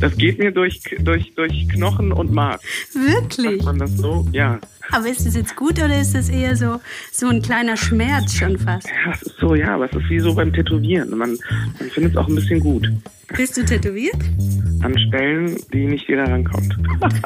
Das 0.00 0.16
geht 0.16 0.38
mir 0.38 0.52
durch, 0.52 0.80
durch, 1.00 1.34
durch 1.34 1.68
Knochen 1.68 2.12
und 2.12 2.32
Mark. 2.32 2.60
Wirklich? 2.92 3.62
Sagt 3.62 3.64
man 3.64 3.78
das 3.78 3.96
so? 3.96 4.26
Ja. 4.32 4.60
Aber 4.90 5.08
ist 5.08 5.26
das 5.26 5.34
jetzt 5.34 5.56
gut 5.56 5.78
oder 5.78 6.00
ist 6.00 6.14
das 6.14 6.28
eher 6.28 6.56
so, 6.56 6.80
so 7.12 7.26
ein 7.26 7.42
kleiner 7.42 7.76
Schmerz 7.76 8.34
schon 8.34 8.58
fast? 8.58 8.86
Ja, 8.86 9.12
es 9.12 9.22
ist 9.22 9.36
so, 9.38 9.54
ja, 9.54 9.74
aber 9.74 9.86
es 9.86 9.92
ist 9.96 10.08
wie 10.08 10.20
so 10.20 10.34
beim 10.34 10.52
Tätowieren. 10.52 11.10
Man, 11.10 11.36
man 11.78 11.90
findet 11.90 12.12
es 12.12 12.16
auch 12.16 12.28
ein 12.28 12.36
bisschen 12.36 12.60
gut. 12.60 12.88
Bist 13.36 13.56
du 13.56 13.64
tätowiert? 13.64 14.16
An 14.82 14.98
Stellen, 14.98 15.56
die 15.72 15.86
nicht 15.86 16.08
jeder 16.08 16.24
rankommt. 16.24 16.78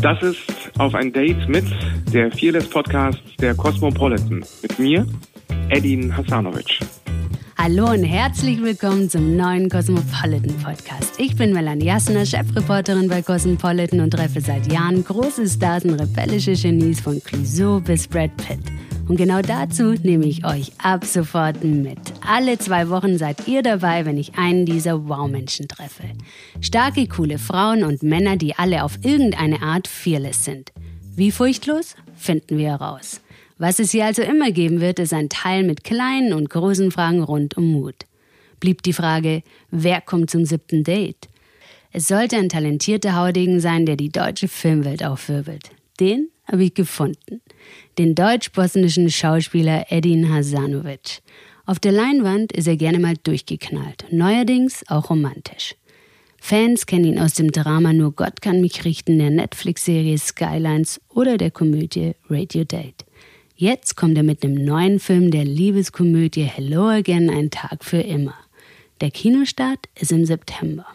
das 0.00 0.22
ist 0.22 0.38
auf 0.78 0.94
ein 0.94 1.12
Date 1.12 1.48
mit 1.48 1.66
der 2.12 2.30
Fearless 2.32 2.68
Podcast 2.70 3.20
der 3.40 3.54
Cosmopolitan. 3.54 4.44
Mit 4.62 4.78
mir, 4.78 5.06
Edin 5.68 6.16
Hasanovic. 6.16 6.79
Hallo 7.62 7.90
und 7.90 8.04
herzlich 8.04 8.62
willkommen 8.62 9.10
zum 9.10 9.36
neuen 9.36 9.68
Cosmopolitan 9.68 10.56
Podcast. 10.62 11.20
Ich 11.20 11.36
bin 11.36 11.52
Melanie 11.52 11.84
Jasner, 11.84 12.24
Chefreporterin 12.24 13.06
bei 13.06 13.20
Cosmopolitan 13.20 14.00
und 14.00 14.12
treffe 14.12 14.40
seit 14.40 14.72
Jahren 14.72 15.04
große 15.04 15.46
Stars 15.46 15.84
und 15.84 16.00
rebellische 16.00 16.54
Genies 16.54 17.02
von 17.02 17.22
Clouseau 17.22 17.78
bis 17.80 18.08
Brad 18.08 18.34
Pitt. 18.38 18.60
Und 19.08 19.16
genau 19.16 19.42
dazu 19.42 19.92
nehme 20.02 20.24
ich 20.24 20.46
euch 20.46 20.72
ab 20.82 21.04
sofort 21.04 21.62
mit. 21.62 21.98
Alle 22.26 22.56
zwei 22.56 22.88
Wochen 22.88 23.18
seid 23.18 23.46
ihr 23.46 23.62
dabei, 23.62 24.06
wenn 24.06 24.16
ich 24.16 24.38
einen 24.38 24.64
dieser 24.64 25.06
Wow-Menschen 25.06 25.68
treffe. 25.68 26.04
Starke, 26.62 27.08
coole 27.08 27.36
Frauen 27.36 27.84
und 27.84 28.02
Männer, 28.02 28.38
die 28.38 28.54
alle 28.56 28.84
auf 28.84 28.96
irgendeine 29.02 29.60
Art 29.60 29.86
fearless 29.86 30.46
sind. 30.46 30.72
Wie 31.14 31.30
furchtlos? 31.30 31.94
Finden 32.16 32.56
wir 32.56 32.70
heraus. 32.70 33.20
Was 33.60 33.78
es 33.78 33.90
hier 33.90 34.06
also 34.06 34.22
immer 34.22 34.52
geben 34.52 34.80
wird, 34.80 34.98
ist 34.98 35.12
ein 35.12 35.28
Teil 35.28 35.64
mit 35.64 35.84
kleinen 35.84 36.32
und 36.32 36.48
großen 36.48 36.90
Fragen 36.90 37.22
rund 37.22 37.58
um 37.58 37.70
Mut. 37.70 38.06
Blieb 38.58 38.82
die 38.82 38.94
Frage, 38.94 39.42
wer 39.70 40.00
kommt 40.00 40.30
zum 40.30 40.46
siebten 40.46 40.82
Date? 40.82 41.28
Es 41.92 42.08
sollte 42.08 42.38
ein 42.38 42.48
talentierter 42.48 43.16
Haudegen 43.16 43.60
sein, 43.60 43.84
der 43.84 43.96
die 43.96 44.08
deutsche 44.08 44.48
Filmwelt 44.48 45.04
aufwirbelt. 45.04 45.72
Den 46.00 46.30
habe 46.50 46.64
ich 46.64 46.72
gefunden. 46.72 47.42
Den 47.98 48.14
deutsch-bosnischen 48.14 49.10
Schauspieler 49.10 49.84
Edin 49.90 50.32
Hasanovic. 50.32 51.20
Auf 51.66 51.78
der 51.78 51.92
Leinwand 51.92 52.52
ist 52.52 52.66
er 52.66 52.78
gerne 52.78 52.98
mal 52.98 53.16
durchgeknallt, 53.22 54.06
neuerdings 54.10 54.88
auch 54.88 55.10
romantisch. 55.10 55.74
Fans 56.38 56.86
kennen 56.86 57.04
ihn 57.04 57.18
aus 57.18 57.34
dem 57.34 57.52
Drama 57.52 57.92
Nur 57.92 58.12
Gott 58.12 58.40
kann 58.40 58.62
mich 58.62 58.86
richten, 58.86 59.18
der 59.18 59.28
Netflix-Serie 59.28 60.16
Skylines 60.16 60.98
oder 61.10 61.36
der 61.36 61.50
Komödie 61.50 62.14
Radio 62.30 62.64
Date. 62.64 63.04
Jetzt 63.60 63.94
kommt 63.94 64.16
er 64.16 64.22
mit 64.22 64.42
einem 64.42 64.64
neuen 64.64 64.98
Film 64.98 65.30
der 65.30 65.44
Liebeskomödie 65.44 66.44
Hello 66.44 66.88
Again, 66.88 67.28
ein 67.28 67.50
Tag 67.50 67.84
für 67.84 68.00
immer. 68.00 68.32
Der 69.02 69.10
Kinostart 69.10 69.80
ist 70.00 70.12
im 70.12 70.24
September. 70.24 70.86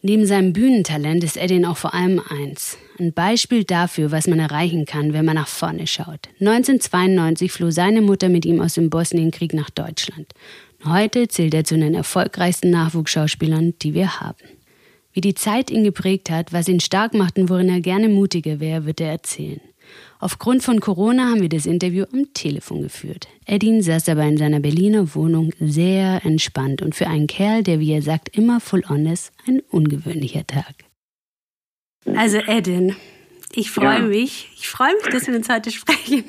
Neben 0.00 0.24
seinem 0.24 0.52
Bühnentalent 0.52 1.24
ist 1.24 1.36
Edin 1.36 1.64
auch 1.64 1.76
vor 1.76 1.92
allem 1.92 2.22
eins. 2.28 2.78
Ein 3.00 3.12
Beispiel 3.12 3.64
dafür, 3.64 4.12
was 4.12 4.28
man 4.28 4.38
erreichen 4.38 4.84
kann, 4.84 5.14
wenn 5.14 5.24
man 5.24 5.34
nach 5.34 5.48
vorne 5.48 5.88
schaut. 5.88 6.28
1992 6.38 7.50
floh 7.50 7.72
seine 7.72 8.02
Mutter 8.02 8.28
mit 8.28 8.46
ihm 8.46 8.60
aus 8.60 8.74
dem 8.74 8.88
Bosnienkrieg 8.88 9.52
nach 9.52 9.70
Deutschland. 9.70 10.28
Heute 10.84 11.26
zählt 11.26 11.54
er 11.54 11.64
zu 11.64 11.76
den 11.76 11.96
erfolgreichsten 11.96 12.70
Nachwuchsschauspielern, 12.70 13.74
die 13.82 13.94
wir 13.94 14.20
haben. 14.20 14.46
Wie 15.12 15.20
die 15.20 15.34
Zeit 15.34 15.72
ihn 15.72 15.82
geprägt 15.82 16.30
hat, 16.30 16.52
was 16.52 16.68
ihn 16.68 16.78
stark 16.78 17.14
macht 17.14 17.36
und 17.36 17.48
worin 17.48 17.68
er 17.68 17.80
gerne 17.80 18.08
mutiger 18.08 18.60
wäre, 18.60 18.86
wird 18.86 19.00
er 19.00 19.10
erzählen. 19.10 19.60
Aufgrund 20.24 20.62
von 20.62 20.80
Corona 20.80 21.28
haben 21.28 21.42
wir 21.42 21.50
das 21.50 21.66
Interview 21.66 22.06
am 22.10 22.32
Telefon 22.32 22.80
geführt. 22.80 23.28
Edin 23.44 23.82
saß 23.82 24.08
aber 24.08 24.22
in 24.22 24.38
seiner 24.38 24.58
Berliner 24.58 25.14
Wohnung 25.14 25.52
sehr 25.60 26.24
entspannt 26.24 26.80
und 26.80 26.94
für 26.94 27.08
einen 27.08 27.26
Kerl, 27.26 27.62
der, 27.62 27.78
wie 27.78 27.92
er 27.92 28.00
sagt, 28.00 28.34
immer 28.34 28.58
full 28.58 28.82
on 28.88 29.04
ist, 29.04 29.34
ein 29.46 29.60
ungewöhnlicher 29.70 30.46
Tag. 30.46 30.72
Also 32.06 32.38
Edin, 32.38 32.96
ich 33.54 33.70
freue 33.70 33.98
ja. 33.98 34.06
mich. 34.06 34.48
Ich 34.56 34.66
freue 34.66 34.94
mich, 34.94 35.12
dass 35.12 35.26
wir 35.26 35.36
uns 35.36 35.50
heute 35.50 35.70
sprechen. 35.70 36.24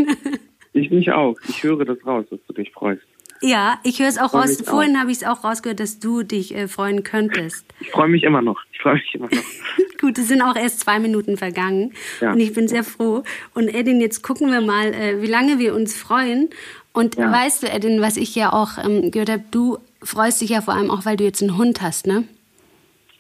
Ich 0.74 0.92
mich 0.92 1.10
auch. 1.14 1.38
Ich 1.48 1.64
höre 1.64 1.86
das 1.86 2.06
raus, 2.06 2.26
dass 2.30 2.42
du 2.48 2.54
dich 2.54 2.70
freust. 2.74 3.02
Ja, 3.46 3.80
ich 3.84 4.00
höre 4.00 4.08
es 4.08 4.18
auch 4.18 4.34
raus. 4.34 4.60
Vorhin 4.66 5.00
habe 5.00 5.12
ich 5.12 5.18
es 5.18 5.24
auch 5.24 5.44
rausgehört, 5.44 5.80
dass 5.80 6.00
du 6.00 6.24
dich 6.24 6.56
äh, 6.56 6.68
freuen 6.68 7.04
könntest. 7.04 7.64
Ich 7.80 7.92
freue 7.92 8.08
mich 8.08 8.24
immer 8.24 8.42
noch. 8.42 8.60
Ich 8.72 8.80
freue 8.80 8.96
mich 8.96 9.14
immer 9.14 9.28
noch. 9.28 9.38
Gut, 10.02 10.18
es 10.18 10.30
sind 10.30 10.42
auch 10.42 10.56
erst 10.56 10.80
zwei 10.80 10.98
Minuten 11.00 11.38
vergangen 11.38 11.94
ja. 12.22 12.34
und 12.34 12.40
ich 12.40 12.54
bin 12.54 12.68
sehr 12.68 12.84
froh. 12.84 13.24
Und 13.54 13.68
Edin, 13.68 14.02
jetzt 14.02 14.24
gucken 14.24 14.52
wir 14.52 14.62
mal, 14.62 14.88
äh, 14.96 15.22
wie 15.22 15.28
lange 15.28 15.60
wir 15.60 15.76
uns 15.76 15.96
freuen. 15.96 16.50
Und 16.92 17.18
ja. 17.18 17.32
weißt 17.32 17.62
du, 17.62 17.68
Edin, 17.68 18.02
was 18.02 18.18
ich 18.18 18.34
ja 18.34 18.52
auch 18.52 18.84
ähm, 18.84 19.12
gehört 19.12 19.30
habe, 19.30 19.44
du 19.52 19.78
freust 20.02 20.42
dich 20.42 20.50
ja 20.50 20.62
vor 20.62 20.74
allem 20.74 20.90
auch, 20.90 21.06
weil 21.06 21.16
du 21.16 21.24
jetzt 21.24 21.44
einen 21.44 21.56
Hund 21.56 21.84
hast, 21.84 22.08
ne? 22.08 22.24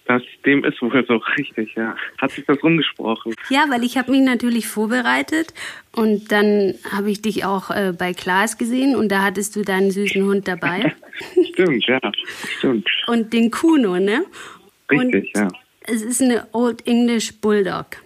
Das, 0.05 0.21
dem 0.45 0.63
ist 0.63 0.79
wohl 0.81 1.03
so 1.07 1.17
richtig, 1.37 1.73
ja. 1.75 1.95
Hat 2.19 2.31
sich 2.31 2.45
das 2.45 2.61
rumgesprochen? 2.61 3.33
Ja, 3.49 3.65
weil 3.69 3.83
ich 3.83 3.97
habe 3.97 4.11
mich 4.11 4.21
natürlich 4.21 4.67
vorbereitet 4.67 5.53
und 5.93 6.31
dann 6.31 6.75
habe 6.91 7.09
ich 7.09 7.23
dich 7.23 7.43
auch 7.43 7.71
äh, 7.71 7.91
bei 7.97 8.13
Klaas 8.13 8.59
gesehen 8.59 8.95
und 8.95 9.11
da 9.11 9.23
hattest 9.23 9.55
du 9.55 9.63
deinen 9.63 9.89
süßen 9.89 10.23
Hund 10.23 10.47
dabei. 10.47 10.95
stimmt, 11.53 11.85
ja, 11.87 11.99
stimmt. 12.57 12.87
Und 13.07 13.33
den 13.33 13.49
Kuno, 13.49 13.97
ne? 13.97 14.25
Richtig, 14.91 15.31
und 15.33 15.41
ja. 15.41 15.47
Es 15.87 16.03
ist 16.03 16.21
eine 16.21 16.47
Old 16.51 16.85
English 16.87 17.39
Bulldog. 17.41 17.97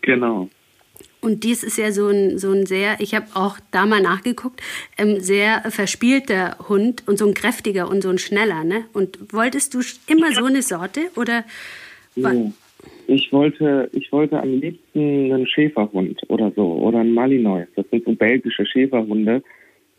Genau. 0.00 0.48
Und 1.24 1.44
dies 1.44 1.62
ist 1.62 1.78
ja 1.78 1.92
so 1.92 2.08
ein, 2.08 2.36
so 2.36 2.50
ein 2.50 2.66
sehr, 2.66 2.96
ich 2.98 3.14
habe 3.14 3.26
auch 3.34 3.56
da 3.70 3.86
mal 3.86 4.02
nachgeguckt, 4.02 4.60
ähm, 4.98 5.20
sehr 5.20 5.62
verspielter 5.70 6.56
Hund 6.68 7.04
und 7.06 7.16
so 7.16 7.26
ein 7.26 7.34
kräftiger 7.34 7.88
und 7.88 8.02
so 8.02 8.10
ein 8.10 8.18
schneller. 8.18 8.64
Ne? 8.64 8.86
Und 8.92 9.32
wolltest 9.32 9.72
du 9.72 9.80
immer 10.08 10.32
so 10.32 10.44
eine 10.44 10.62
Sorte 10.62 11.00
oder? 11.16 11.44
Nee. 12.16 12.52
Ich 13.06 13.32
wollte, 13.32 13.88
ich 13.92 14.10
wollte 14.10 14.40
am 14.40 14.60
liebsten 14.60 15.32
einen 15.32 15.46
Schäferhund 15.46 16.20
oder 16.28 16.50
so 16.56 16.72
oder 16.72 16.98
einen 16.98 17.14
Malinois. 17.14 17.66
Das 17.76 17.88
sind 17.90 18.04
so 18.04 18.14
belgische 18.14 18.66
Schäferhunde 18.66 19.44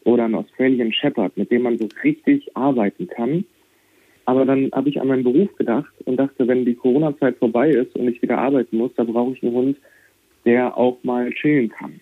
oder 0.03 0.25
einen 0.25 0.35
Australian 0.35 0.91
Shepherd, 0.91 1.37
mit 1.37 1.51
dem 1.51 1.61
man 1.61 1.77
so 1.77 1.87
richtig 2.03 2.55
arbeiten 2.57 3.07
kann. 3.07 3.45
Aber 4.25 4.45
dann 4.45 4.69
habe 4.73 4.89
ich 4.89 4.99
an 4.99 5.07
meinen 5.07 5.23
Beruf 5.23 5.55
gedacht 5.55 5.93
und 6.05 6.17
dachte, 6.17 6.47
wenn 6.47 6.65
die 6.65 6.75
Corona-Zeit 6.75 7.37
vorbei 7.37 7.69
ist 7.69 7.95
und 7.95 8.09
ich 8.09 8.21
wieder 8.21 8.37
arbeiten 8.37 8.77
muss, 8.77 8.91
dann 8.95 9.07
brauche 9.07 9.33
ich 9.33 9.43
einen 9.43 9.53
Hund, 9.53 9.77
der 10.45 10.77
auch 10.77 10.97
mal 11.03 11.31
chillen 11.31 11.69
kann. 11.69 11.99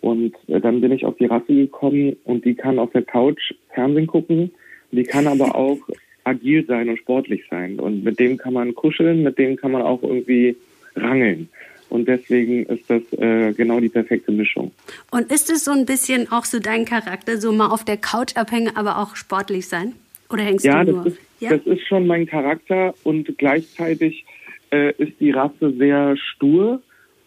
Und 0.00 0.34
äh, 0.48 0.60
dann 0.60 0.80
bin 0.80 0.92
ich 0.92 1.04
auf 1.04 1.16
die 1.16 1.26
Rasse 1.26 1.54
gekommen 1.54 2.16
und 2.24 2.44
die 2.44 2.54
kann 2.54 2.78
auf 2.78 2.90
der 2.92 3.02
Couch 3.02 3.54
Fernsehen 3.74 4.06
gucken, 4.06 4.50
die 4.92 5.04
kann 5.04 5.26
aber 5.26 5.54
auch 5.54 5.78
agil 6.24 6.64
sein 6.66 6.88
und 6.88 6.98
sportlich 6.98 7.44
sein. 7.50 7.78
Und 7.78 8.04
mit 8.04 8.18
dem 8.18 8.36
kann 8.36 8.52
man 8.52 8.74
kuscheln, 8.74 9.22
mit 9.22 9.38
dem 9.38 9.56
kann 9.56 9.72
man 9.72 9.82
auch 9.82 10.02
irgendwie 10.02 10.56
rangeln. 10.96 11.48
Und 11.88 12.06
deswegen 12.06 12.64
ist 12.66 12.88
das 12.88 13.02
äh, 13.18 13.52
genau 13.52 13.80
die 13.80 13.88
perfekte 13.88 14.30
Mischung. 14.30 14.70
Und 15.10 15.30
ist 15.32 15.50
es 15.50 15.64
so 15.64 15.72
ein 15.72 15.86
bisschen 15.86 16.30
auch 16.30 16.44
so 16.44 16.60
dein 16.60 16.84
Charakter, 16.84 17.38
so 17.38 17.52
mal 17.52 17.66
auf 17.66 17.84
der 17.84 17.96
Couch 17.96 18.36
abhängen, 18.36 18.76
aber 18.76 18.98
auch 18.98 19.16
sportlich 19.16 19.66
sein? 19.66 19.94
Oder 20.30 20.44
hängst 20.44 20.64
ja, 20.64 20.84
du 20.84 20.92
nur? 20.92 21.04
Das 21.04 21.12
ist, 21.14 21.20
ja, 21.40 21.50
das 21.50 21.66
ist 21.66 21.86
schon 21.88 22.06
mein 22.06 22.26
Charakter 22.26 22.94
und 23.02 23.36
gleichzeitig 23.38 24.24
äh, 24.70 24.92
ist 24.98 25.18
die 25.18 25.32
Rasse 25.32 25.72
sehr 25.76 26.16
stur 26.16 26.80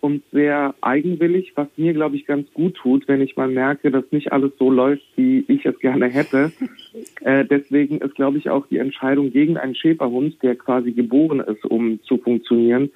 und 0.04 0.22
sehr 0.34 0.76
eigenwillig, 0.82 1.54
was 1.56 1.70
mir, 1.78 1.94
glaube 1.94 2.18
ich, 2.18 2.26
ganz 2.26 2.52
gut 2.54 2.76
tut, 2.76 3.08
wenn 3.08 3.22
ich 3.22 3.38
mal 3.38 3.48
merke, 3.48 3.90
dass 3.90 4.04
nicht 4.12 4.34
alles 4.34 4.52
so 4.60 4.70
läuft, 4.70 5.06
wie 5.16 5.46
ich 5.48 5.66
es 5.66 5.80
gerne 5.80 6.10
hätte. 6.10 6.52
äh, 7.22 7.46
deswegen 7.46 8.00
ist, 8.00 8.14
glaube 8.16 8.38
ich, 8.38 8.50
auch 8.50 8.68
die 8.68 8.80
Entscheidung 8.80 9.32
gegen 9.32 9.56
einen 9.56 9.76
Schäferhund, 9.76 10.44
der 10.44 10.58
quasi 10.58 10.92
geboren 10.92 11.40
ist, 11.40 11.64
um 11.64 12.04
zu 12.04 12.18
funktionieren, 12.18 12.92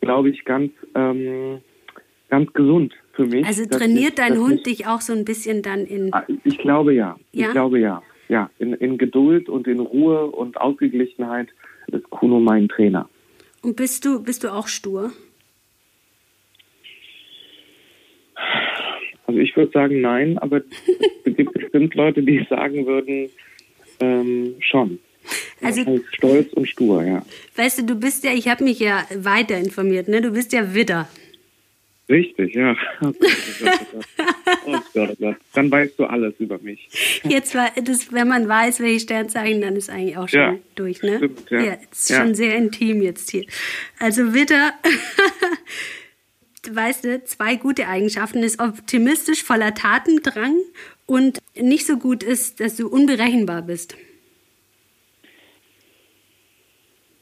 glaube 0.00 0.30
ich, 0.30 0.44
ganz, 0.44 0.70
ähm, 0.94 1.58
ganz 2.30 2.52
gesund 2.52 2.94
für 3.14 3.26
mich. 3.26 3.44
Also 3.44 3.66
trainiert 3.66 4.10
ich, 4.10 4.14
dein 4.14 4.38
Hund 4.38 4.58
ich, 4.58 4.62
dich 4.62 4.86
auch 4.86 5.00
so 5.00 5.12
ein 5.12 5.24
bisschen 5.24 5.60
dann 5.60 5.80
in. 5.80 6.14
Ah, 6.14 6.24
ich 6.44 6.58
glaube 6.58 6.94
ja. 6.94 7.18
ja? 7.32 7.46
Ich 7.46 7.50
glaube 7.52 7.80
ja. 7.80 8.00
Ja, 8.28 8.48
in, 8.60 8.74
in 8.74 8.96
Geduld 8.96 9.48
und 9.48 9.66
in 9.66 9.80
Ruhe 9.80 10.26
und 10.26 10.60
Ausgeglichenheit 10.60 11.48
ist 11.88 12.08
Kuno 12.10 12.38
mein 12.38 12.68
Trainer. 12.68 13.08
Und 13.60 13.74
bist 13.74 14.04
du, 14.04 14.22
bist 14.22 14.44
du 14.44 14.52
auch 14.52 14.68
stur? 14.68 15.10
Also 19.26 19.40
ich 19.40 19.56
würde 19.56 19.72
sagen 19.72 20.00
nein, 20.00 20.38
aber 20.38 20.58
es 20.58 21.36
gibt 21.36 21.52
bestimmt 21.54 21.94
Leute, 21.94 22.22
die 22.22 22.46
sagen 22.48 22.86
würden, 22.86 23.30
ähm, 24.00 24.54
schon. 24.60 24.98
Also 25.62 26.00
stolz 26.12 26.52
und 26.52 26.68
stur, 26.68 27.02
ja. 27.04 27.24
Weißt 27.56 27.78
du, 27.78 27.84
du 27.84 27.94
bist 27.94 28.24
ja, 28.24 28.32
ich 28.32 28.48
habe 28.48 28.64
mich 28.64 28.80
ja 28.80 29.04
weiter 29.16 29.56
informiert, 29.56 30.08
ne? 30.08 30.20
Du 30.20 30.32
bist 30.32 30.52
ja 30.52 30.74
Widder. 30.74 31.08
Richtig, 32.08 32.54
ja. 32.54 32.76
Oh 33.00 33.12
Gott, 34.92 35.10
oh 35.10 35.14
Gott. 35.18 35.36
Dann 35.54 35.70
weißt 35.70 35.98
du 35.98 36.04
alles 36.04 36.34
über 36.38 36.58
mich. 36.58 36.88
Jetzt 37.26 37.54
war 37.54 37.70
das, 37.82 38.12
wenn 38.12 38.28
man 38.28 38.46
weiß, 38.46 38.80
welche 38.80 39.00
Sternzeichen, 39.00 39.62
dann 39.62 39.74
ist 39.74 39.88
eigentlich 39.88 40.18
auch 40.18 40.28
schon 40.28 40.40
ja, 40.40 40.56
durch, 40.74 41.02
ne? 41.02 41.16
Stimmt, 41.16 41.50
ja. 41.50 41.60
ja, 41.60 41.76
ist 41.90 42.10
ja. 42.10 42.20
schon 42.20 42.34
sehr 42.34 42.56
intim 42.56 43.00
jetzt 43.00 43.30
hier. 43.30 43.46
Also 43.98 44.34
Widder 44.34 44.74
weißt 46.72 47.04
du, 47.04 47.24
zwei 47.24 47.56
gute 47.56 47.88
Eigenschaften 47.88 48.42
ist 48.42 48.60
optimistisch, 48.60 49.42
voller 49.42 49.74
Tatendrang 49.74 50.56
Und 51.06 51.38
nicht 51.60 51.86
so 51.86 51.98
gut 51.98 52.22
ist, 52.22 52.60
dass 52.60 52.76
du 52.76 52.88
unberechenbar 52.88 53.62
bist. 53.62 53.96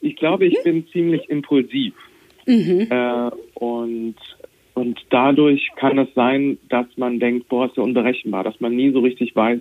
Ich 0.01 0.17
glaube, 0.17 0.47
ich 0.47 0.55
mhm. 0.59 0.63
bin 0.65 0.87
ziemlich 0.89 1.29
impulsiv. 1.31 1.95
Mhm. 2.47 2.89
Äh, 2.91 3.31
und, 3.55 4.17
und 4.75 5.01
dadurch 5.11 5.71
kann 5.77 5.99
es 5.99 6.13
sein, 6.15 6.59
dass 6.69 6.87
man 6.97 7.21
denkt, 7.21 7.49
boah, 7.49 7.67
ist 7.67 7.77
ja 7.77 7.83
unberechenbar, 7.83 8.45
dass 8.45 8.61
man 8.61 8.75
nie 8.75 8.91
so 8.91 9.01
richtig 9.01 9.35
weiß, 9.35 9.61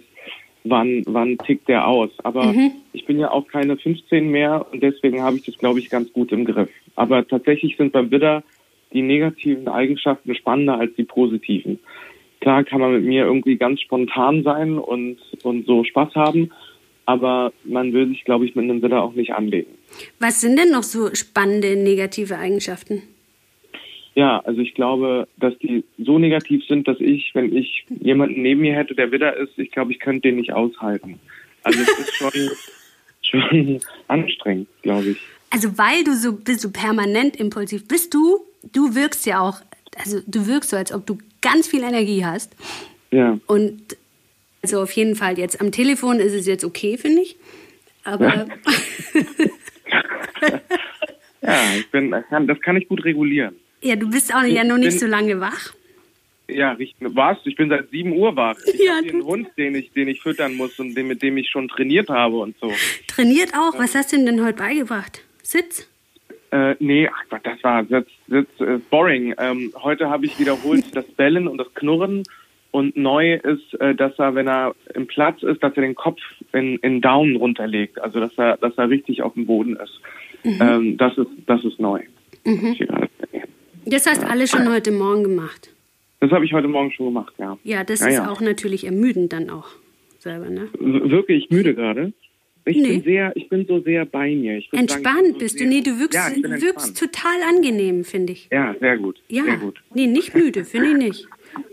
wann, 0.63 1.04
wann 1.06 1.38
tickt 1.38 1.68
der 1.68 1.88
aus. 1.88 2.10
Aber 2.24 2.45
mhm. 2.45 2.72
ich 2.94 3.06
bin 3.06 3.19
ja 3.19 3.31
auch 3.31 3.48
keine 3.48 3.78
15 3.78 4.30
mehr 4.30 4.66
und 4.72 4.81
deswegen 4.81 5.22
habe 5.22 5.38
ich 5.38 5.44
das, 5.44 5.57
glaube 5.57 5.80
ich, 5.80 5.89
ganz 5.89 6.12
gut 6.13 6.31
im 6.31 6.45
Griff. 6.45 6.69
Aber 6.95 7.28
tatsächlich 7.28 7.78
sind 7.78 7.92
beim 7.94 8.12
Widder 8.12 8.44
die 8.93 9.01
negativen 9.01 9.67
Eigenschaften 9.67 10.35
spannender 10.35 10.79
als 10.79 10.95
die 10.95 11.03
positiven. 11.03 11.79
Klar 12.41 12.63
kann 12.63 12.81
man 12.81 12.93
mit 12.93 13.03
mir 13.03 13.25
irgendwie 13.25 13.55
ganz 13.55 13.81
spontan 13.81 14.43
sein 14.43 14.77
und, 14.77 15.17
und 15.43 15.65
so 15.67 15.83
Spaß 15.83 16.15
haben, 16.15 16.51
aber 17.05 17.53
man 17.63 17.93
will 17.93 18.07
sich, 18.07 18.23
glaube 18.25 18.45
ich, 18.45 18.55
mit 18.55 18.63
einem 18.63 18.81
Widder 18.81 19.03
auch 19.03 19.13
nicht 19.13 19.33
anlegen. 19.33 19.71
Was 20.19 20.41
sind 20.41 20.57
denn 20.57 20.71
noch 20.71 20.83
so 20.83 21.13
spannende 21.13 21.75
negative 21.75 22.38
Eigenschaften? 22.38 23.03
Ja, 24.13 24.39
also 24.39 24.59
ich 24.59 24.73
glaube, 24.73 25.27
dass 25.37 25.57
die 25.59 25.85
so 25.97 26.19
negativ 26.19 26.65
sind, 26.67 26.87
dass 26.87 26.99
ich, 26.99 27.31
wenn 27.33 27.55
ich 27.55 27.85
jemanden 28.01 28.41
neben 28.41 28.61
mir 28.61 28.75
hätte, 28.75 28.94
der 28.94 29.11
Widder 29.11 29.37
ist, 29.37 29.57
ich 29.57 29.71
glaube, 29.71 29.91
ich 29.91 29.99
könnte 29.99 30.27
den 30.27 30.35
nicht 30.35 30.51
aushalten. 30.51 31.19
Also 31.63 31.79
es 31.79 31.99
ist 31.99 32.15
schon, 32.15 32.31
schon 33.21 33.79
anstrengend, 34.07 34.67
glaube 34.81 35.11
ich. 35.11 35.17
Also 35.49 35.77
weil 35.77 36.03
du 36.03 36.15
so 36.15 36.33
bist, 36.33 36.63
du 36.63 36.71
permanent 36.71 37.37
impulsiv 37.37 37.87
bist 37.87 38.13
du, 38.13 38.39
du 38.63 38.95
wirkst 38.95 39.25
ja 39.25 39.39
auch, 39.39 39.59
also 39.97 40.19
du 40.25 40.47
wirkst 40.47 40.69
so, 40.69 40.77
als 40.77 40.91
ob 40.91 41.05
du 41.05 41.17
ganz 41.41 41.67
viel 41.67 41.83
Energie 41.83 42.25
hast. 42.25 42.55
Ja. 43.11 43.37
Und 43.47 43.97
also 44.61 44.81
auf 44.81 44.91
jeden 44.91 45.15
Fall 45.15 45.37
jetzt 45.37 45.59
am 45.59 45.71
Telefon 45.71 46.19
ist 46.19 46.33
es 46.33 46.45
jetzt 46.45 46.63
okay, 46.63 46.97
finde 46.97 47.21
ich. 47.21 47.35
Aber. 48.03 48.25
Ja. 48.27 48.45
ja, 51.41 51.59
ich 51.77 51.89
bin, 51.91 52.11
das 52.11 52.61
kann 52.61 52.77
ich 52.77 52.87
gut 52.87 53.03
regulieren. 53.03 53.55
Ja, 53.81 53.95
du 53.95 54.09
bist 54.09 54.33
auch 54.33 54.43
ja 54.43 54.63
noch 54.63 54.77
nicht 54.77 54.99
so 54.99 55.07
lange 55.07 55.39
wach. 55.39 55.73
Ja, 56.47 56.77
was? 56.99 57.37
Ich 57.45 57.55
bin 57.55 57.69
seit 57.69 57.89
7 57.89 58.11
Uhr 58.11 58.35
wach. 58.35 58.57
Ich 58.65 58.79
ja, 58.79 58.97
habe 58.97 59.07
einen 59.07 59.23
Hund, 59.23 59.47
den 59.57 59.73
ich, 59.75 59.91
den 59.93 60.07
ich 60.09 60.21
füttern 60.21 60.55
muss 60.55 60.77
und 60.79 60.95
den, 60.95 61.07
mit 61.07 61.21
dem 61.21 61.37
ich 61.37 61.49
schon 61.49 61.67
trainiert 61.69 62.09
habe 62.09 62.37
und 62.37 62.55
so. 62.59 62.71
Trainiert 63.07 63.53
auch? 63.53 63.79
Was 63.79 63.95
hast 63.95 64.11
du 64.11 64.17
denn, 64.17 64.25
denn 64.25 64.43
heute 64.43 64.57
beigebracht? 64.57 65.21
Sitz? 65.43 65.87
Äh, 66.51 66.75
nee, 66.79 67.07
ach 67.07 67.23
Gott, 67.29 67.41
das 67.43 67.63
war 67.63 67.85
Sitz, 67.85 68.09
Sitz 68.31 68.50
äh, 68.60 68.80
boring. 68.89 69.36
Ähm, 69.38 69.74
heute 69.83 70.10
habe 70.10 70.25
ich 70.25 70.39
wiederholt 70.39 70.95
das 70.95 71.06
Bellen 71.06 71.48
und 71.48 71.57
das 71.57 71.72
Knurren 71.74 72.24
und 72.72 72.95
neu 72.95 73.36
ist, 73.36 73.80
äh, 73.81 73.94
dass 73.94 74.18
er, 74.18 74.33
wenn 74.36 74.48
er 74.48 74.74
im 74.95 75.06
Platz 75.06 75.44
ist, 75.44 75.62
dass 75.62 75.75
er 75.75 75.81
den 75.81 75.95
Kopf 75.95 76.22
in, 76.54 76.78
in 76.78 77.01
Down 77.01 77.36
runterlegt. 77.36 78.01
Also 78.01 78.19
dass 78.22 78.38
er, 78.38 78.57
dass 78.57 78.78
er 78.78 78.89
richtig 78.89 79.22
auf 79.22 79.33
dem 79.33 79.45
Boden 79.45 79.75
ist. 79.75 80.00
Mhm. 80.44 80.60
Ähm, 80.62 80.98
das 80.98 81.18
ist, 81.18 81.28
das 81.45 81.63
ist 81.66 81.80
neu. 81.80 82.01
Mhm. 82.45 82.78
Das 83.86 84.07
hast 84.07 84.24
du 84.24 84.28
alles 84.28 84.50
schon 84.50 84.72
heute 84.72 84.92
Morgen 84.92 85.24
gemacht. 85.24 85.69
Das 86.22 86.31
habe 86.31 86.45
ich 86.45 86.54
heute 86.54 86.68
Morgen 86.68 86.92
schon 86.92 87.07
gemacht, 87.07 87.33
ja. 87.38 87.57
Ja, 87.63 87.83
das 87.83 88.00
ja, 88.00 88.07
ist 88.07 88.16
ja. 88.16 88.31
auch 88.31 88.42
natürlich 88.42 88.86
ermüdend 88.86 89.33
dann 89.33 89.50
auch 89.50 89.68
selber, 90.19 90.50
ne? 90.50 90.69
Wirklich 90.80 91.50
müde 91.50 91.74
gerade? 91.74 92.13
Ich 92.65 92.77
nee. 92.77 92.89
bin 92.89 93.03
sehr, 93.03 93.35
ich 93.35 93.49
bin 93.49 93.65
so 93.65 93.81
sehr 93.81 94.05
bei 94.05 94.35
mir. 94.35 94.61
entspannt 94.71 95.03
sagen, 95.03 95.33
so 95.33 95.39
bist 95.39 95.59
du? 95.59 95.65
Nee, 95.65 95.81
du 95.81 95.99
wirkst, 95.99 96.13
ja, 96.15 96.61
wirkst 96.61 96.97
total 96.97 97.41
angenehm, 97.49 98.03
finde 98.03 98.33
ich. 98.33 98.47
Ja, 98.51 98.75
sehr 98.79 98.97
gut. 98.97 99.19
Ja, 99.29 99.43
sehr 99.43 99.57
gut. 99.57 99.81
nee, 99.93 100.07
nicht 100.07 100.35
müde, 100.35 100.63
finde 100.63 100.89
ich 100.89 100.97
nicht. 100.97 101.27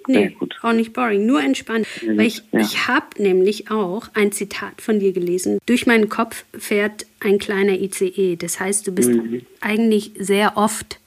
Nee, 0.08 0.37
auch 0.62 0.73
nicht 0.73 0.93
boring, 0.93 1.26
nur 1.26 1.43
entspannt. 1.43 1.87
Ja, 2.02 2.17
Weil 2.17 2.26
ich, 2.26 2.43
ja. 2.50 2.61
ich 2.61 2.88
habe 2.88 3.06
nämlich 3.19 3.70
auch 3.70 4.08
ein 4.14 4.32
Zitat 4.32 4.81
von 4.81 4.99
dir 4.99 5.12
gelesen. 5.12 5.58
Durch 5.67 5.87
meinen 5.87 6.08
Kopf 6.08 6.44
fährt 6.56 7.06
ein 7.20 7.38
kleiner 7.38 7.79
ICE. 7.79 8.37
Das 8.37 8.58
heißt, 8.58 8.87
du 8.87 8.93
bist 8.93 9.11
mhm. 9.11 9.43
eigentlich 9.61 10.12
sehr 10.19 10.56
oft 10.56 10.99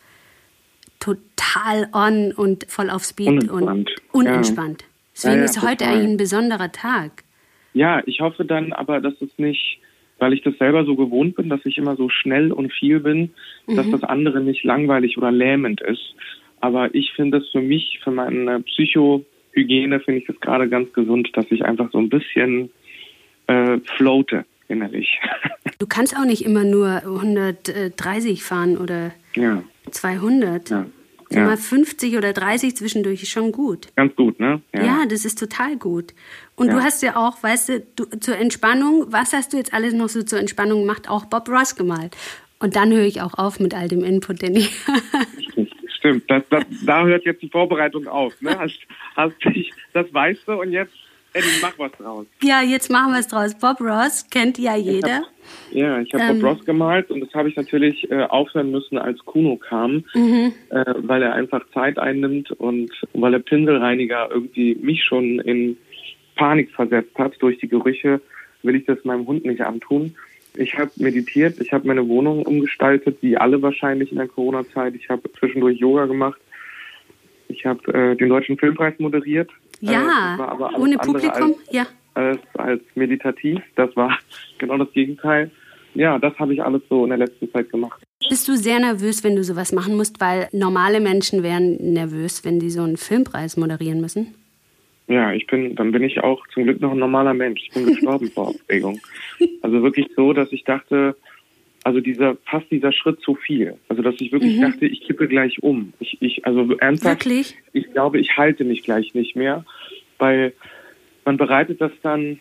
total 0.99 1.89
on 1.93 2.31
und 2.31 2.65
voll 2.69 2.89
auf 2.89 3.03
Speed 3.03 3.49
unentspannt. 3.49 3.89
und 4.11 4.25
unentspannt. 4.27 4.85
Deswegen 5.15 5.39
ja, 5.39 5.45
ist 5.45 5.61
heute 5.61 5.85
eigentlich 5.85 6.09
ein 6.09 6.17
besonderer 6.17 6.71
Tag. 6.71 7.23
Ja, 7.73 8.01
ich 8.05 8.21
hoffe 8.21 8.45
dann 8.45 8.73
aber, 8.73 8.99
dass 8.99 9.13
es 9.21 9.37
nicht, 9.37 9.79
weil 10.19 10.33
ich 10.33 10.41
das 10.41 10.57
selber 10.57 10.85
so 10.85 10.95
gewohnt 10.95 11.35
bin, 11.35 11.49
dass 11.49 11.65
ich 11.65 11.77
immer 11.77 11.95
so 11.95 12.09
schnell 12.09 12.51
und 12.51 12.71
viel 12.71 12.99
bin, 12.99 13.31
mhm. 13.67 13.75
dass 13.75 13.89
das 13.89 14.03
andere 14.03 14.41
nicht 14.41 14.63
langweilig 14.63 15.17
oder 15.17 15.31
lähmend 15.31 15.81
ist. 15.81 16.15
Aber 16.59 16.93
ich 16.93 17.11
finde 17.13 17.39
es 17.39 17.49
für 17.49 17.61
mich, 17.61 17.99
für 18.03 18.11
meine 18.11 18.61
Psychohygiene, 18.61 19.99
finde 19.99 20.21
ich 20.21 20.29
es 20.29 20.39
gerade 20.39 20.69
ganz 20.69 20.93
gesund, 20.93 21.29
dass 21.33 21.45
ich 21.49 21.65
einfach 21.65 21.91
so 21.91 21.97
ein 21.97 22.09
bisschen 22.09 22.69
äh, 23.47 23.79
floate 23.97 24.45
innerlich. 24.67 25.19
Du 25.79 25.87
kannst 25.87 26.15
auch 26.15 26.25
nicht 26.25 26.45
immer 26.45 26.63
nur 26.63 27.01
130 27.03 28.43
fahren 28.43 28.77
oder 28.77 29.13
ja. 29.33 29.63
200. 29.89 30.69
Ja. 30.69 30.85
Ja. 31.31 31.45
Mal 31.45 31.57
50 31.57 32.17
oder 32.17 32.33
30 32.33 32.75
zwischendurch 32.75 33.23
ist 33.23 33.31
schon 33.31 33.51
gut. 33.51 33.87
Ganz 33.95 34.15
gut, 34.15 34.39
ne? 34.39 34.61
Ja, 34.73 34.83
ja 34.83 35.05
das 35.09 35.25
ist 35.25 35.39
total 35.39 35.77
gut. 35.77 36.13
Und 36.61 36.67
ja. 36.67 36.75
du 36.75 36.83
hast 36.83 37.01
ja 37.01 37.15
auch, 37.15 37.41
weißt 37.41 37.69
du, 37.69 37.79
du, 37.95 38.05
zur 38.19 38.37
Entspannung, 38.37 39.07
was 39.09 39.33
hast 39.33 39.51
du 39.51 39.57
jetzt 39.57 39.73
alles 39.73 39.95
noch 39.95 40.09
so 40.09 40.21
zur 40.21 40.37
Entspannung 40.37 40.81
gemacht? 40.81 41.09
Auch 41.09 41.25
Bob 41.25 41.49
Ross 41.49 41.75
gemalt. 41.75 42.15
Und 42.59 42.75
dann 42.75 42.91
höre 42.91 43.05
ich 43.05 43.19
auch 43.19 43.33
auf 43.33 43.59
mit 43.59 43.73
all 43.73 43.87
dem 43.87 44.03
Input, 44.03 44.43
den 44.43 44.57
ich. 44.57 44.69
Stimmt, 45.97 46.29
das, 46.29 46.43
das, 46.51 46.63
da 46.85 47.03
hört 47.03 47.25
jetzt 47.25 47.41
die 47.41 47.49
Vorbereitung 47.49 48.07
auf. 48.07 48.39
Ne? 48.41 48.55
Hast, 48.59 48.77
hast 49.15 49.43
dich, 49.43 49.71
das 49.93 50.13
weißt 50.13 50.47
du 50.47 50.61
und 50.61 50.71
jetzt, 50.71 50.93
Eddie, 51.33 51.47
mach 51.63 51.79
was 51.79 51.91
draus. 51.93 52.27
Ja, 52.43 52.61
jetzt 52.61 52.91
machen 52.91 53.13
wir 53.13 53.19
es 53.19 53.27
draus. 53.27 53.55
Bob 53.55 53.81
Ross 53.81 54.27
kennt 54.29 54.59
ja 54.59 54.75
jeder. 54.75 55.23
Ich 55.71 55.81
hab, 55.81 55.81
ja, 55.81 56.01
ich 56.01 56.13
habe 56.13 56.23
ähm, 56.25 56.41
Bob 56.41 56.57
Ross 56.57 56.65
gemalt 56.65 57.09
und 57.09 57.21
das 57.21 57.33
habe 57.33 57.49
ich 57.49 57.55
natürlich 57.55 58.11
äh, 58.11 58.25
aufhören 58.25 58.69
müssen, 58.69 58.99
als 58.99 59.17
Kuno 59.25 59.55
kam, 59.55 60.03
mhm. 60.13 60.53
äh, 60.69 60.93
weil 60.97 61.23
er 61.23 61.33
einfach 61.33 61.61
Zeit 61.73 61.97
einnimmt 61.97 62.51
und 62.51 62.91
weil 63.13 63.31
der 63.31 63.39
Pinselreiniger 63.39 64.29
irgendwie 64.29 64.75
mich 64.75 65.03
schon 65.03 65.39
in 65.39 65.77
Panik 66.35 66.71
versetzt 66.71 67.17
hat 67.17 67.33
durch 67.39 67.59
die 67.59 67.67
Gerüche, 67.67 68.21
will 68.63 68.75
ich 68.75 68.85
das 68.85 69.03
meinem 69.05 69.27
Hund 69.27 69.45
nicht 69.45 69.61
antun. 69.61 70.15
Ich 70.55 70.77
habe 70.77 70.91
meditiert, 70.97 71.59
ich 71.61 71.71
habe 71.71 71.87
meine 71.87 72.07
Wohnung 72.07 72.45
umgestaltet, 72.45 73.17
wie 73.21 73.37
alle 73.37 73.61
wahrscheinlich 73.61 74.11
in 74.11 74.17
der 74.17 74.27
Corona-Zeit. 74.27 74.95
Ich 74.95 75.09
habe 75.09 75.31
zwischendurch 75.39 75.79
Yoga 75.79 76.05
gemacht. 76.05 76.39
Ich 77.47 77.65
habe 77.65 77.93
äh, 77.93 78.15
den 78.15 78.29
Deutschen 78.29 78.57
Filmpreis 78.57 78.97
moderiert. 78.99 79.49
Ja, 79.79 80.35
äh, 80.37 80.79
ohne 80.79 80.97
Publikum, 80.97 81.53
als, 81.53 81.71
ja. 81.71 81.85
Als, 82.13 82.39
als 82.53 82.81
meditativ. 82.95 83.59
Das 83.75 83.95
war 83.95 84.17
genau 84.57 84.77
das 84.77 84.91
Gegenteil. 84.91 85.51
Ja, 85.93 86.19
das 86.19 86.37
habe 86.39 86.53
ich 86.53 86.63
alles 86.63 86.81
so 86.89 87.03
in 87.03 87.09
der 87.09 87.17
letzten 87.17 87.51
Zeit 87.51 87.69
gemacht. 87.69 88.01
Bist 88.29 88.47
du 88.47 88.55
sehr 88.55 88.79
nervös, 88.79 89.23
wenn 89.23 89.35
du 89.35 89.43
sowas 89.43 89.73
machen 89.73 89.97
musst? 89.97 90.21
Weil 90.21 90.47
normale 90.51 91.01
Menschen 91.01 91.43
wären 91.43 91.93
nervös, 91.93 92.45
wenn 92.45 92.59
die 92.59 92.69
so 92.69 92.83
einen 92.83 92.97
Filmpreis 92.97 93.57
moderieren 93.57 93.99
müssen. 93.99 94.35
Ja, 95.11 95.33
ich 95.33 95.45
bin, 95.45 95.75
dann 95.75 95.91
bin 95.91 96.03
ich 96.03 96.23
auch 96.23 96.47
zum 96.53 96.63
Glück 96.63 96.79
noch 96.79 96.91
ein 96.91 96.99
normaler 96.99 97.33
Mensch. 97.33 97.61
Ich 97.63 97.73
bin 97.73 97.85
gestorben 97.85 98.31
vor 98.31 98.49
Aufregung. 98.49 98.99
Also 99.63 99.81
wirklich 99.83 100.07
so, 100.15 100.33
dass 100.33 100.51
ich 100.51 100.63
dachte, 100.63 101.15
also 101.83 101.99
dieser, 101.99 102.37
fast 102.45 102.69
dieser 102.71 102.91
Schritt 102.91 103.21
zu 103.21 103.35
viel. 103.35 103.75
Also 103.89 104.01
dass 104.01 104.15
ich 104.19 104.31
wirklich 104.31 104.57
mhm. 104.57 104.61
dachte, 104.61 104.85
ich 104.85 105.01
kippe 105.01 105.27
gleich 105.27 105.61
um. 105.63 105.93
Ich, 105.99 106.17
ich, 106.21 106.45
also 106.45 106.75
ernsthaft, 106.77 107.25
wirklich? 107.25 107.55
ich 107.73 107.91
glaube, 107.91 108.19
ich 108.19 108.37
halte 108.37 108.63
mich 108.63 108.83
gleich 108.83 109.13
nicht 109.13 109.35
mehr, 109.35 109.65
weil 110.17 110.53
man 111.25 111.37
bereitet 111.37 111.81
das 111.81 111.91
dann 112.01 112.39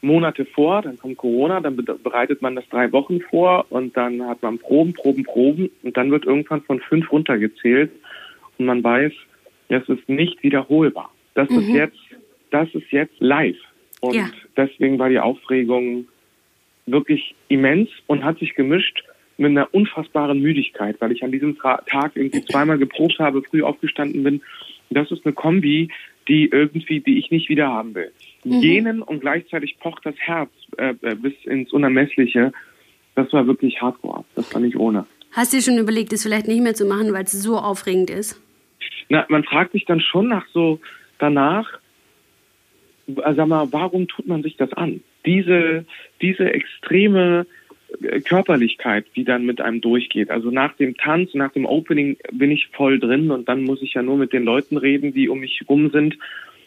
Monate 0.00 0.44
vor, 0.44 0.82
dann 0.82 0.98
kommt 0.98 1.18
Corona, 1.18 1.60
dann 1.60 1.76
bereitet 1.76 2.40
man 2.40 2.54
das 2.56 2.68
drei 2.68 2.90
Wochen 2.92 3.20
vor 3.20 3.66
und 3.70 3.96
dann 3.96 4.24
hat 4.26 4.42
man 4.42 4.58
Proben, 4.58 4.92
Proben, 4.92 5.24
Proben 5.24 5.70
und 5.82 5.96
dann 5.96 6.10
wird 6.10 6.24
irgendwann 6.24 6.62
von 6.62 6.80
fünf 6.80 7.10
runtergezählt 7.12 7.90
und 8.58 8.66
man 8.66 8.82
weiß, 8.82 9.12
es 9.68 9.88
ist 9.88 10.08
nicht 10.08 10.42
wiederholbar. 10.42 11.10
Das 11.34 11.48
mhm. 11.50 11.58
ist 11.58 11.68
jetzt 11.68 11.98
das 12.50 12.68
ist 12.74 12.90
jetzt 12.90 13.14
live. 13.18 13.56
Und 14.00 14.14
ja. 14.14 14.30
deswegen 14.56 14.98
war 14.98 15.08
die 15.08 15.18
Aufregung 15.18 16.06
wirklich 16.86 17.34
immens 17.48 17.90
und 18.06 18.24
hat 18.24 18.38
sich 18.38 18.54
gemischt 18.54 19.02
mit 19.36 19.50
einer 19.50 19.72
unfassbaren 19.72 20.40
Müdigkeit, 20.40 20.96
weil 21.00 21.12
ich 21.12 21.22
an 21.22 21.32
diesem 21.32 21.56
Tag 21.58 22.12
irgendwie 22.14 22.44
zweimal 22.44 22.78
geprobt 22.78 23.18
habe, 23.18 23.42
früh 23.42 23.62
aufgestanden 23.62 24.24
bin. 24.24 24.42
Das 24.90 25.10
ist 25.10 25.24
eine 25.24 25.34
Kombi, 25.34 25.90
die 26.26 26.46
irgendwie, 26.46 27.00
die 27.00 27.18
ich 27.18 27.30
nicht 27.30 27.48
wieder 27.48 27.68
haben 27.68 27.94
will. 27.94 28.12
Mhm. 28.44 28.60
Genen 28.60 29.02
und 29.02 29.20
gleichzeitig 29.20 29.78
pocht 29.80 30.04
das 30.04 30.16
Herz 30.18 30.50
äh, 30.76 30.94
äh, 31.02 31.14
bis 31.14 31.32
ins 31.44 31.72
Unermessliche. 31.72 32.52
Das 33.14 33.32
war 33.32 33.46
wirklich 33.46 33.80
hardcore. 33.80 34.24
Das 34.34 34.52
war 34.52 34.60
nicht 34.60 34.76
ohne. 34.76 35.06
Hast 35.32 35.52
du 35.52 35.58
dir 35.58 35.62
schon 35.62 35.78
überlegt, 35.78 36.12
es 36.12 36.22
vielleicht 36.22 36.48
nicht 36.48 36.62
mehr 36.62 36.74
zu 36.74 36.84
machen, 36.84 37.12
weil 37.12 37.24
es 37.24 37.32
so 37.32 37.56
aufregend 37.56 38.10
ist? 38.10 38.40
Na, 39.08 39.24
man 39.28 39.44
fragt 39.44 39.72
sich 39.72 39.84
dann 39.84 40.00
schon 40.00 40.28
nach 40.28 40.46
so 40.52 40.80
danach, 41.18 41.78
sag 43.16 43.46
mal, 43.48 43.72
warum 43.72 44.06
tut 44.08 44.26
man 44.26 44.42
sich 44.42 44.56
das 44.56 44.72
an? 44.74 45.00
Diese, 45.24 45.84
diese 46.20 46.52
extreme 46.52 47.46
äh, 48.02 48.20
Körperlichkeit, 48.20 49.06
die 49.16 49.24
dann 49.24 49.46
mit 49.46 49.60
einem 49.60 49.80
durchgeht. 49.80 50.30
Also 50.30 50.50
nach 50.50 50.74
dem 50.76 50.96
Tanz, 50.96 51.34
nach 51.34 51.52
dem 51.52 51.64
Opening 51.64 52.16
bin 52.32 52.50
ich 52.50 52.68
voll 52.72 52.98
drin 52.98 53.30
und 53.30 53.48
dann 53.48 53.64
muss 53.64 53.82
ich 53.82 53.94
ja 53.94 54.02
nur 54.02 54.16
mit 54.16 54.32
den 54.32 54.44
Leuten 54.44 54.76
reden, 54.76 55.12
die 55.12 55.28
um 55.28 55.40
mich 55.40 55.62
rum 55.68 55.90
sind. 55.90 56.18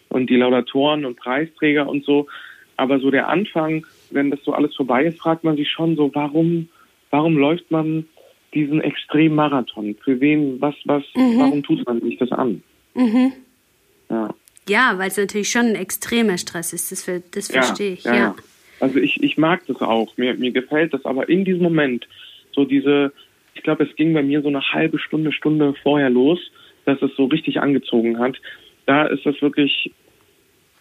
und 0.09 0.29
die 0.29 0.35
Laudatoren 0.35 1.05
und 1.05 1.15
Preisträger 1.15 1.87
und 1.87 2.03
so. 2.03 2.27
Aber 2.75 2.99
so 2.99 3.11
der 3.11 3.29
Anfang, 3.29 3.85
wenn 4.09 4.29
das 4.29 4.43
so 4.43 4.53
alles 4.53 4.75
vorbei 4.75 5.05
ist, 5.05 5.19
fragt 5.19 5.43
man 5.43 5.55
sich 5.55 5.69
schon 5.69 5.95
so, 5.95 6.13
warum, 6.13 6.67
warum 7.11 7.37
läuft 7.37 7.71
man 7.71 8.05
diesen 8.53 8.81
Extremmarathon? 8.81 9.95
Für 10.03 10.19
wen, 10.19 10.59
was, 10.59 10.75
was, 10.85 11.03
mhm. 11.15 11.39
warum 11.39 11.63
tut 11.63 11.85
man 11.85 12.01
sich 12.01 12.17
das 12.17 12.31
an? 12.31 12.61
Mhm. 12.93 13.33
Ja. 14.09 14.33
Ja, 14.67 14.93
weil 14.97 15.07
es 15.07 15.17
natürlich 15.17 15.49
schon 15.49 15.67
ein 15.67 15.75
extremer 15.75 16.37
Stress 16.37 16.73
ist, 16.73 16.91
das, 16.91 17.09
das 17.31 17.51
verstehe 17.51 17.93
ich, 17.93 18.03
ja. 18.03 18.15
ja. 18.15 18.35
Also 18.79 18.99
ich, 18.99 19.21
ich 19.21 19.37
mag 19.37 19.61
das 19.67 19.79
auch, 19.81 20.15
mir, 20.17 20.33
mir 20.33 20.51
gefällt 20.51 20.93
das, 20.93 21.05
aber 21.05 21.29
in 21.29 21.45
diesem 21.45 21.63
Moment, 21.63 22.07
so 22.53 22.65
diese, 22.65 23.13
ich 23.53 23.63
glaube, 23.63 23.83
es 23.83 23.95
ging 23.95 24.13
bei 24.13 24.23
mir 24.23 24.41
so 24.41 24.47
eine 24.47 24.61
halbe 24.61 24.99
Stunde, 24.99 25.31
Stunde 25.31 25.73
vorher 25.83 26.09
los, 26.09 26.39
dass 26.85 27.01
es 27.01 27.15
so 27.15 27.25
richtig 27.25 27.59
angezogen 27.59 28.19
hat. 28.19 28.37
Da 28.87 29.05
ist 29.05 29.25
es 29.25 29.41
wirklich, 29.41 29.91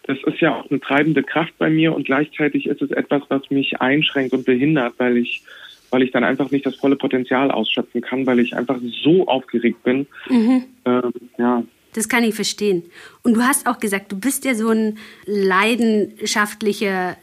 das 0.03 0.17
ist 0.25 0.39
ja 0.41 0.55
auch 0.55 0.69
eine 0.69 0.79
treibende 0.79 1.23
Kraft 1.23 1.53
bei 1.57 1.69
mir 1.69 1.95
und 1.95 2.05
gleichzeitig 2.05 2.65
ist 2.65 2.81
es 2.81 2.91
etwas, 2.91 3.21
was 3.29 3.49
mich 3.51 3.81
einschränkt 3.81 4.33
und 4.33 4.45
behindert, 4.45 4.95
weil 4.97 5.17
ich, 5.17 5.43
weil 5.91 6.01
ich 6.01 6.11
dann 6.11 6.23
einfach 6.23 6.49
nicht 6.49 6.65
das 6.65 6.75
volle 6.75 6.95
Potenzial 6.95 7.51
ausschöpfen 7.51 8.01
kann, 8.01 8.25
weil 8.25 8.39
ich 8.39 8.55
einfach 8.55 8.79
so 9.03 9.27
aufgeregt 9.27 9.83
bin. 9.83 10.07
Mhm. 10.29 10.63
Ähm, 10.85 11.13
ja. 11.37 11.63
Das 11.93 12.09
kann 12.09 12.23
ich 12.23 12.35
verstehen. 12.35 12.83
Und 13.23 13.33
du 13.33 13.41
hast 13.41 13.67
auch 13.67 13.79
gesagt, 13.79 14.11
du 14.11 14.19
bist 14.19 14.45
ja 14.45 14.55
so 14.55 14.69
ein 14.69 14.97
leidenschaftlicher 15.25 17.17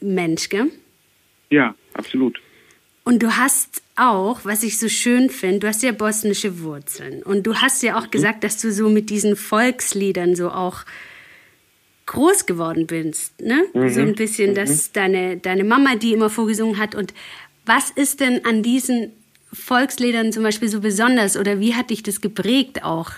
Mensch, 0.00 0.48
gell? 0.48 0.70
Ja, 1.50 1.74
absolut. 1.94 2.40
Und 3.04 3.22
du 3.22 3.36
hast 3.36 3.82
auch, 3.96 4.44
was 4.44 4.62
ich 4.62 4.78
so 4.78 4.88
schön 4.88 5.30
finde, 5.30 5.60
du 5.60 5.68
hast 5.68 5.82
ja 5.82 5.92
bosnische 5.92 6.60
Wurzeln. 6.60 7.22
Und 7.22 7.46
du 7.46 7.56
hast 7.56 7.82
ja 7.82 7.98
auch 7.98 8.06
mhm. 8.06 8.10
gesagt, 8.10 8.44
dass 8.44 8.60
du 8.60 8.70
so 8.70 8.88
mit 8.90 9.10
diesen 9.10 9.34
Volksliedern 9.34 10.36
so 10.36 10.50
auch 10.50 10.84
groß 12.04 12.46
geworden 12.46 12.86
bist. 12.86 13.40
Ne? 13.40 13.64
Mhm. 13.72 13.88
So 13.88 14.00
ein 14.00 14.14
bisschen, 14.14 14.54
dass 14.54 14.88
mhm. 14.88 14.92
deine, 14.92 15.36
deine 15.38 15.64
Mama 15.64 15.96
die 15.96 16.12
immer 16.12 16.30
vorgesungen 16.30 16.78
hat. 16.78 16.94
Und 16.94 17.14
was 17.64 17.90
ist 17.90 18.20
denn 18.20 18.44
an 18.44 18.62
diesen 18.62 19.12
Volksliedern 19.52 20.32
zum 20.32 20.42
Beispiel 20.42 20.68
so 20.68 20.80
besonders? 20.80 21.36
Oder 21.36 21.60
wie 21.60 21.74
hat 21.74 21.90
dich 21.90 22.02
das 22.02 22.20
geprägt 22.20 22.84
auch, 22.84 23.12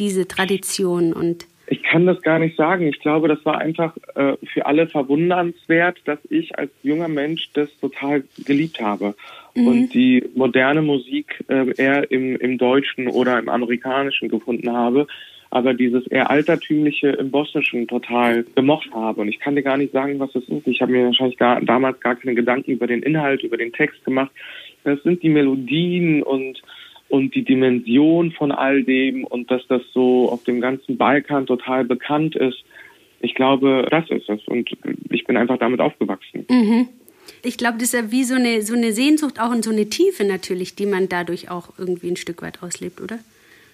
diese 0.00 0.26
Tradition? 0.26 1.12
Und 1.12 1.46
ich 1.70 1.84
kann 1.84 2.04
das 2.04 2.20
gar 2.22 2.40
nicht 2.40 2.56
sagen. 2.56 2.88
Ich 2.88 2.98
glaube, 2.98 3.28
das 3.28 3.44
war 3.44 3.58
einfach 3.58 3.96
äh, 4.16 4.34
für 4.52 4.66
alle 4.66 4.88
verwundernswert, 4.88 5.98
dass 6.04 6.18
ich 6.28 6.58
als 6.58 6.72
junger 6.82 7.06
Mensch 7.06 7.48
das 7.52 7.68
total 7.78 8.24
geliebt 8.44 8.80
habe. 8.80 9.14
Mhm. 9.54 9.66
Und 9.68 9.94
die 9.94 10.24
moderne 10.34 10.82
Musik 10.82 11.44
äh, 11.48 11.72
eher 11.76 12.10
im, 12.10 12.34
im 12.36 12.58
Deutschen 12.58 13.06
oder 13.06 13.38
im 13.38 13.48
Amerikanischen 13.48 14.28
gefunden 14.28 14.72
habe, 14.72 15.06
aber 15.50 15.72
dieses 15.72 16.08
eher 16.08 16.28
altertümliche 16.28 17.08
im 17.10 17.30
Bosnischen 17.30 17.86
total 17.86 18.44
gemocht 18.56 18.90
habe. 18.92 19.20
Und 19.20 19.28
ich 19.28 19.38
kann 19.38 19.54
dir 19.54 19.62
gar 19.62 19.76
nicht 19.76 19.92
sagen, 19.92 20.18
was 20.18 20.32
das 20.32 20.44
ist. 20.44 20.66
Ich 20.66 20.82
habe 20.82 20.90
mir 20.90 21.06
wahrscheinlich 21.06 21.38
gar, 21.38 21.60
damals 21.60 22.00
gar 22.00 22.16
keine 22.16 22.34
Gedanken 22.34 22.72
über 22.72 22.88
den 22.88 23.04
Inhalt, 23.04 23.44
über 23.44 23.56
den 23.56 23.72
Text 23.72 24.04
gemacht. 24.04 24.32
Das 24.82 25.00
sind 25.04 25.22
die 25.22 25.28
Melodien 25.28 26.24
und 26.24 26.60
und 27.10 27.34
die 27.34 27.44
Dimension 27.44 28.30
von 28.32 28.52
all 28.52 28.84
dem 28.84 29.24
und 29.24 29.50
dass 29.50 29.66
das 29.66 29.82
so 29.92 30.30
auf 30.30 30.44
dem 30.44 30.60
ganzen 30.60 30.96
Balkan 30.96 31.46
total 31.46 31.84
bekannt 31.84 32.36
ist. 32.36 32.64
Ich 33.20 33.34
glaube, 33.34 33.86
das 33.90 34.08
ist 34.10 34.28
es 34.28 34.46
und 34.46 34.70
ich 35.10 35.24
bin 35.24 35.36
einfach 35.36 35.58
damit 35.58 35.80
aufgewachsen. 35.80 36.46
Mhm. 36.48 36.88
Ich 37.42 37.58
glaube, 37.58 37.78
das 37.78 37.92
ist 37.92 37.94
ja 37.94 38.10
wie 38.10 38.24
so 38.24 38.36
eine, 38.36 38.62
so 38.62 38.74
eine 38.74 38.92
Sehnsucht 38.92 39.40
auch 39.40 39.50
und 39.50 39.64
so 39.64 39.70
eine 39.70 39.88
Tiefe 39.88 40.24
natürlich, 40.24 40.76
die 40.76 40.86
man 40.86 41.08
dadurch 41.08 41.50
auch 41.50 41.70
irgendwie 41.78 42.08
ein 42.08 42.16
Stück 42.16 42.42
weit 42.42 42.62
auslebt, 42.62 43.00
oder? 43.00 43.18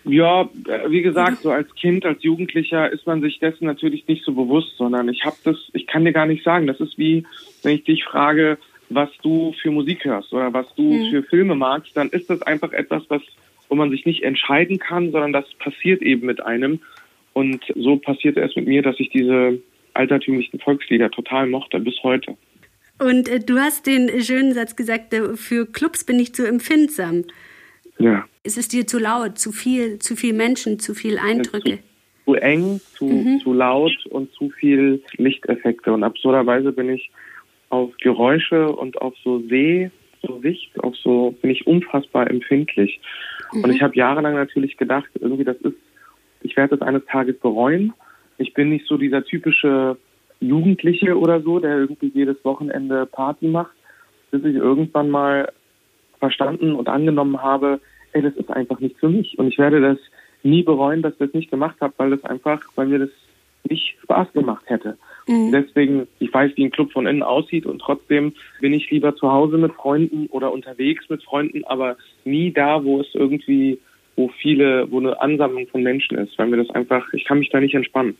Ja, 0.05 0.43
äh, 0.43 0.89
wie 0.91 1.03
gesagt, 1.03 1.43
so 1.43 1.51
als 1.51 1.75
Kind, 1.75 2.07
als 2.07 2.23
Jugendlicher 2.23 2.91
ist 2.91 3.07
man 3.07 3.21
sich 3.21 3.39
dessen 3.39 3.67
natürlich 3.67 4.07
nicht 4.09 4.25
so 4.25 4.33
bewusst, 4.33 4.77
sondern 4.79 5.09
ich 5.09 5.25
habe 5.25 5.37
das, 5.45 5.57
ich 5.73 5.87
kann 5.87 6.05
dir 6.05 6.13
gar 6.13 6.27
nicht 6.27 6.45
sagen, 6.45 6.67
das 6.67 6.81
ist 6.81 6.97
wie, 6.97 7.25
wenn 7.63 7.75
ich 7.75 7.85
dich 7.85 8.05
frage, 8.05 8.57
was 8.89 9.11
du 9.23 9.55
für 9.61 9.71
Musik 9.71 10.05
hörst 10.05 10.33
oder 10.33 10.53
was 10.53 10.73
du 10.75 10.83
mhm. 10.83 11.11
für 11.11 11.23
Filme 11.25 11.55
magst, 11.55 11.97
dann 11.97 12.09
ist 12.11 12.31
das 12.31 12.43
einfach 12.43 12.73
etwas, 12.73 13.03
was, 13.09 13.23
wo 13.69 13.75
man 13.75 13.91
sich 13.91 14.07
nicht 14.07 14.23
entscheiden 14.23 14.79
kann, 14.79 15.11
sondern 15.11 15.33
das 15.33 15.45
passiert 15.55 16.03
eben 16.03 16.27
mit 16.27 16.41
einem. 16.45 16.81
Und 17.33 17.65
so 17.75 17.97
passierte 17.97 18.41
es 18.41 18.57
mit 18.57 18.67
mir, 18.67 18.83
dass 18.83 18.99
ich 18.99 19.11
diese 19.11 19.61
altertümlichen 19.95 20.61
Volkslieder 20.61 21.11
total 21.11 21.47
mochte, 21.47 21.81
bis 21.81 22.03
heute. 22.03 22.37
Und 22.99 23.29
äh, 23.29 23.41
du 23.41 23.59
hast 23.59 23.87
den 23.87 24.23
schönen 24.23 24.55
Satz 24.55 24.77
gesagt, 24.77 25.13
äh, 25.13 25.37
für 25.37 25.67
Clubs 25.67 26.05
bin 26.05 26.19
ich 26.19 26.35
zu 26.35 26.47
empfindsam. 26.47 27.25
Ja. 27.99 28.25
Ist 28.43 28.59
es 28.59 28.69
dir 28.69 28.87
zu 28.87 28.99
laut, 28.99 29.39
zu 29.39 29.53
viel, 29.53 29.99
zu 29.99 30.17
viel 30.17 30.33
Menschen, 30.33 30.79
zu 30.79 30.95
viel 30.95 31.19
Eindrücke? 31.19 31.71
Ja, 31.71 31.77
zu, 31.77 32.33
zu, 32.33 32.35
eng, 32.35 32.81
zu, 32.95 33.05
mhm. 33.07 33.41
zu 33.43 33.53
laut 33.53 34.07
und 34.11 34.33
zu 34.33 34.51
viel 34.51 35.03
Lichteffekte. 35.17 35.93
Und 35.93 36.05
absurderweise 36.05 36.73
bin 36.73 36.91
ich 36.91 37.11
auf 37.69 37.97
Geräusche 37.99 38.71
und 38.71 39.01
auf 39.01 39.15
so 39.23 39.41
See, 39.49 39.91
so 40.27 40.41
Sicht, 40.41 40.71
auf 40.83 40.97
so 40.97 41.35
bin 41.43 41.51
ich 41.51 41.67
unfassbar 41.67 42.31
empfindlich. 42.31 43.01
Mhm. 43.53 43.65
Und 43.65 43.71
ich 43.71 43.83
habe 43.83 43.97
jahrelang 43.97 44.35
natürlich 44.35 44.77
gedacht, 44.77 45.09
irgendwie 45.21 45.45
das 45.45 45.57
ist, 45.59 45.77
ich 46.43 46.57
werde 46.57 46.77
das 46.77 46.87
eines 46.87 47.05
Tages 47.07 47.39
bereuen. 47.39 47.93
Ich 48.39 48.55
bin 48.55 48.71
nicht 48.71 48.87
so 48.87 48.97
dieser 48.97 49.25
typische 49.25 49.97
Jugendliche 50.41 51.19
oder 51.19 51.41
so, 51.41 51.59
der 51.59 51.79
irgendwie 51.79 52.11
jedes 52.15 52.45
Wochenende 52.45 53.07
Party 53.07 53.49
macht, 53.49 53.75
bis 54.31 54.45
ich 54.45 54.57
irgendwann 54.57 55.11
mal 55.11 55.53
verstanden 56.19 56.75
und 56.75 56.89
angenommen 56.89 57.43
habe, 57.43 57.81
ey, 58.13 58.23
das 58.23 58.35
ist 58.35 58.51
einfach 58.51 58.81
nicht 58.81 58.99
für 58.99 59.09
mich. 59.09 59.39
Und 59.39 59.49
ich 59.49 59.59
werde 59.59 59.81
das 59.81 59.99
nie 60.43 60.63
bereuen, 60.63 61.03
dass 61.03 61.13
ich 61.15 61.19
das 61.19 61.35
nicht 61.35 61.51
gemacht 61.51 61.77
habe, 61.81 61.95
weil 61.97 62.11
das 62.11 62.25
einfach, 62.25 62.63
weil 62.75 62.87
mir 62.87 62.99
das 62.99 63.11
nicht 63.69 63.97
Spaß 64.03 64.33
gemacht 64.33 64.65
hätte. 64.67 64.97
Mhm. 65.27 65.53
Deswegen, 65.53 66.07
ich 66.21 66.33
weiß, 66.33 66.53
wie 66.55 66.65
ein 66.65 66.71
Club 66.71 66.93
von 66.93 67.07
innen 67.07 67.23
aussieht 67.23 67.67
und 67.67 67.81
trotzdem 67.81 68.33
bin 68.61 68.73
ich 68.73 68.91
lieber 68.91 69.17
zu 69.17 69.31
Hause 69.31 69.59
mit 69.59 69.73
Freunden 69.73 70.27
oder 70.29 70.53
unterwegs 70.53 71.09
mit 71.09 71.23
Freunden, 71.23 71.65
aber 71.65 71.97
nie 72.25 72.53
da, 72.53 72.85
wo 72.85 73.01
es 73.01 73.09
irgendwie, 73.15 73.79
wo 74.15 74.29
viele, 74.41 74.91
wo 74.91 74.99
eine 74.99 75.21
Ansammlung 75.21 75.67
von 75.67 75.83
Menschen 75.83 76.17
ist, 76.19 76.39
weil 76.39 76.47
mir 76.47 76.59
das 76.59 76.71
einfach, 76.71 77.13
ich 77.13 77.25
kann 77.25 77.41
mich 77.41 77.51
da 77.51 77.61
nicht 77.61 77.75
entspannen. 77.75 78.17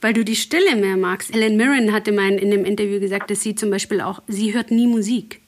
Weil 0.00 0.12
du 0.12 0.24
die 0.24 0.36
Stille 0.36 0.76
mehr 0.76 0.96
magst. 0.96 1.34
Helen 1.34 1.56
Mirren 1.56 1.92
hatte 1.92 2.12
mal 2.12 2.30
in 2.30 2.50
dem 2.50 2.64
Interview 2.64 3.00
gesagt, 3.00 3.30
dass 3.30 3.42
sie 3.42 3.54
zum 3.54 3.70
Beispiel 3.70 4.00
auch, 4.00 4.20
sie 4.28 4.54
hört 4.54 4.70
nie 4.70 4.86
Musik. 4.86 5.40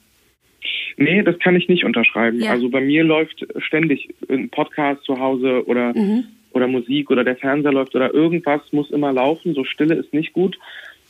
Nee, 0.97 1.23
das 1.23 1.39
kann 1.39 1.55
ich 1.55 1.69
nicht 1.69 1.85
unterschreiben. 1.85 2.41
Ja. 2.41 2.51
Also 2.51 2.69
bei 2.69 2.81
mir 2.81 3.03
läuft 3.03 3.45
ständig 3.59 4.09
ein 4.29 4.49
Podcast 4.49 5.03
zu 5.05 5.19
Hause 5.19 5.63
oder 5.65 5.93
mhm 5.95 6.25
oder 6.53 6.67
Musik 6.67 7.09
oder 7.09 7.23
der 7.23 7.35
Fernseher 7.35 7.73
läuft 7.73 7.95
oder 7.95 8.13
irgendwas 8.13 8.61
muss 8.71 8.91
immer 8.91 9.13
laufen. 9.13 9.53
So 9.53 9.63
Stille 9.63 9.95
ist 9.95 10.13
nicht 10.13 10.33
gut, 10.33 10.57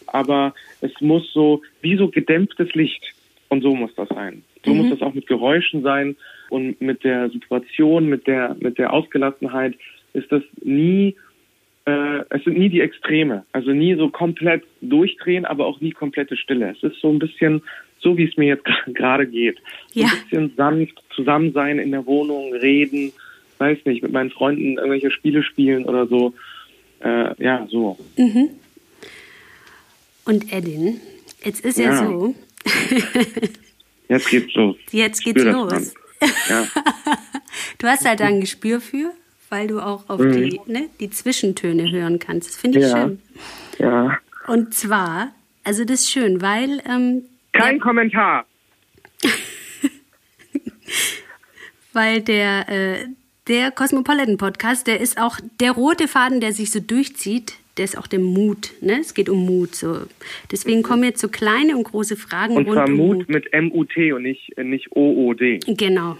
aber 0.07 0.53
es 0.81 0.91
muss 0.99 1.31
so 1.33 1.61
wie 1.81 1.97
so 1.97 2.09
gedämpftes 2.09 2.73
Licht 2.73 3.13
und 3.49 3.61
so 3.61 3.75
muss 3.75 3.93
das 3.95 4.09
sein. 4.09 4.43
So 4.65 4.73
mhm. 4.73 4.77
muss 4.77 4.89
das 4.91 5.01
auch 5.01 5.13
mit 5.13 5.27
Geräuschen 5.27 5.83
sein 5.83 6.15
und 6.49 6.81
mit 6.81 7.03
der 7.03 7.29
Situation, 7.29 8.07
mit 8.07 8.27
der 8.27 8.55
mit 8.59 8.77
der 8.77 8.93
Ausgelassenheit 8.93 9.75
ist 10.13 10.31
das 10.31 10.43
nie 10.63 11.15
äh, 11.85 12.23
es 12.29 12.43
sind 12.43 12.57
nie 12.57 12.69
die 12.69 12.81
Extreme, 12.81 13.43
also 13.51 13.71
nie 13.71 13.95
so 13.95 14.09
komplett 14.09 14.63
durchdrehen, 14.81 15.45
aber 15.45 15.65
auch 15.65 15.81
nie 15.81 15.91
komplette 15.91 16.37
Stille. 16.37 16.75
Es 16.77 16.83
ist 16.83 17.01
so 17.01 17.09
ein 17.09 17.19
bisschen 17.19 17.63
so, 17.99 18.17
wie 18.17 18.25
es 18.25 18.37
mir 18.37 18.47
jetzt 18.47 18.65
gerade 18.93 19.27
geht. 19.27 19.57
Ja. 19.93 20.07
Ein 20.07 20.11
bisschen 20.23 20.53
sanft 20.55 21.03
zusammen 21.15 21.53
sein 21.53 21.79
in 21.79 21.91
der 21.91 22.05
Wohnung, 22.05 22.53
reden, 22.53 23.11
weiß 23.61 23.77
nicht, 23.85 24.01
mit 24.01 24.11
meinen 24.11 24.31
Freunden 24.31 24.77
irgendwelche 24.77 25.11
Spiele 25.11 25.43
spielen 25.43 25.85
oder 25.85 26.07
so. 26.07 26.33
Äh, 26.99 27.41
ja, 27.41 27.67
so. 27.69 27.97
Mhm. 28.17 28.49
Und 30.25 30.51
Edin, 30.51 30.99
jetzt 31.43 31.63
ist 31.63 31.77
ja, 31.77 31.91
ja 31.91 32.07
so. 32.07 32.35
jetzt 34.09 34.29
geht's 34.29 34.53
los. 34.55 34.75
Jetzt 34.91 35.23
geht's 35.23 35.43
los. 35.43 35.93
Ja. 36.49 36.67
du 37.79 37.87
hast 37.87 38.05
halt 38.05 38.21
ein 38.21 38.41
Gespür 38.41 38.81
für, 38.81 39.11
weil 39.49 39.67
du 39.67 39.79
auch 39.79 40.09
auf 40.09 40.19
mhm. 40.19 40.31
die, 40.33 40.61
ne, 40.65 40.89
die 40.99 41.09
Zwischentöne 41.09 41.91
hören 41.91 42.19
kannst. 42.19 42.49
Das 42.49 42.55
finde 42.57 42.79
ich 42.79 42.85
ja. 42.85 43.01
schön. 43.01 43.21
Ja. 43.79 44.17
Und 44.47 44.73
zwar, 44.73 45.33
also 45.63 45.85
das 45.85 46.01
ist 46.01 46.11
schön, 46.11 46.41
weil. 46.41 46.81
Ähm, 46.87 47.23
Kein 47.53 47.79
Kommentar. 47.79 48.45
weil 51.93 52.21
der, 52.21 52.69
äh, 52.69 53.05
der 53.51 53.69
Cosmopolitan 53.69 54.37
Podcast, 54.37 54.87
der 54.87 55.01
ist 55.01 55.19
auch 55.19 55.37
der 55.59 55.71
rote 55.71 56.07
Faden, 56.07 56.39
der 56.39 56.53
sich 56.53 56.71
so 56.71 56.79
durchzieht. 56.79 57.55
Der 57.75 57.83
ist 57.83 57.97
auch 57.97 58.07
der 58.07 58.19
Mut. 58.19 58.71
Ne? 58.79 58.99
Es 59.01 59.13
geht 59.13 59.27
um 59.27 59.45
Mut. 59.45 59.75
So. 59.75 60.03
Deswegen 60.49 60.83
kommen 60.83 61.03
jetzt 61.03 61.19
so 61.19 61.27
kleine 61.27 61.75
und 61.75 61.83
große 61.83 62.15
Fragen. 62.15 62.55
Und 62.55 62.65
zwar 62.65 62.89
Mut, 62.89 63.17
Mut 63.17 63.29
mit 63.29 63.51
M-U-T 63.51 64.13
und 64.13 64.23
nicht, 64.23 64.57
nicht 64.57 64.95
O-O-D. 64.95 65.59
Genau. 65.67 66.17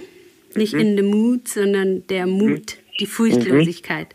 Nicht 0.56 0.74
mhm. 0.74 0.80
in 0.82 0.98
the 0.98 1.04
Mut, 1.04 1.48
sondern 1.48 2.06
der 2.08 2.26
mhm. 2.26 2.34
Mut, 2.34 2.50
mhm. 2.52 2.98
die 3.00 3.06
Furchtlosigkeit. 3.06 4.08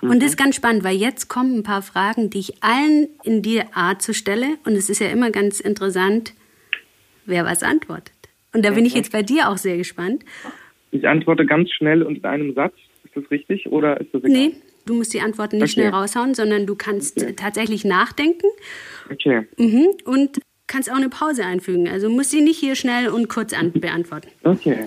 Mhm. 0.00 0.10
Und 0.10 0.22
das 0.22 0.30
ist 0.30 0.36
ganz 0.36 0.56
spannend, 0.56 0.82
weil 0.82 0.96
jetzt 0.96 1.28
kommen 1.28 1.58
ein 1.58 1.62
paar 1.62 1.82
Fragen, 1.82 2.30
die 2.30 2.38
ich 2.40 2.64
allen 2.64 3.08
in 3.22 3.42
dir 3.42 3.66
Art 3.74 4.02
zu 4.02 4.12
stelle. 4.12 4.58
Und 4.64 4.74
es 4.74 4.90
ist 4.90 5.00
ja 5.00 5.08
immer 5.08 5.30
ganz 5.30 5.60
interessant, 5.60 6.34
wer 7.26 7.44
was 7.44 7.62
antwortet. 7.62 8.12
Und 8.52 8.64
da 8.64 8.70
bin 8.70 8.86
ich 8.86 8.94
jetzt 8.94 9.12
bei 9.12 9.22
dir 9.22 9.50
auch 9.50 9.58
sehr 9.58 9.76
gespannt. 9.76 10.24
Ich 10.90 11.06
antworte 11.06 11.46
ganz 11.46 11.70
schnell 11.70 12.02
und 12.02 12.18
in 12.18 12.24
einem 12.24 12.54
Satz. 12.54 12.74
Ist 13.04 13.16
das 13.16 13.30
richtig 13.30 13.66
oder 13.70 14.00
ist 14.00 14.12
das 14.12 14.24
egal? 14.24 14.36
Nee, 14.36 14.52
Du 14.86 14.94
musst 14.94 15.12
die 15.12 15.20
Antworten 15.20 15.56
nicht 15.56 15.72
okay. 15.72 15.80
schnell 15.80 15.90
raushauen, 15.90 16.34
sondern 16.34 16.64
du 16.64 16.76
kannst 16.76 17.20
okay. 17.20 17.34
tatsächlich 17.34 17.84
nachdenken. 17.84 18.46
Okay. 19.10 19.42
Mhm. 19.58 19.88
Und 20.04 20.38
kannst 20.68 20.90
auch 20.90 20.96
eine 20.96 21.08
Pause 21.08 21.44
einfügen. 21.44 21.88
Also 21.88 22.08
musst 22.08 22.30
sie 22.30 22.40
nicht 22.40 22.58
hier 22.58 22.76
schnell 22.76 23.08
und 23.08 23.28
kurz 23.28 23.52
beantworten. 23.74 24.28
Okay. 24.44 24.86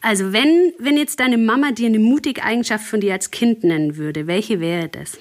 Also 0.00 0.32
wenn, 0.32 0.72
wenn 0.78 0.96
jetzt 0.96 1.18
deine 1.18 1.36
Mama 1.36 1.72
dir 1.72 1.86
eine 1.86 1.98
mutige 1.98 2.44
Eigenschaft 2.44 2.86
von 2.86 3.00
dir 3.00 3.12
als 3.12 3.32
Kind 3.32 3.64
nennen 3.64 3.96
würde, 3.96 4.28
welche 4.28 4.60
wäre 4.60 4.88
das? 4.88 5.18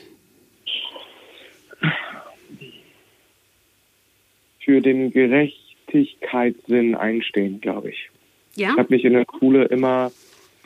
Für 4.64 4.80
den 4.80 5.12
Gerechtigkeitssinn 5.12 6.96
einstehen, 6.96 7.62
glaube 7.62 7.90
ich. 7.90 8.10
Ja. 8.56 8.72
Ich 8.72 8.78
habe 8.78 8.94
mich 8.94 9.06
in 9.06 9.14
der 9.14 9.26
Schule 9.40 9.66
immer 9.66 10.12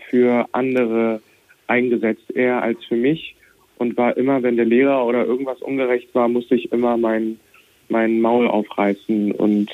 für 0.10 0.48
andere 0.52 1.22
eingesetzt, 1.68 2.32
eher 2.34 2.62
als 2.62 2.84
für 2.86 2.96
mich. 2.96 3.36
Und 3.78 3.96
war 3.96 4.18
immer, 4.18 4.42
wenn 4.42 4.56
der 4.56 4.66
Lehrer 4.66 5.06
oder 5.06 5.26
irgendwas 5.26 5.62
ungerecht 5.62 6.14
war, 6.16 6.28
musste 6.28 6.56
ich 6.56 6.72
immer 6.72 6.98
mein, 6.98 7.40
mein 7.90 8.20
Maul 8.22 8.48
aufreißen. 8.48 9.32
Und 9.32 9.70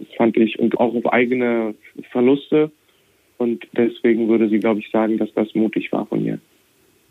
das 0.00 0.08
fand 0.16 0.36
ich, 0.36 0.58
und 0.58 0.78
auch 0.80 0.94
auf 0.94 1.12
eigene 1.12 1.74
Verluste. 2.10 2.72
Und 3.38 3.66
deswegen 3.72 4.28
würde 4.28 4.48
sie, 4.48 4.58
glaube 4.58 4.80
ich, 4.80 4.90
sagen, 4.90 5.16
dass 5.16 5.32
das 5.34 5.54
mutig 5.54 5.92
war 5.92 6.06
von 6.06 6.24
mir. 6.24 6.40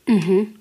Mhm. 0.08 0.56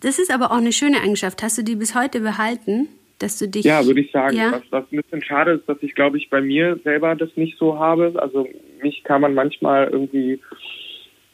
Das 0.00 0.18
ist 0.18 0.32
aber 0.32 0.50
auch 0.50 0.58
eine 0.58 0.72
schöne 0.72 1.00
Eigenschaft. 1.00 1.42
Hast 1.42 1.58
du 1.58 1.62
die 1.62 1.76
bis 1.76 1.94
heute 1.94 2.20
behalten? 2.20 2.88
Dass 3.18 3.38
du 3.38 3.48
dich. 3.48 3.64
Ja, 3.64 3.84
würde 3.84 4.00
ich 4.00 4.10
sagen. 4.12 4.36
Ja. 4.36 4.52
Was, 4.52 4.62
was 4.70 4.84
ein 4.92 5.02
bisschen 5.02 5.22
schade 5.22 5.52
ist, 5.52 5.68
dass 5.68 5.78
ich, 5.80 5.94
glaube 5.94 6.18
ich, 6.18 6.30
bei 6.30 6.40
mir 6.40 6.78
selber 6.84 7.14
das 7.14 7.30
nicht 7.36 7.58
so 7.58 7.78
habe. 7.78 8.12
Also 8.16 8.48
mich 8.82 9.04
kann 9.04 9.20
man 9.20 9.34
manchmal 9.34 9.88
irgendwie 9.88 10.40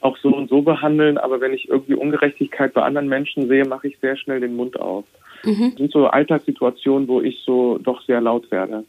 auch 0.00 0.16
so 0.18 0.28
und 0.28 0.50
so 0.50 0.60
behandeln, 0.62 1.16
aber 1.16 1.40
wenn 1.40 1.54
ich 1.54 1.68
irgendwie 1.68 1.94
Ungerechtigkeit 1.94 2.74
bei 2.74 2.82
anderen 2.82 3.08
Menschen 3.08 3.48
sehe, 3.48 3.64
mache 3.64 3.88
ich 3.88 3.98
sehr 4.00 4.16
schnell 4.16 4.40
den 4.40 4.54
Mund 4.54 4.78
auf. 4.78 5.04
Mhm. 5.44 5.70
Das 5.70 5.74
sind 5.76 5.92
so 5.92 6.06
Alltagssituationen, 6.06 7.08
wo 7.08 7.22
ich 7.22 7.40
so 7.44 7.78
doch 7.78 8.02
sehr 8.04 8.20
laut 8.20 8.50
werde. 8.50 8.84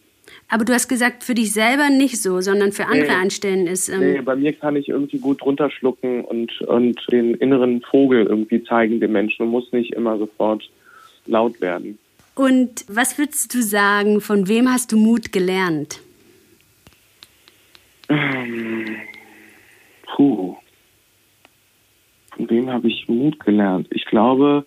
Aber 0.50 0.66
du 0.66 0.74
hast 0.74 0.88
gesagt, 0.88 1.24
für 1.24 1.34
dich 1.34 1.54
selber 1.54 1.90
nicht 1.90 2.22
so, 2.22 2.42
sondern 2.42 2.72
für 2.72 2.86
andere 2.86 3.14
nee. 3.14 3.22
einstellen 3.22 3.68
ist. 3.68 3.90
Ähm 3.90 4.00
nee, 4.00 4.22
bei 4.22 4.36
mir 4.36 4.54
kann 4.54 4.76
ich 4.76 4.90
irgendwie 4.90 5.20
gut 5.20 5.44
runterschlucken 5.46 6.26
und, 6.26 6.62
und 6.62 7.00
den 7.12 7.36
inneren 7.36 7.82
Vogel 7.82 8.26
irgendwie 8.26 8.64
zeigen 8.64 9.00
dem 9.00 9.12
Menschen 9.12 9.44
und 9.44 9.50
muss 9.50 9.72
nicht 9.72 9.94
immer 9.94 10.18
sofort 10.18 10.70
laut 11.28 11.62
werden. 11.62 11.98
Und 12.36 12.84
was 12.90 13.18
würdest 13.18 13.54
du 13.54 13.62
sagen, 13.62 14.20
von 14.20 14.50
wem 14.50 14.70
hast 14.70 14.92
du 14.92 14.98
Mut 14.98 15.32
gelernt? 15.32 16.02
Ähm, 18.10 18.98
puh. 20.04 20.58
Von 22.36 22.50
wem 22.50 22.70
habe 22.70 22.90
ich 22.90 23.08
Mut 23.08 23.40
gelernt? 23.40 23.88
Ich 23.92 24.06
glaube, 24.06 24.66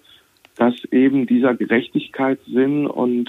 dass 0.57 0.75
eben 0.91 1.27
dieser 1.27 1.55
Gerechtigkeitssinn 1.55 2.87
und 2.87 3.29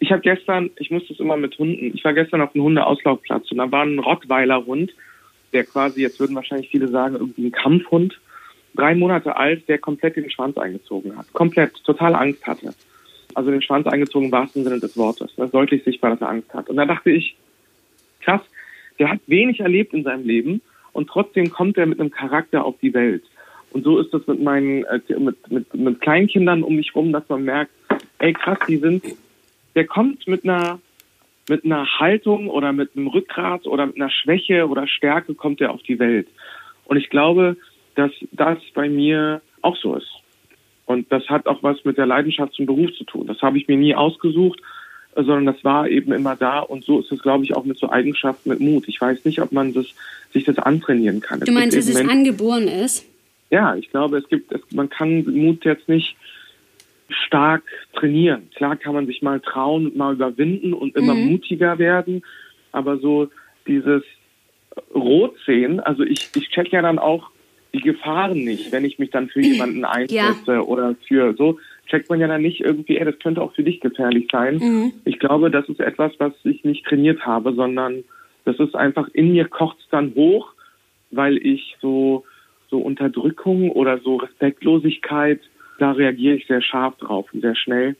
ich 0.00 0.12
habe 0.12 0.20
gestern, 0.20 0.70
ich 0.76 0.90
muss 0.90 1.08
das 1.08 1.18
immer 1.18 1.38
mit 1.38 1.58
Hunden, 1.58 1.92
ich 1.94 2.04
war 2.04 2.12
gestern 2.12 2.42
auf 2.42 2.54
einem 2.54 2.64
Hundeauslaufplatz 2.64 3.50
und 3.50 3.56
da 3.56 3.72
war 3.72 3.84
ein 3.84 3.98
Rottweiler-Hund, 3.98 4.92
der 5.54 5.64
quasi, 5.64 6.02
jetzt 6.02 6.20
würden 6.20 6.36
wahrscheinlich 6.36 6.68
viele 6.68 6.88
sagen, 6.88 7.16
irgendwie 7.16 7.46
ein 7.46 7.52
Kampfhund, 7.52 8.20
drei 8.74 8.94
Monate 8.94 9.36
alt, 9.36 9.68
der 9.68 9.78
komplett 9.78 10.16
den 10.16 10.30
Schwanz 10.30 10.56
eingezogen 10.58 11.16
hat. 11.16 11.32
Komplett, 11.32 11.82
total 11.84 12.14
Angst 12.14 12.46
hatte. 12.46 12.74
Also 13.34 13.50
den 13.50 13.62
Schwanz 13.62 13.86
eingezogen 13.86 14.26
im 14.26 14.32
wahrsten 14.32 14.64
Sinne 14.64 14.80
des 14.80 14.96
Wortes. 14.96 15.32
Das 15.36 15.46
ist 15.46 15.54
deutlich 15.54 15.84
sichtbar, 15.84 16.10
dass 16.10 16.20
er 16.20 16.30
Angst 16.30 16.52
hat. 16.54 16.68
Und 16.68 16.76
da 16.76 16.86
dachte 16.86 17.10
ich, 17.10 17.36
krass, 18.20 18.40
der 18.98 19.10
hat 19.10 19.20
wenig 19.26 19.60
erlebt 19.60 19.92
in 19.94 20.04
seinem 20.04 20.26
Leben 20.26 20.60
und 20.92 21.08
trotzdem 21.08 21.50
kommt 21.50 21.78
er 21.78 21.86
mit 21.86 22.00
einem 22.00 22.10
Charakter 22.10 22.64
auf 22.64 22.76
die 22.80 22.94
Welt. 22.94 23.22
Und 23.70 23.84
so 23.84 23.98
ist 23.98 24.12
es 24.14 24.26
mit 24.26 24.42
meinen, 24.42 24.84
äh, 24.84 25.00
mit, 25.18 25.50
mit, 25.50 25.74
mit 25.74 26.00
Kleinkindern 26.00 26.62
um 26.62 26.76
mich 26.76 26.94
rum, 26.94 27.12
dass 27.12 27.28
man 27.28 27.44
merkt, 27.44 27.70
ey 28.18 28.32
krass, 28.32 28.58
die 28.66 28.78
sind, 28.78 29.04
der 29.74 29.86
kommt 29.86 30.26
mit 30.26 30.44
einer, 30.44 30.80
mit 31.48 31.64
einer 31.64 31.86
Haltung 31.98 32.48
oder 32.48 32.72
mit 32.72 32.96
einem 32.96 33.08
Rückgrat 33.08 33.66
oder 33.66 33.86
mit 33.86 33.96
einer 33.96 34.10
Schwäche 34.10 34.66
oder 34.68 34.86
Stärke 34.86 35.34
kommt 35.34 35.60
er 35.60 35.70
auf 35.70 35.82
die 35.82 35.98
Welt. 35.98 36.28
Und 36.86 36.96
ich 36.96 37.10
glaube, 37.10 37.56
dass 37.98 38.12
das 38.30 38.58
bei 38.74 38.88
mir 38.88 39.42
auch 39.60 39.76
so 39.76 39.96
ist. 39.96 40.08
Und 40.86 41.10
das 41.10 41.28
hat 41.28 41.46
auch 41.46 41.64
was 41.64 41.84
mit 41.84 41.98
der 41.98 42.06
Leidenschaft 42.06 42.54
zum 42.54 42.64
Beruf 42.64 42.92
zu 42.94 43.02
tun. 43.02 43.26
Das 43.26 43.42
habe 43.42 43.58
ich 43.58 43.66
mir 43.66 43.76
nie 43.76 43.94
ausgesucht, 43.94 44.60
sondern 45.16 45.46
das 45.46 45.64
war 45.64 45.88
eben 45.88 46.12
immer 46.12 46.36
da. 46.36 46.60
Und 46.60 46.84
so 46.84 47.00
ist 47.00 47.10
es, 47.10 47.20
glaube 47.20 47.44
ich, 47.44 47.56
auch 47.56 47.64
mit 47.64 47.76
so 47.76 47.90
Eigenschaften 47.90 48.50
mit 48.50 48.60
Mut. 48.60 48.86
Ich 48.86 49.00
weiß 49.00 49.24
nicht, 49.24 49.42
ob 49.42 49.50
man 49.50 49.74
das, 49.74 49.86
sich 50.32 50.44
das 50.44 50.58
antrainieren 50.58 51.20
kann. 51.20 51.40
Du 51.40 51.50
meinst, 51.50 51.76
dass 51.76 51.88
es 51.88 51.94
Menschen, 51.94 52.10
angeboren 52.10 52.68
ist? 52.68 53.04
Ja, 53.50 53.74
ich 53.74 53.90
glaube, 53.90 54.18
es 54.18 54.28
gibt, 54.28 54.52
es, 54.52 54.60
man 54.72 54.88
kann 54.88 55.24
Mut 55.24 55.64
jetzt 55.64 55.88
nicht 55.88 56.16
stark 57.08 57.64
trainieren. 57.94 58.48
Klar 58.54 58.76
kann 58.76 58.94
man 58.94 59.06
sich 59.06 59.22
mal 59.22 59.40
trauen 59.40 59.86
und 59.86 59.96
mal 59.96 60.14
überwinden 60.14 60.72
und 60.72 60.94
immer 60.94 61.14
mhm. 61.14 61.32
mutiger 61.32 61.78
werden, 61.78 62.22
aber 62.70 62.98
so 62.98 63.28
dieses 63.66 64.04
Rot 64.94 65.34
sehen, 65.44 65.80
also 65.80 66.04
ich, 66.04 66.30
ich 66.36 66.48
check 66.50 66.70
ja 66.72 66.80
dann 66.82 67.00
auch, 67.00 67.30
die 67.74 67.80
Gefahren 67.80 68.44
nicht, 68.44 68.72
wenn 68.72 68.84
ich 68.84 68.98
mich 68.98 69.10
dann 69.10 69.28
für 69.28 69.40
jemanden 69.40 69.84
einsetze 69.84 70.52
ja. 70.52 70.60
oder 70.60 70.94
für 71.06 71.34
so, 71.34 71.58
checkt 71.86 72.10
man 72.10 72.20
ja 72.20 72.26
dann 72.26 72.42
nicht 72.42 72.60
irgendwie, 72.60 72.98
ey, 72.98 73.04
das 73.04 73.18
könnte 73.18 73.42
auch 73.42 73.54
für 73.54 73.62
dich 73.62 73.80
gefährlich 73.80 74.28
sein. 74.30 74.56
Mhm. 74.56 74.92
Ich 75.04 75.18
glaube, 75.18 75.50
das 75.50 75.68
ist 75.68 75.80
etwas, 75.80 76.12
was 76.18 76.32
ich 76.44 76.64
nicht 76.64 76.84
trainiert 76.86 77.24
habe, 77.24 77.54
sondern 77.54 78.04
das 78.44 78.58
ist 78.58 78.74
einfach 78.74 79.08
in 79.12 79.32
mir 79.32 79.46
kocht 79.46 79.78
es 79.80 79.88
dann 79.90 80.14
hoch, 80.14 80.52
weil 81.10 81.36
ich 81.38 81.76
so, 81.80 82.24
so 82.70 82.78
Unterdrückung 82.78 83.70
oder 83.70 83.98
so 83.98 84.16
Respektlosigkeit, 84.16 85.40
da 85.78 85.92
reagiere 85.92 86.36
ich 86.36 86.46
sehr 86.46 86.62
scharf 86.62 86.96
drauf 86.96 87.26
und 87.32 87.40
sehr 87.40 87.56
schnell. 87.56 87.96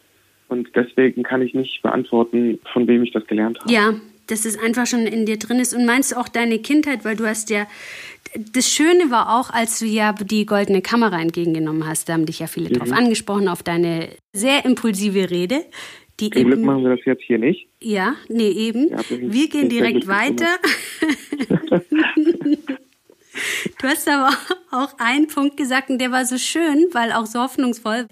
Und 0.49 0.69
deswegen 0.75 1.23
kann 1.23 1.43
ich 1.43 1.55
nicht 1.55 1.83
beantworten, 1.83 2.59
von 2.73 2.87
wem 2.87 3.03
ich 3.03 3.13
das 3.13 3.27
gelernt 3.27 3.61
habe. 3.61 3.73
Ja, 3.73 3.95
dass 4.29 4.45
es 4.45 4.59
einfach 4.59 4.87
schon 4.87 5.07
in 5.07 5.27
dir 5.27 5.39
drin 5.39 5.59
ist. 5.59 5.75
Und 5.75 5.87
meinst 5.87 6.13
du 6.13 6.17
auch 6.17 6.29
deine 6.29 6.59
Kindheit, 6.59 7.05
weil 7.05 7.17
du 7.17 7.27
hast 7.27 7.51
ja, 7.51 7.67
das 8.53 8.71
Schöne 8.71 9.11
war 9.11 9.39
auch, 9.39 9.51
als 9.51 9.79
du 9.79 9.87
ja 9.87 10.13
die 10.13 10.47
goldene 10.47 10.83
Kamera 10.83 11.21
entgegengenommen 11.21 11.87
hast, 11.87 12.09
da 12.09 12.15
haben 12.15 12.27
dich 12.27 12.39
ja 12.39 12.47
viele 12.47 12.71
mhm. 12.71 12.75
drauf 12.75 12.93
angesprochen, 12.93 13.49
auf 13.49 13.63
deine 13.63 14.11
sehr 14.33 14.65
impulsive 14.65 15.31
Rede. 15.31 15.65
Die 16.21 16.31
Zum 16.31 16.41
eben, 16.41 16.51
Glück 16.51 16.65
machen 16.65 16.83
wir 16.83 16.97
das 16.97 17.05
jetzt 17.05 17.23
hier 17.23 17.39
nicht. 17.39 17.69
Ja, 17.81 18.15
nee, 18.29 18.51
eben. 18.51 18.91
Ja, 18.91 18.99
wir 19.09 19.49
gehen 19.49 19.69
direkt 19.69 20.09
weiter. 20.09 20.49
du 23.81 23.87
hast 23.87 24.09
aber 24.09 24.31
auch 24.73 24.99
einen 24.99 25.29
Punkt 25.29 25.57
gesagt 25.57 25.91
und 25.91 26.01
der 26.01 26.11
war 26.11 26.25
so 26.25 26.39
schön, 26.39 26.89
weil 26.93 27.13
auch 27.13 27.27
so 27.27 27.41
hoffnungsvoll 27.41 28.09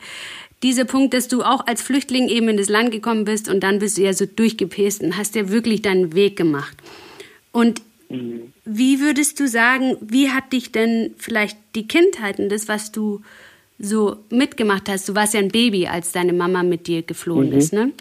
dieser 0.63 0.85
Punkt, 0.85 1.15
dass 1.15 1.29
du 1.29 1.43
auch 1.43 1.67
als 1.67 1.83
Flüchtling 1.83 2.29
eben 2.29 2.49
in 2.49 2.57
das 2.57 2.69
Land 2.69 2.91
gekommen 2.91 3.25
bist 3.25 3.49
und 3.49 3.61
dann 3.61 3.79
bist 3.79 3.99
du 3.99 4.03
ja 4.03 4.13
so 4.13 4.27
durchgepäst 4.27 5.03
und 5.03 5.17
hast 5.17 5.35
ja 5.35 5.51
wirklich 5.51 5.83
deinen 5.83 6.15
Weg 6.15 6.37
gemacht. 6.37 6.77
Und 7.53 7.83
mhm. 8.09 8.53
wie 8.65 9.01
würdest 9.01 9.39
du 9.39 9.49
sagen, 9.49 9.97
wie 10.01 10.31
hat 10.31 10.53
dich 10.53 10.73
denn 10.73 11.15
vielleicht 11.19 11.59
die 11.75 11.87
Kindheit 11.87 12.39
und 12.39 12.49
das, 12.49 12.69
was 12.69 12.93
du 12.93 13.21
so 13.79 14.17
mitgemacht 14.31 14.89
hast, 14.89 15.09
du 15.09 15.15
warst 15.15 15.35
ja 15.35 15.41
ein 15.41 15.49
Baby, 15.49 15.87
als 15.87 16.13
deine 16.13 16.33
Mama 16.33 16.63
mit 16.63 16.87
dir 16.87 17.03
geflohen 17.03 17.51
mhm. 17.51 17.59
ist, 17.59 17.73
ne? 17.73 17.93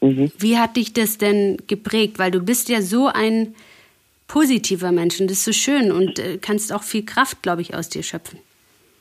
Mhm. 0.00 0.32
Wie 0.36 0.58
hat 0.58 0.76
dich 0.76 0.92
das 0.92 1.16
denn 1.16 1.58
geprägt? 1.68 2.18
Weil 2.18 2.32
du 2.32 2.40
bist 2.40 2.68
ja 2.68 2.82
so 2.82 3.06
ein 3.06 3.54
positiver 4.26 4.90
Mensch 4.90 5.20
und 5.20 5.30
das 5.30 5.38
ist 5.38 5.44
so 5.44 5.52
schön 5.52 5.92
und 5.92 6.18
äh, 6.18 6.38
kannst 6.40 6.72
auch 6.72 6.82
viel 6.82 7.04
Kraft, 7.04 7.42
glaube 7.42 7.62
ich, 7.62 7.74
aus 7.74 7.88
dir 7.88 8.02
schöpfen. 8.02 8.40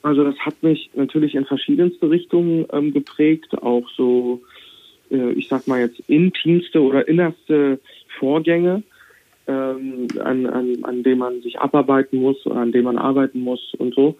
Also 0.03 0.23
das 0.23 0.35
hat 0.39 0.61
mich 0.63 0.89
natürlich 0.95 1.35
in 1.35 1.45
verschiedenste 1.45 2.09
Richtungen 2.09 2.65
ähm, 2.71 2.91
geprägt, 2.93 3.61
auch 3.61 3.87
so, 3.95 4.41
äh, 5.11 5.31
ich 5.33 5.47
sag 5.47 5.67
mal 5.67 5.79
jetzt 5.79 5.99
intimste 6.07 6.81
oder 6.81 7.07
innerste 7.07 7.79
Vorgänge, 8.19 8.83
ähm, 9.47 10.07
an, 10.23 10.45
an, 10.47 10.77
an 10.83 11.03
denen 11.03 11.19
man 11.19 11.41
sich 11.41 11.59
abarbeiten 11.59 12.19
muss 12.19 12.45
oder 12.45 12.57
an 12.57 12.71
denen 12.71 12.85
man 12.85 12.97
arbeiten 12.97 13.41
muss 13.41 13.73
und 13.77 13.93
so, 13.93 14.17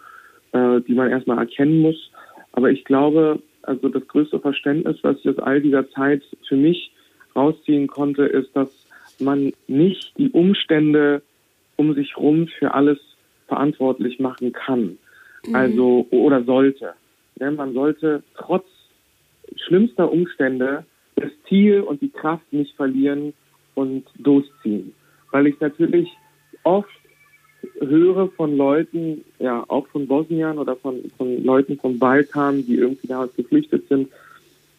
äh, 0.52 0.82
die 0.82 0.94
man 0.94 1.10
erstmal 1.10 1.40
erkennen 1.40 1.80
muss. 1.82 2.12
Aber 2.54 2.70
ich 2.70 2.84
glaube, 2.86 3.40
also 3.64 3.90
das 3.90 4.08
größte 4.08 4.40
Verständnis, 4.40 4.98
was 5.02 5.18
ich 5.20 5.30
aus 5.30 5.40
all 5.40 5.62
dieser 5.62 5.90
Zeit 5.92 6.24
für 6.48 6.58
mich 6.58 6.92
rausziehen 7.36 7.88
konnte, 7.88 8.24
ist, 8.24 8.50
dass 8.56 8.70
man 9.20 9.54
nicht 9.68 10.14
die 10.18 10.30
Umstände 10.32 11.22
um 11.76 11.94
sich 11.94 12.18
rum 12.18 12.48
für 12.48 12.74
alles 12.74 13.00
verantwortlich 13.48 14.20
machen 14.20 14.52
kann. 14.52 14.98
Mhm. 15.48 15.56
Also, 15.56 16.08
oder 16.12 16.44
sollte. 16.44 16.94
Ja, 17.40 17.52
man 17.52 17.74
sollte 17.74 18.24
trotz 18.36 18.66
schlimmster 19.56 20.12
Umstände 20.12 20.86
das 21.16 21.32
Ziel 21.48 21.82
und 21.82 22.02
die 22.02 22.10
Kraft 22.10 22.52
nicht 22.52 22.76
verlieren 22.76 23.34
und 23.76 24.06
durchziehen. 24.18 24.94
Weil 25.32 25.48
ich 25.48 25.60
natürlich 25.60 26.10
oft 26.64 26.90
höre 27.80 28.30
von 28.30 28.58
Leuten, 28.58 29.24
ja, 29.40 29.64
auch 29.68 29.88
von 29.88 30.08
Bosnien 30.08 30.58
oder 30.58 30.76
von, 30.76 31.00
von 31.18 31.44
Leuten 31.44 31.78
vom 31.78 32.00
Balkan, 32.00 32.66
die 32.66 32.76
irgendwie 32.76 33.08
damals 33.08 33.36
geflüchtet 33.36 33.88
sind, 33.88 34.10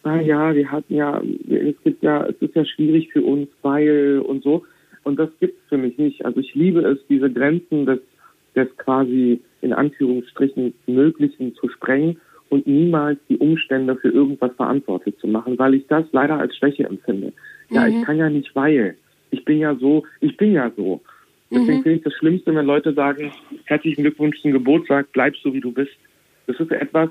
ah 0.03 0.19
ja, 0.19 0.53
wir 0.53 0.71
hatten 0.71 0.95
ja, 0.95 1.21
es 1.49 1.75
gibt 1.83 2.03
ja, 2.03 2.25
es 2.25 2.35
ist 2.41 2.55
ja 2.55 2.65
schwierig 2.65 3.11
für 3.11 3.21
uns, 3.21 3.47
weil 3.61 4.21
und 4.25 4.43
so. 4.43 4.63
Und 5.03 5.17
das 5.17 5.29
gibt 5.39 5.57
es 5.59 5.69
für 5.69 5.77
mich 5.77 5.97
nicht. 5.97 6.25
Also 6.25 6.39
ich 6.39 6.55
liebe 6.55 6.81
es, 6.81 6.99
diese 7.09 7.31
Grenzen 7.31 7.85
des 7.85 7.99
des 8.55 8.67
quasi 8.77 9.41
in 9.61 9.73
Anführungsstrichen 9.73 10.73
Möglichen 10.87 11.55
zu 11.55 11.69
sprengen 11.69 12.19
und 12.49 12.67
niemals 12.67 13.19
die 13.29 13.37
Umstände 13.37 13.95
für 13.95 14.09
irgendwas 14.09 14.51
verantwortlich 14.55 15.17
zu 15.17 15.27
machen, 15.27 15.57
weil 15.57 15.73
ich 15.73 15.87
das 15.87 16.05
leider 16.11 16.37
als 16.37 16.55
Schwäche 16.55 16.83
empfinde. 16.85 17.33
Ja, 17.69 17.87
mhm. 17.87 17.97
ich 17.97 18.05
kann 18.05 18.17
ja 18.17 18.29
nicht 18.29 18.55
weil. 18.55 18.95
Ich 19.31 19.43
bin 19.45 19.59
ja 19.59 19.75
so, 19.75 20.03
ich 20.19 20.37
bin 20.37 20.53
ja 20.53 20.71
so. 20.75 21.01
Deswegen 21.49 21.79
mhm. 21.79 21.83
finde 21.83 21.97
ich 21.97 22.03
das 22.03 22.13
Schlimmste, 22.13 22.53
wenn 22.53 22.65
Leute 22.65 22.93
sagen, 22.93 23.31
herzlichen 23.65 24.01
Glückwunsch 24.03 24.39
zum 24.41 24.51
Geburtstag, 24.51 25.07
bleib 25.13 25.35
so 25.37 25.53
wie 25.53 25.61
du 25.61 25.71
bist. 25.71 25.93
Das 26.47 26.59
ist 26.59 26.71
etwas, 26.71 27.09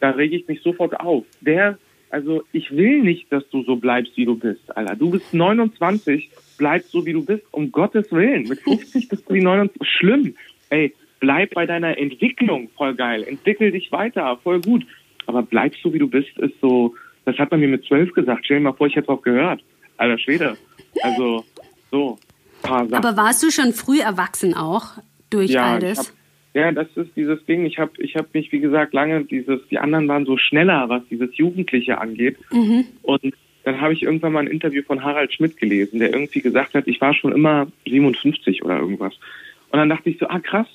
da 0.00 0.10
rege 0.10 0.36
ich 0.36 0.48
mich 0.48 0.60
sofort 0.62 0.98
auf. 0.98 1.24
Wer, 1.40 1.78
also 2.10 2.44
ich 2.52 2.74
will 2.74 3.02
nicht, 3.02 3.30
dass 3.32 3.48
du 3.50 3.62
so 3.62 3.76
bleibst, 3.76 4.16
wie 4.16 4.24
du 4.24 4.36
bist, 4.36 4.76
Alter. 4.76 4.96
Du 4.96 5.10
bist 5.10 5.32
29, 5.32 6.30
bleib 6.58 6.82
so, 6.84 7.04
wie 7.06 7.12
du 7.12 7.24
bist, 7.24 7.44
um 7.52 7.72
Gottes 7.72 8.10
Willen. 8.12 8.48
Mit 8.48 8.60
50 8.64 9.08
bist 9.08 9.28
du 9.28 9.34
die 9.34 9.42
29. 9.42 9.88
Schlimm. 9.88 10.34
Ey, 10.70 10.94
bleib 11.20 11.54
bei 11.54 11.66
deiner 11.66 11.98
Entwicklung, 11.98 12.68
voll 12.76 12.94
geil. 12.94 13.24
Entwickel 13.24 13.72
dich 13.72 13.92
weiter, 13.92 14.38
voll 14.42 14.60
gut. 14.60 14.86
Aber 15.26 15.42
bleib 15.42 15.74
so, 15.82 15.92
wie 15.92 15.98
du 15.98 16.08
bist, 16.08 16.36
ist 16.38 16.54
so, 16.60 16.94
das 17.24 17.38
hat 17.38 17.50
man 17.50 17.60
mir 17.60 17.68
mit 17.68 17.84
zwölf 17.84 18.12
gesagt. 18.12 18.44
Stell 18.44 18.58
dir 18.58 18.64
mal 18.64 18.72
vor, 18.72 18.86
ich 18.86 18.96
hätte 18.96 19.06
drauf 19.06 19.22
gehört. 19.22 19.62
Alter 19.96 20.18
Schwede. 20.18 20.56
Also, 21.02 21.44
so. 21.90 22.18
Aber 22.62 23.16
warst 23.16 23.42
du 23.42 23.50
schon 23.50 23.72
früh 23.72 24.00
erwachsen 24.00 24.54
auch 24.54 24.98
durch 25.30 25.50
ja, 25.50 25.74
all 25.74 25.80
das? 25.80 26.12
Ja, 26.54 26.72
das 26.72 26.88
ist 26.94 27.10
dieses 27.16 27.44
Ding. 27.44 27.66
Ich 27.66 27.78
habe 27.78 27.92
ich 27.98 28.16
hab 28.16 28.32
mich, 28.32 28.50
wie 28.50 28.60
gesagt, 28.60 28.94
lange 28.94 29.24
dieses, 29.24 29.60
die 29.68 29.78
anderen 29.78 30.08
waren 30.08 30.24
so 30.24 30.38
schneller, 30.38 30.88
was 30.88 31.02
dieses 31.10 31.36
Jugendliche 31.36 31.98
angeht. 31.98 32.38
Mhm. 32.50 32.86
Und 33.02 33.34
dann 33.64 33.80
habe 33.80 33.92
ich 33.92 34.04
irgendwann 34.04 34.32
mal 34.32 34.40
ein 34.40 34.46
Interview 34.46 34.82
von 34.82 35.02
Harald 35.02 35.34
Schmidt 35.34 35.56
gelesen, 35.56 35.98
der 35.98 36.12
irgendwie 36.12 36.40
gesagt 36.40 36.74
hat, 36.74 36.86
ich 36.86 37.00
war 37.00 37.12
schon 37.14 37.32
immer 37.32 37.66
57 37.86 38.64
oder 38.64 38.78
irgendwas. 38.78 39.18
Und 39.76 39.80
dann 39.80 39.90
dachte 39.90 40.08
ich 40.08 40.18
so, 40.18 40.26
ah 40.28 40.40
krass, 40.40 40.66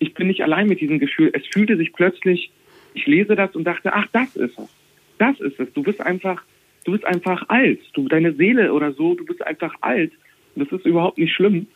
ich 0.00 0.14
bin 0.14 0.26
nicht 0.26 0.42
allein 0.42 0.66
mit 0.66 0.80
diesem 0.80 0.98
Gefühl. 0.98 1.30
Es 1.32 1.46
fühlte 1.46 1.76
sich 1.76 1.92
plötzlich, 1.92 2.50
ich 2.92 3.06
lese 3.06 3.36
das 3.36 3.54
und 3.54 3.62
dachte, 3.62 3.92
ach, 3.92 4.08
das 4.12 4.34
ist 4.34 4.58
es. 4.58 4.68
Das 5.16 5.38
ist 5.38 5.60
es. 5.60 5.72
Du 5.74 5.84
bist 5.84 6.00
einfach, 6.00 6.42
du 6.84 6.90
bist 6.90 7.04
einfach 7.04 7.48
alt. 7.48 7.78
Du, 7.92 8.08
deine 8.08 8.32
Seele 8.32 8.72
oder 8.72 8.90
so, 8.94 9.14
du 9.14 9.24
bist 9.24 9.46
einfach 9.46 9.76
alt. 9.80 10.10
Das 10.56 10.66
ist 10.72 10.84
überhaupt 10.84 11.18
nicht 11.18 11.32
schlimm. 11.32 11.68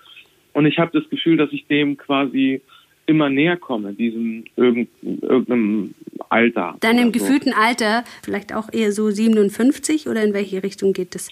Und 0.54 0.66
ich 0.66 0.80
habe 0.80 0.90
das 0.92 1.08
Gefühl, 1.08 1.36
dass 1.36 1.52
ich 1.52 1.68
dem 1.68 1.96
quasi 1.96 2.60
immer 3.06 3.30
näher 3.30 3.56
komme, 3.56 3.92
diesem 3.92 4.42
irgendeinem 4.56 5.94
Alter. 6.30 6.76
Deinem 6.80 7.12
so. 7.12 7.20
gefühlten 7.20 7.52
Alter, 7.52 8.02
vielleicht 8.24 8.52
auch 8.52 8.72
eher 8.72 8.90
so 8.90 9.08
57 9.08 10.08
oder 10.08 10.24
in 10.24 10.34
welche 10.34 10.64
Richtung 10.64 10.94
geht 10.94 11.14
es? 11.14 11.30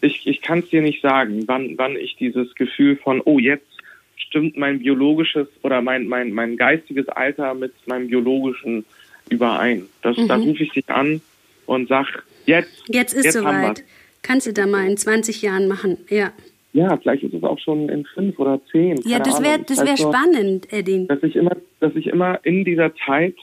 Ich, 0.00 0.26
ich 0.26 0.42
kann 0.42 0.58
es 0.58 0.68
dir 0.70 0.82
nicht 0.82 1.00
sagen, 1.00 1.44
wann, 1.46 1.78
wann 1.78 1.94
ich 1.94 2.16
dieses 2.16 2.52
Gefühl 2.56 2.96
von, 2.96 3.22
oh, 3.24 3.38
jetzt 3.38 3.73
stimmt 4.16 4.56
mein 4.56 4.80
biologisches 4.80 5.48
oder 5.62 5.82
mein, 5.82 6.06
mein, 6.06 6.32
mein 6.32 6.56
geistiges 6.56 7.08
Alter 7.08 7.54
mit 7.54 7.72
meinem 7.86 8.08
biologischen 8.08 8.84
überein. 9.30 9.86
Das, 10.02 10.16
mhm. 10.16 10.28
Da 10.28 10.36
rufe 10.36 10.62
ich 10.62 10.70
dich 10.70 10.88
an 10.88 11.20
und 11.66 11.88
sag, 11.88 12.24
jetzt. 12.46 12.82
Jetzt 12.88 13.14
ist 13.14 13.24
jetzt 13.24 13.34
soweit. 13.34 13.84
Kannst 14.22 14.46
du 14.46 14.52
da 14.52 14.66
mal 14.66 14.88
in 14.88 14.96
20 14.96 15.42
Jahren 15.42 15.68
machen, 15.68 15.98
ja. 16.08 16.32
Ja, 16.72 16.96
vielleicht 16.96 17.22
ist 17.22 17.34
es 17.34 17.42
auch 17.44 17.58
schon 17.60 17.88
in 17.88 18.04
fünf 18.04 18.38
oder 18.38 18.60
zehn. 18.72 18.98
Ja, 19.04 19.20
das 19.20 19.40
wäre 19.40 19.60
das 19.60 19.84
wär 19.84 19.96
spannend, 19.96 20.72
Edin. 20.72 21.06
Dass 21.06 21.22
ich 21.22 21.36
immer, 21.36 21.56
dass 21.78 21.94
ich 21.94 22.08
immer 22.08 22.40
in 22.42 22.64
dieser 22.64 22.92
Zeit 23.06 23.36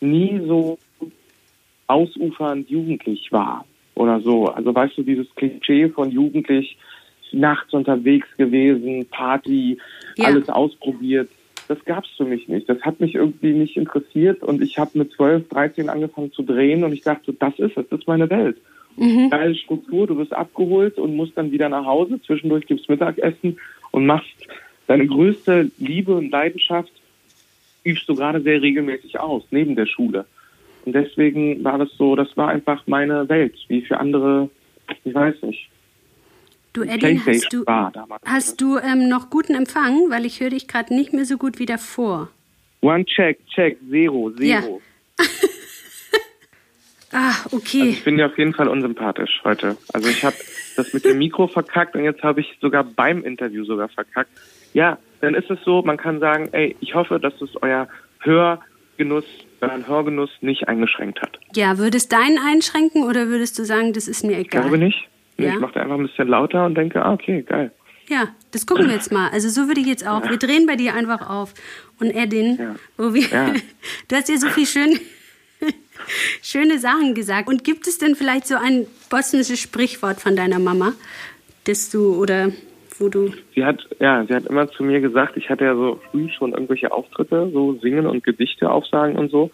nie 0.00 0.40
so 0.44 0.78
ausufernd 1.86 2.68
jugendlich 2.68 3.30
war 3.30 3.64
oder 3.94 4.20
so. 4.20 4.46
Also 4.46 4.74
weißt 4.74 4.98
du, 4.98 5.02
dieses 5.04 5.32
Klischee 5.36 5.88
von 5.88 6.10
jugendlich 6.10 6.76
nachts 7.34 7.72
unterwegs 7.72 8.28
gewesen, 8.36 9.06
Party, 9.10 9.78
ja. 10.16 10.26
alles 10.26 10.48
ausprobiert. 10.48 11.28
Das 11.68 11.82
gab 11.84 12.04
es 12.04 12.10
für 12.16 12.24
mich 12.24 12.48
nicht. 12.48 12.68
Das 12.68 12.80
hat 12.82 13.00
mich 13.00 13.14
irgendwie 13.14 13.52
nicht 13.52 13.76
interessiert 13.76 14.42
und 14.42 14.62
ich 14.62 14.78
habe 14.78 14.98
mit 14.98 15.12
12, 15.12 15.48
13 15.48 15.88
angefangen 15.88 16.32
zu 16.32 16.42
drehen 16.42 16.84
und 16.84 16.92
ich 16.92 17.02
dachte, 17.02 17.32
das 17.32 17.58
ist 17.58 17.76
es, 17.76 17.88
das 17.88 18.00
ist 18.00 18.08
meine 18.08 18.28
Welt. 18.28 18.58
Mhm. 18.96 19.30
Geile 19.30 19.54
Struktur, 19.54 20.06
du 20.06 20.16
wirst 20.18 20.32
abgeholt 20.32 20.98
und 20.98 21.16
musst 21.16 21.36
dann 21.36 21.50
wieder 21.52 21.68
nach 21.68 21.84
Hause. 21.84 22.20
Zwischendurch 22.22 22.66
gibt's 22.66 22.88
Mittagessen 22.88 23.58
und 23.90 24.06
machst 24.06 24.46
deine 24.86 25.06
größte 25.06 25.70
Liebe 25.78 26.14
und 26.14 26.30
Leidenschaft 26.30 26.92
übst 27.84 28.08
du 28.08 28.14
gerade 28.14 28.40
sehr 28.40 28.62
regelmäßig 28.62 29.18
aus, 29.18 29.44
neben 29.50 29.74
der 29.76 29.86
Schule. 29.86 30.26
Und 30.84 30.94
deswegen 30.94 31.64
war 31.64 31.78
das 31.78 31.90
so, 31.96 32.14
das 32.14 32.36
war 32.36 32.48
einfach 32.48 32.82
meine 32.86 33.28
Welt, 33.28 33.54
wie 33.68 33.82
für 33.82 33.98
andere, 33.98 34.50
ich 35.04 35.14
weiß 35.14 35.42
nicht. 35.42 35.68
Du, 36.74 36.82
Eddie, 36.82 37.20
hast 37.24 37.52
du, 37.52 37.64
hast 38.24 38.60
du 38.60 38.78
ähm, 38.78 39.08
noch 39.08 39.30
guten 39.30 39.54
Empfang? 39.54 40.10
Weil 40.10 40.26
ich 40.26 40.40
höre 40.40 40.50
dich 40.50 40.66
gerade 40.66 40.92
nicht 40.92 41.12
mehr 41.12 41.24
so 41.24 41.38
gut 41.38 41.60
wie 41.60 41.66
davor. 41.66 42.30
One 42.80 43.04
check, 43.04 43.38
check, 43.54 43.78
zero, 43.88 44.30
zero. 44.36 44.80
Ja. 45.18 45.24
Ah, 47.16 47.36
okay. 47.52 47.80
Also 47.80 47.90
ich 47.92 48.02
bin 48.02 48.16
dir 48.16 48.26
auf 48.26 48.36
jeden 48.36 48.54
Fall 48.54 48.66
unsympathisch 48.66 49.40
heute. 49.44 49.76
Also 49.92 50.08
ich 50.08 50.24
habe 50.24 50.34
das 50.74 50.92
mit 50.92 51.04
dem 51.04 51.18
Mikro 51.18 51.46
verkackt 51.46 51.94
und 51.94 52.02
jetzt 52.02 52.24
habe 52.24 52.40
ich 52.40 52.58
sogar 52.60 52.82
beim 52.82 53.22
Interview 53.22 53.64
sogar 53.64 53.88
verkackt. 53.88 54.30
Ja, 54.72 54.98
dann 55.20 55.36
ist 55.36 55.48
es 55.48 55.60
so, 55.64 55.80
man 55.82 55.96
kann 55.96 56.18
sagen, 56.18 56.48
ey, 56.50 56.74
ich 56.80 56.96
hoffe, 56.96 57.20
dass 57.20 57.40
es 57.40 57.50
euer 57.62 57.86
Hörgenuss, 58.18 59.26
euren 59.60 59.86
Hörgenuss 59.86 60.30
nicht 60.40 60.66
eingeschränkt 60.66 61.22
hat. 61.22 61.38
Ja, 61.54 61.78
würdest 61.78 62.10
deinen 62.10 62.38
einschränken 62.38 63.04
oder 63.04 63.28
würdest 63.28 63.60
du 63.60 63.64
sagen, 63.64 63.92
das 63.92 64.08
ist 64.08 64.24
mir 64.24 64.32
egal? 64.32 64.42
Ich 64.42 64.50
glaube 64.50 64.78
nicht. 64.78 65.08
Ja? 65.36 65.54
Ich 65.54 65.60
mache 65.60 65.80
einfach 65.80 65.96
ein 65.96 66.06
bisschen 66.06 66.28
lauter 66.28 66.64
und 66.66 66.74
denke, 66.74 67.04
ah, 67.04 67.12
okay, 67.12 67.42
geil. 67.42 67.72
Ja, 68.08 68.28
das 68.52 68.66
gucken 68.66 68.86
wir 68.86 68.94
jetzt 68.94 69.12
mal. 69.12 69.30
Also 69.30 69.48
so 69.48 69.66
würde 69.66 69.80
ich 69.80 69.86
jetzt 69.86 70.06
auch. 70.06 70.24
Ja. 70.24 70.30
Wir 70.30 70.36
drehen 70.36 70.66
bei 70.66 70.76
dir 70.76 70.94
einfach 70.94 71.28
auf. 71.28 71.54
Und 71.98 72.14
Edin, 72.14 72.58
ja. 72.58 72.74
wo 72.96 73.14
wir, 73.14 73.22
ja. 73.28 73.52
du 74.08 74.16
hast 74.16 74.28
ja 74.28 74.36
so 74.36 74.48
viel 74.48 74.66
schön 74.66 75.00
schöne 76.42 76.78
Sachen 76.78 77.14
gesagt. 77.14 77.48
Und 77.48 77.64
gibt 77.64 77.86
es 77.86 77.98
denn 77.98 78.14
vielleicht 78.14 78.46
so 78.46 78.56
ein 78.56 78.86
bosnisches 79.10 79.60
Sprichwort 79.60 80.20
von 80.20 80.36
deiner 80.36 80.58
Mama, 80.58 80.92
das 81.64 81.90
du 81.90 82.14
oder 82.14 82.50
wo 82.98 83.08
du. 83.08 83.32
Sie 83.54 83.64
hat, 83.64 83.80
ja, 84.00 84.24
sie 84.26 84.34
hat 84.34 84.46
immer 84.46 84.70
zu 84.70 84.84
mir 84.84 85.00
gesagt, 85.00 85.36
ich 85.36 85.50
hatte 85.50 85.64
ja 85.64 85.74
so 85.74 86.00
früh 86.10 86.28
schon 86.30 86.52
irgendwelche 86.52 86.92
Auftritte, 86.92 87.50
so 87.52 87.74
singen 87.78 88.06
und 88.06 88.22
Gedichte 88.22 88.70
aufsagen 88.70 89.16
und 89.16 89.30
so. 89.30 89.50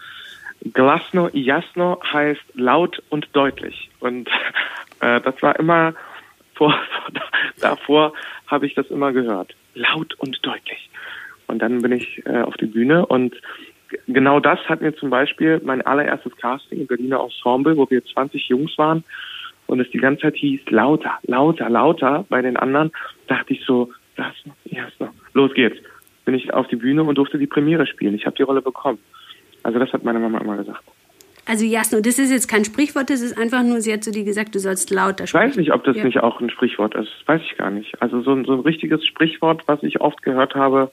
Glasno 0.72 1.28
i 1.32 1.42
jasno 1.42 2.00
heißt 2.12 2.42
laut 2.54 3.02
und 3.08 3.28
deutlich. 3.32 3.90
Und 4.00 4.28
äh, 5.00 5.20
das 5.20 5.40
war 5.42 5.58
immer 5.58 5.94
vor, 6.54 6.74
davor 7.60 8.12
habe 8.46 8.66
ich 8.66 8.74
das 8.74 8.86
immer 8.88 9.12
gehört. 9.12 9.54
Laut 9.74 10.14
und 10.18 10.44
deutlich. 10.44 10.90
Und 11.46 11.60
dann 11.60 11.82
bin 11.82 11.92
ich 11.92 12.24
äh, 12.26 12.42
auf 12.42 12.56
die 12.56 12.66
Bühne 12.66 13.06
und 13.06 13.34
genau 14.06 14.38
das 14.38 14.58
hat 14.68 14.82
mir 14.82 14.94
zum 14.94 15.10
Beispiel 15.10 15.60
mein 15.64 15.82
allererstes 15.82 16.36
Casting 16.36 16.80
im 16.80 16.86
Berliner 16.86 17.20
Ensemble, 17.20 17.76
wo 17.76 17.90
wir 17.90 18.04
20 18.04 18.48
Jungs 18.48 18.78
waren 18.78 19.04
und 19.66 19.80
es 19.80 19.90
die 19.90 19.98
ganze 19.98 20.22
Zeit 20.22 20.36
hieß, 20.36 20.60
lauter, 20.70 21.18
lauter, 21.22 21.68
lauter 21.68 22.24
bei 22.28 22.42
den 22.42 22.56
anderen, 22.56 22.92
dachte 23.26 23.52
ich 23.52 23.64
so, 23.64 23.90
erst 24.64 25.00
noch. 25.00 25.12
Los 25.32 25.54
geht's. 25.54 25.78
Bin 26.24 26.34
ich 26.34 26.52
auf 26.52 26.68
die 26.68 26.76
Bühne 26.76 27.02
und 27.02 27.16
durfte 27.16 27.38
die 27.38 27.46
Premiere 27.46 27.86
spielen. 27.86 28.14
Ich 28.14 28.26
habe 28.26 28.36
die 28.36 28.42
Rolle 28.42 28.62
bekommen. 28.62 28.98
Also 29.62 29.78
das 29.78 29.92
hat 29.92 30.04
meine 30.04 30.18
Mama 30.18 30.38
immer 30.38 30.56
gesagt. 30.56 30.82
Also 31.46 31.64
Jasno, 31.64 32.00
das 32.00 32.18
ist 32.18 32.30
jetzt 32.30 32.48
kein 32.48 32.64
Sprichwort, 32.64 33.10
das 33.10 33.22
ist 33.22 33.36
einfach 33.36 33.62
nur, 33.62 33.80
sie 33.80 33.92
hat 33.92 34.04
zu 34.04 34.12
dir 34.12 34.24
gesagt, 34.24 34.54
du 34.54 34.60
sollst 34.60 34.90
lauter 34.90 35.26
sprechen. 35.26 35.44
Ich 35.44 35.50
weiß 35.50 35.56
nicht, 35.56 35.72
ob 35.72 35.84
das 35.84 35.96
ja. 35.96 36.04
nicht 36.04 36.20
auch 36.20 36.40
ein 36.40 36.50
Sprichwort 36.50 36.94
ist. 36.94 37.10
Weiß 37.26 37.40
ich 37.42 37.56
gar 37.56 37.70
nicht. 37.70 38.00
Also 38.00 38.22
so, 38.22 38.42
so 38.44 38.52
ein 38.52 38.60
richtiges 38.60 39.04
Sprichwort, 39.06 39.62
was 39.66 39.82
ich 39.82 40.00
oft 40.00 40.22
gehört 40.22 40.54
habe, 40.54 40.92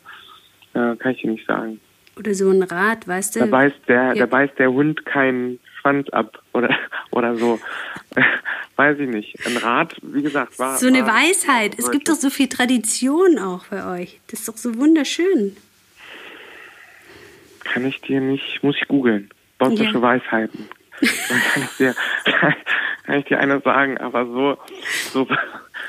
äh, 0.74 0.96
kann 0.96 1.12
ich 1.12 1.22
dir 1.22 1.32
nicht 1.32 1.46
sagen. 1.46 1.80
Oder 2.18 2.34
so 2.34 2.50
ein 2.50 2.64
Rad, 2.64 3.08
weißt 3.08 3.36
du? 3.36 3.40
Da 3.42 3.46
beißt 3.46 3.82
der, 3.88 4.14
ja. 4.14 4.14
da 4.16 4.26
beißt 4.26 4.58
der 4.58 4.72
Hund 4.72 5.06
keinen 5.06 5.60
Schwanz 5.80 6.10
ab 6.10 6.42
oder, 6.54 6.76
oder 7.12 7.36
so. 7.36 7.60
Weiß 8.76 9.00
ich 9.00 9.10
nicht. 9.10 9.36
Ein 9.46 9.58
Rad, 9.58 9.96
wie 10.02 10.22
gesagt, 10.22 10.58
war. 10.60 10.78
So 10.78 10.88
eine 10.88 11.02
war, 11.02 11.16
Weisheit. 11.16 11.78
Es 11.78 11.92
gibt 11.92 12.10
doch 12.10 12.16
so 12.16 12.30
viel 12.30 12.48
Tradition 12.48 13.40
auch 13.40 13.66
bei 13.68 14.02
euch. 14.02 14.20
Das 14.28 14.42
ist 14.42 14.50
doch 14.50 14.58
so 14.58 14.76
wunderschön. 14.76 15.56
Kann 17.78 17.86
ich 17.86 18.02
dir 18.02 18.22
nicht, 18.22 18.64
muss 18.64 18.76
ich 18.82 18.88
googeln. 18.88 19.30
Bosnische 19.60 19.94
ja. 19.94 20.02
Weisheiten. 20.02 20.68
Dann 21.00 21.42
kann 21.54 21.64
ich 21.64 21.78
dir, 21.78 21.96
kann 23.06 23.20
ich 23.20 23.26
dir 23.26 23.40
eine 23.40 23.60
sagen, 23.62 24.00
aber 24.00 24.26
so, 24.26 24.58
so 25.12 25.28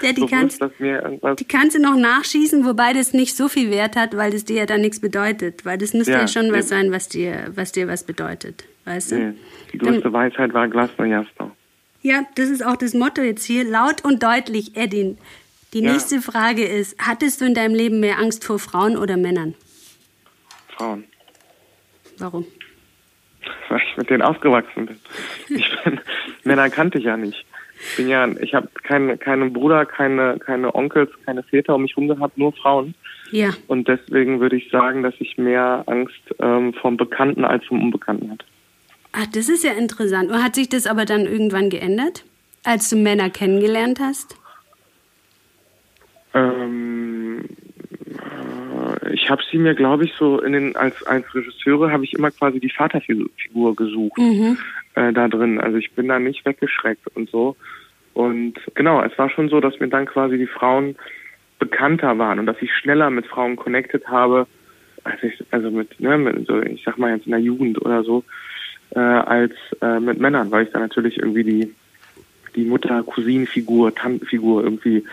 ja, 0.03 0.13
die, 0.13 0.27
kannst, 0.27 0.61
die 0.61 1.45
kannst 1.47 1.77
du 1.77 1.81
noch 1.81 1.97
nachschießen, 1.97 2.67
wobei 2.67 2.93
das 2.93 3.15
nicht 3.15 3.35
so 3.35 3.49
viel 3.49 3.71
Wert 3.71 3.97
hat, 3.97 4.15
weil 4.19 4.33
das 4.33 4.45
dir 4.45 4.57
ja 4.57 4.67
dann 4.67 4.83
nichts 4.83 5.01
bedeutet. 5.01 5.65
Weil 5.65 5.79
das 5.79 5.95
müsste 5.95 6.13
ja, 6.13 6.21
ja 6.21 6.29
schon 6.29 6.53
was 6.53 6.69
sein, 6.69 6.93
was 6.93 7.09
dir, 7.09 7.53
was 7.55 7.73
dir 7.73 7.89
was 7.89 8.05
bedeutet. 8.05 8.65
Weißt 8.85 9.13
du? 9.13 9.17
Nee, 9.17 9.35
die 9.73 9.79
größte 9.79 10.03
dann, 10.03 10.13
Weisheit 10.13 10.53
war 10.53 10.69
Glasner 10.69 11.07
Jasno. 11.07 11.53
Ja, 12.03 12.25
das 12.35 12.51
ist 12.51 12.65
auch 12.65 12.77
das 12.77 12.93
Motto 12.93 13.23
jetzt 13.23 13.45
hier. 13.45 13.65
Laut 13.65 14.05
und 14.05 14.23
deutlich, 14.23 14.77
Edin. 14.77 15.17
Die 15.73 15.83
ja. 15.83 15.93
nächste 15.93 16.21
Frage 16.21 16.65
ist, 16.65 16.99
hattest 16.99 17.41
du 17.41 17.47
in 17.47 17.55
deinem 17.55 17.75
Leben 17.75 17.99
mehr 18.01 18.19
Angst 18.19 18.45
vor 18.45 18.59
Frauen 18.59 18.99
oder 18.99 19.17
Männern? 19.17 19.55
Frauen. 20.77 21.05
Warum? 22.19 22.47
Weil 23.69 23.81
ich 23.81 23.97
mit 23.97 24.11
denen 24.11 24.23
aufgewachsen 24.23 24.87
bin. 24.87 24.97
Ich 25.49 25.71
bin 25.85 26.01
Männer 26.45 26.71
kannte 26.71 26.99
ich 26.99 27.05
ja 27.05 27.17
nicht 27.17 27.45
bin 27.97 28.09
ja, 28.09 28.29
ich 28.41 28.55
habe 28.55 28.69
keine, 28.83 29.17
keinen 29.19 29.53
Bruder, 29.53 29.87
keine, 29.87 30.39
keine 30.39 30.75
Onkels, 30.75 31.11
keine 31.25 31.43
Väter 31.43 31.75
um 31.75 31.83
mich 31.83 31.93
herum 31.93 32.09
gehabt, 32.09 32.39
nur 32.39 32.53
Frauen. 32.53 32.95
Ja. 33.31 33.51
Und 33.67 33.89
deswegen 33.89 34.41
würde 34.41 34.57
ich 34.57 34.71
sagen, 34.71 35.03
dass 35.03 35.15
ich 35.19 35.39
mehr 35.39 35.85
Angst 35.87 36.21
ähm, 36.41 36.75
vom 36.75 36.97
Bekannten 36.97 37.45
als 37.45 37.65
vom 37.67 37.83
Unbekannten 37.83 38.31
hatte. 38.31 38.45
Ach, 39.13 39.27
das 39.27 39.49
ist 39.49 39.65
ja 39.65 39.73
interessant. 39.73 40.31
Und 40.31 40.43
hat 40.43 40.55
sich 40.55 40.69
das 40.69 40.87
aber 40.87 41.05
dann 41.05 41.27
irgendwann 41.27 41.71
geändert, 41.71 42.25
als 42.65 42.91
du 42.91 42.97
Männer 42.97 43.31
kennengelernt 43.31 44.01
hast? 44.01 44.37
Ähm, 46.35 46.43
äh, 46.45 46.98
ich 49.13 49.31
habe 49.31 49.43
sie 49.51 49.59
mir, 49.59 49.75
glaube 49.75 50.05
ich, 50.05 50.13
so 50.15 50.41
in 50.41 50.53
den 50.53 50.77
als 50.77 51.03
als 51.05 51.33
Regisseure 51.35 51.91
habe 51.93 52.05
ich 52.05 52.15
immer 52.15 52.31
quasi 52.31 52.61
die 52.61 52.71
Vaterfigur 52.71 53.77
gesucht 53.77 54.19
Mhm. 54.19 54.59
äh, 54.95 55.13
da 55.13 55.29
drin. 55.29 55.61
Also 55.61 55.79
ich 55.79 55.93
bin 55.93 56.09
da 56.09 56.19
nicht 56.19 56.45
weggeschreckt 56.45 57.07
und 57.15 57.31
so. 57.31 57.57
Und 58.15 58.55
genau, 58.75 59.03
es 59.03 59.17
war 59.19 59.31
schon 59.31 59.49
so, 59.49 59.61
dass 59.61 59.79
mir 59.79 59.89
dann 59.89 60.07
quasi 60.07 60.39
die 60.39 60.47
Frauen 60.47 60.97
bekannter 61.59 62.19
waren 62.19 62.39
und 62.39 62.47
dass 62.47 62.61
ich 62.61 62.73
schneller 62.75 63.11
mit 63.11 63.27
Frauen 63.27 63.57
connected 63.57 64.09
habe, 64.09 64.47
als 65.05 65.23
ich, 65.23 65.45
also 65.51 65.71
mit, 65.71 66.01
ne, 66.01 66.19
mit 66.19 66.47
so, 66.47 66.61
ich 66.61 66.83
sag 66.85 66.99
mal 66.99 67.15
jetzt 67.15 67.27
in 67.27 67.33
der 67.33 67.41
Jugend 67.41 67.81
oder 67.85 68.03
so, 68.03 68.25
äh, 68.91 68.99
als 68.99 69.53
äh, 69.81 70.01
mit 70.01 70.19
Männern, 70.19 70.51
weil 70.51 70.65
ich 70.65 70.73
da 70.73 70.79
natürlich 70.79 71.19
irgendwie 71.19 71.45
die 71.45 71.75
die 72.57 72.65
Mutter-Cousin-Figur, 72.65 73.95
Tantenfigur 73.95 74.65
irgendwie 74.65 75.05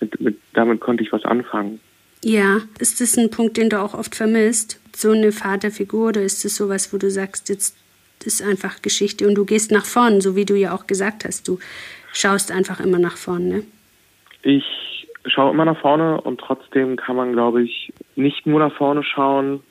mit, 0.00 0.20
mit 0.20 0.38
damit 0.52 0.80
konnte 0.80 1.02
ich 1.02 1.12
was 1.12 1.24
anfangen. 1.24 1.80
Ja, 2.26 2.62
ist 2.78 3.02
das 3.02 3.18
ein 3.18 3.30
Punkt, 3.30 3.58
den 3.58 3.68
du 3.68 3.78
auch 3.78 3.92
oft 3.92 4.14
vermisst? 4.14 4.80
So 4.96 5.10
eine 5.10 5.30
Vaterfigur 5.30 6.08
oder 6.08 6.22
ist 6.22 6.42
das 6.42 6.56
sowas, 6.56 6.90
wo 6.90 6.96
du 6.96 7.10
sagst, 7.10 7.50
jetzt 7.50 7.76
ist 8.24 8.42
einfach 8.42 8.80
Geschichte 8.80 9.28
und 9.28 9.34
du 9.34 9.44
gehst 9.44 9.70
nach 9.70 9.84
vorn, 9.84 10.22
so 10.22 10.34
wie 10.34 10.46
du 10.46 10.54
ja 10.54 10.74
auch 10.74 10.86
gesagt 10.86 11.26
hast, 11.26 11.46
du 11.46 11.58
schaust 12.14 12.50
einfach 12.50 12.80
immer 12.80 12.98
nach 12.98 13.18
vorn, 13.18 13.48
ne? 13.48 13.62
Ich 14.40 14.64
schaue 15.26 15.52
immer 15.52 15.66
nach 15.66 15.78
vorne 15.78 16.18
und 16.22 16.40
trotzdem 16.40 16.96
kann 16.96 17.16
man, 17.16 17.34
glaube 17.34 17.62
ich, 17.62 17.92
nicht 18.16 18.46
nur 18.46 18.60
nach 18.60 18.74
vorne 18.74 19.04
schauen 19.04 19.62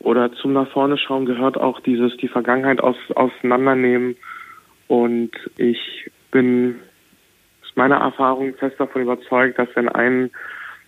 oder 0.00 0.32
zum 0.32 0.54
nach 0.54 0.68
vorne 0.72 0.98
schauen 0.98 1.26
gehört 1.26 1.56
auch 1.56 1.78
dieses 1.78 2.16
die 2.16 2.26
Vergangenheit 2.26 2.80
aus, 2.80 2.96
auseinandernehmen 3.14 4.16
und 4.88 5.30
ich 5.58 6.10
bin 6.32 6.80
aus 7.62 7.76
meiner 7.76 7.98
Erfahrung 7.98 8.52
fest 8.54 8.80
davon 8.80 9.02
überzeugt, 9.02 9.60
dass 9.60 9.68
wenn 9.76 9.88
ein 9.88 10.32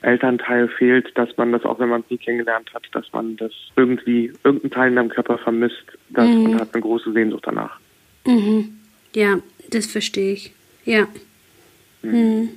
Elternteil 0.04 0.68
fehlt, 0.68 1.16
dass 1.16 1.36
man 1.36 1.52
das 1.52 1.64
auch 1.64 1.78
wenn 1.80 1.88
man 1.88 2.02
es 2.02 2.10
nie 2.10 2.18
kennengelernt 2.18 2.72
hat, 2.74 2.84
dass 2.92 3.12
man 3.12 3.36
das 3.36 3.52
irgendwie 3.76 4.32
irgendeinen 4.44 4.70
Teil 4.70 4.88
in 4.90 4.96
deinem 4.96 5.08
Körper 5.08 5.38
vermisst 5.38 5.84
das 6.10 6.26
Mhm. 6.28 6.44
und 6.46 6.60
hat 6.60 6.72
eine 6.74 6.82
große 6.82 7.12
Sehnsucht 7.12 7.44
danach. 7.46 7.78
Mhm. 8.26 8.76
Ja, 9.14 9.38
das 9.70 9.86
verstehe 9.86 10.32
ich. 10.34 10.52
Ja. 10.84 11.08
Mhm. 12.02 12.50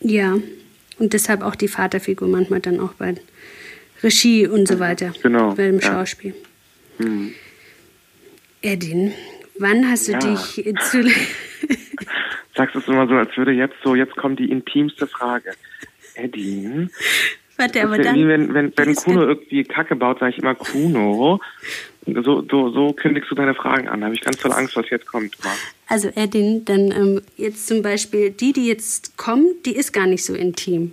Ja. 0.00 0.36
Und 0.98 1.12
deshalb 1.14 1.42
auch 1.42 1.54
die 1.54 1.68
Vaterfigur 1.68 2.28
manchmal 2.28 2.60
dann 2.60 2.78
auch 2.80 2.92
bei 2.94 3.14
Regie 4.02 4.46
und 4.46 4.66
so 4.68 4.78
weiter. 4.78 5.12
Genau, 5.22 5.54
Bei 5.54 5.66
dem 5.66 5.78
ja. 5.80 5.82
Schauspiel. 5.82 6.34
Hm. 6.98 7.32
Edin, 8.62 9.12
wann 9.58 9.90
hast 9.90 10.08
du 10.08 10.12
Ja. 10.12 10.18
dich 10.18 10.64
zu. 10.90 11.04
Sagst 12.60 12.76
es 12.76 12.88
immer 12.88 13.08
so, 13.08 13.14
als 13.14 13.34
würde 13.38 13.52
jetzt 13.52 13.76
so, 13.82 13.94
jetzt 13.94 14.14
kommt 14.16 14.38
die 14.38 14.50
intimste 14.50 15.06
Frage. 15.06 15.52
Eddie, 16.14 16.88
Warte, 17.56 17.82
aber 17.82 17.98
ist 17.98 18.04
dann. 18.04 18.28
wenn, 18.28 18.52
wenn, 18.52 18.70
wenn 18.76 18.90
ist 18.90 19.02
Kuno 19.02 19.22
irgendwie 19.22 19.64
Kacke 19.64 19.96
baut, 19.96 20.18
sage 20.18 20.32
ich 20.32 20.38
immer 20.42 20.54
Kuno. 20.54 21.40
So, 22.04 22.44
so, 22.50 22.70
so 22.70 22.92
kündigst 22.92 23.30
du 23.30 23.34
deine 23.34 23.54
Fragen 23.54 23.88
an. 23.88 24.00
Da 24.00 24.06
habe 24.08 24.14
ich 24.14 24.20
ganz 24.20 24.36
toll 24.36 24.52
Angst, 24.52 24.76
was 24.76 24.90
jetzt 24.90 25.06
kommt. 25.06 25.38
Also 25.86 26.10
Edin, 26.14 26.66
dann 26.66 26.90
ähm, 26.90 27.22
jetzt 27.38 27.66
zum 27.66 27.80
Beispiel, 27.80 28.30
die, 28.30 28.52
die 28.52 28.66
jetzt 28.66 29.16
kommt, 29.16 29.64
die 29.64 29.74
ist 29.74 29.94
gar 29.94 30.06
nicht 30.06 30.22
so 30.22 30.34
intim. 30.34 30.92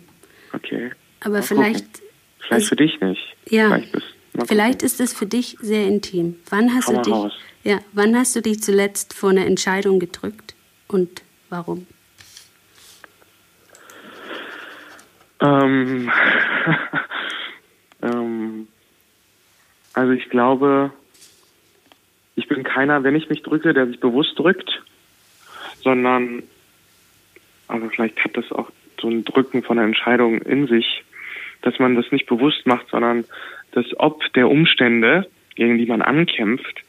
Okay. 0.54 0.92
Aber 1.20 1.36
Mal 1.36 1.42
vielleicht. 1.44 1.86
gucken. 1.96 2.10
Vielleicht 2.48 2.68
für 2.68 2.76
dich 2.78 3.02
nicht. 3.02 3.36
Ja. 3.50 3.68
Vielleicht, 3.68 3.92
bist, 3.92 4.06
Vielleicht 4.46 4.84
ist 4.84 5.02
es 5.02 5.12
für 5.12 5.26
dich 5.26 5.58
sehr 5.60 5.86
intim. 5.86 6.38
Wann 6.50 6.74
hast 6.74 6.88
Hau 6.88 6.94
du 6.94 7.02
dich, 7.02 7.14
raus. 7.14 7.34
ja, 7.66 7.80
wann 7.92 8.16
hast 8.16 8.38
du 8.38 8.42
dich 8.42 8.64
zuletzt 8.64 9.14
vor 9.14 9.32
einer 9.32 9.46
Entscheidung 9.46 10.00
gedrückt 10.00 10.56
und 10.88 11.24
warum? 11.50 11.88
Ähm, 15.42 16.12
ähm, 18.02 18.68
also 19.94 20.12
ich 20.14 20.30
glaube, 20.30 20.92
ich 22.36 22.48
bin 22.48 22.64
keiner, 22.64 23.04
wenn 23.04 23.16
ich 23.16 23.30
mich 23.30 23.44
drücke, 23.44 23.74
der 23.74 23.88
sich 23.88 24.00
bewusst 24.00 24.38
drückt, 24.38 24.84
sondern, 25.82 26.44
also 27.68 27.90
vielleicht 27.90 28.24
hat 28.24 28.38
das 28.38 28.52
auch 28.52 28.70
so 29.00 29.10
ein 29.10 29.26
Drücken 29.26 29.64
von 29.64 29.78
einer 29.78 29.88
Entscheidung 29.88 30.42
in 30.42 30.68
sich, 30.68 31.04
dass 31.62 31.80
man 31.80 31.96
das 31.96 32.12
nicht 32.12 32.28
bewusst 32.28 32.66
macht, 32.66 32.88
sondern 32.90 33.26
das 33.72 33.86
Ob 33.98 34.22
der 34.34 34.50
Umstände, 34.50 35.28
gegen 35.56 35.78
die 35.78 35.86
man 35.86 36.02
ankämpft 36.02 36.84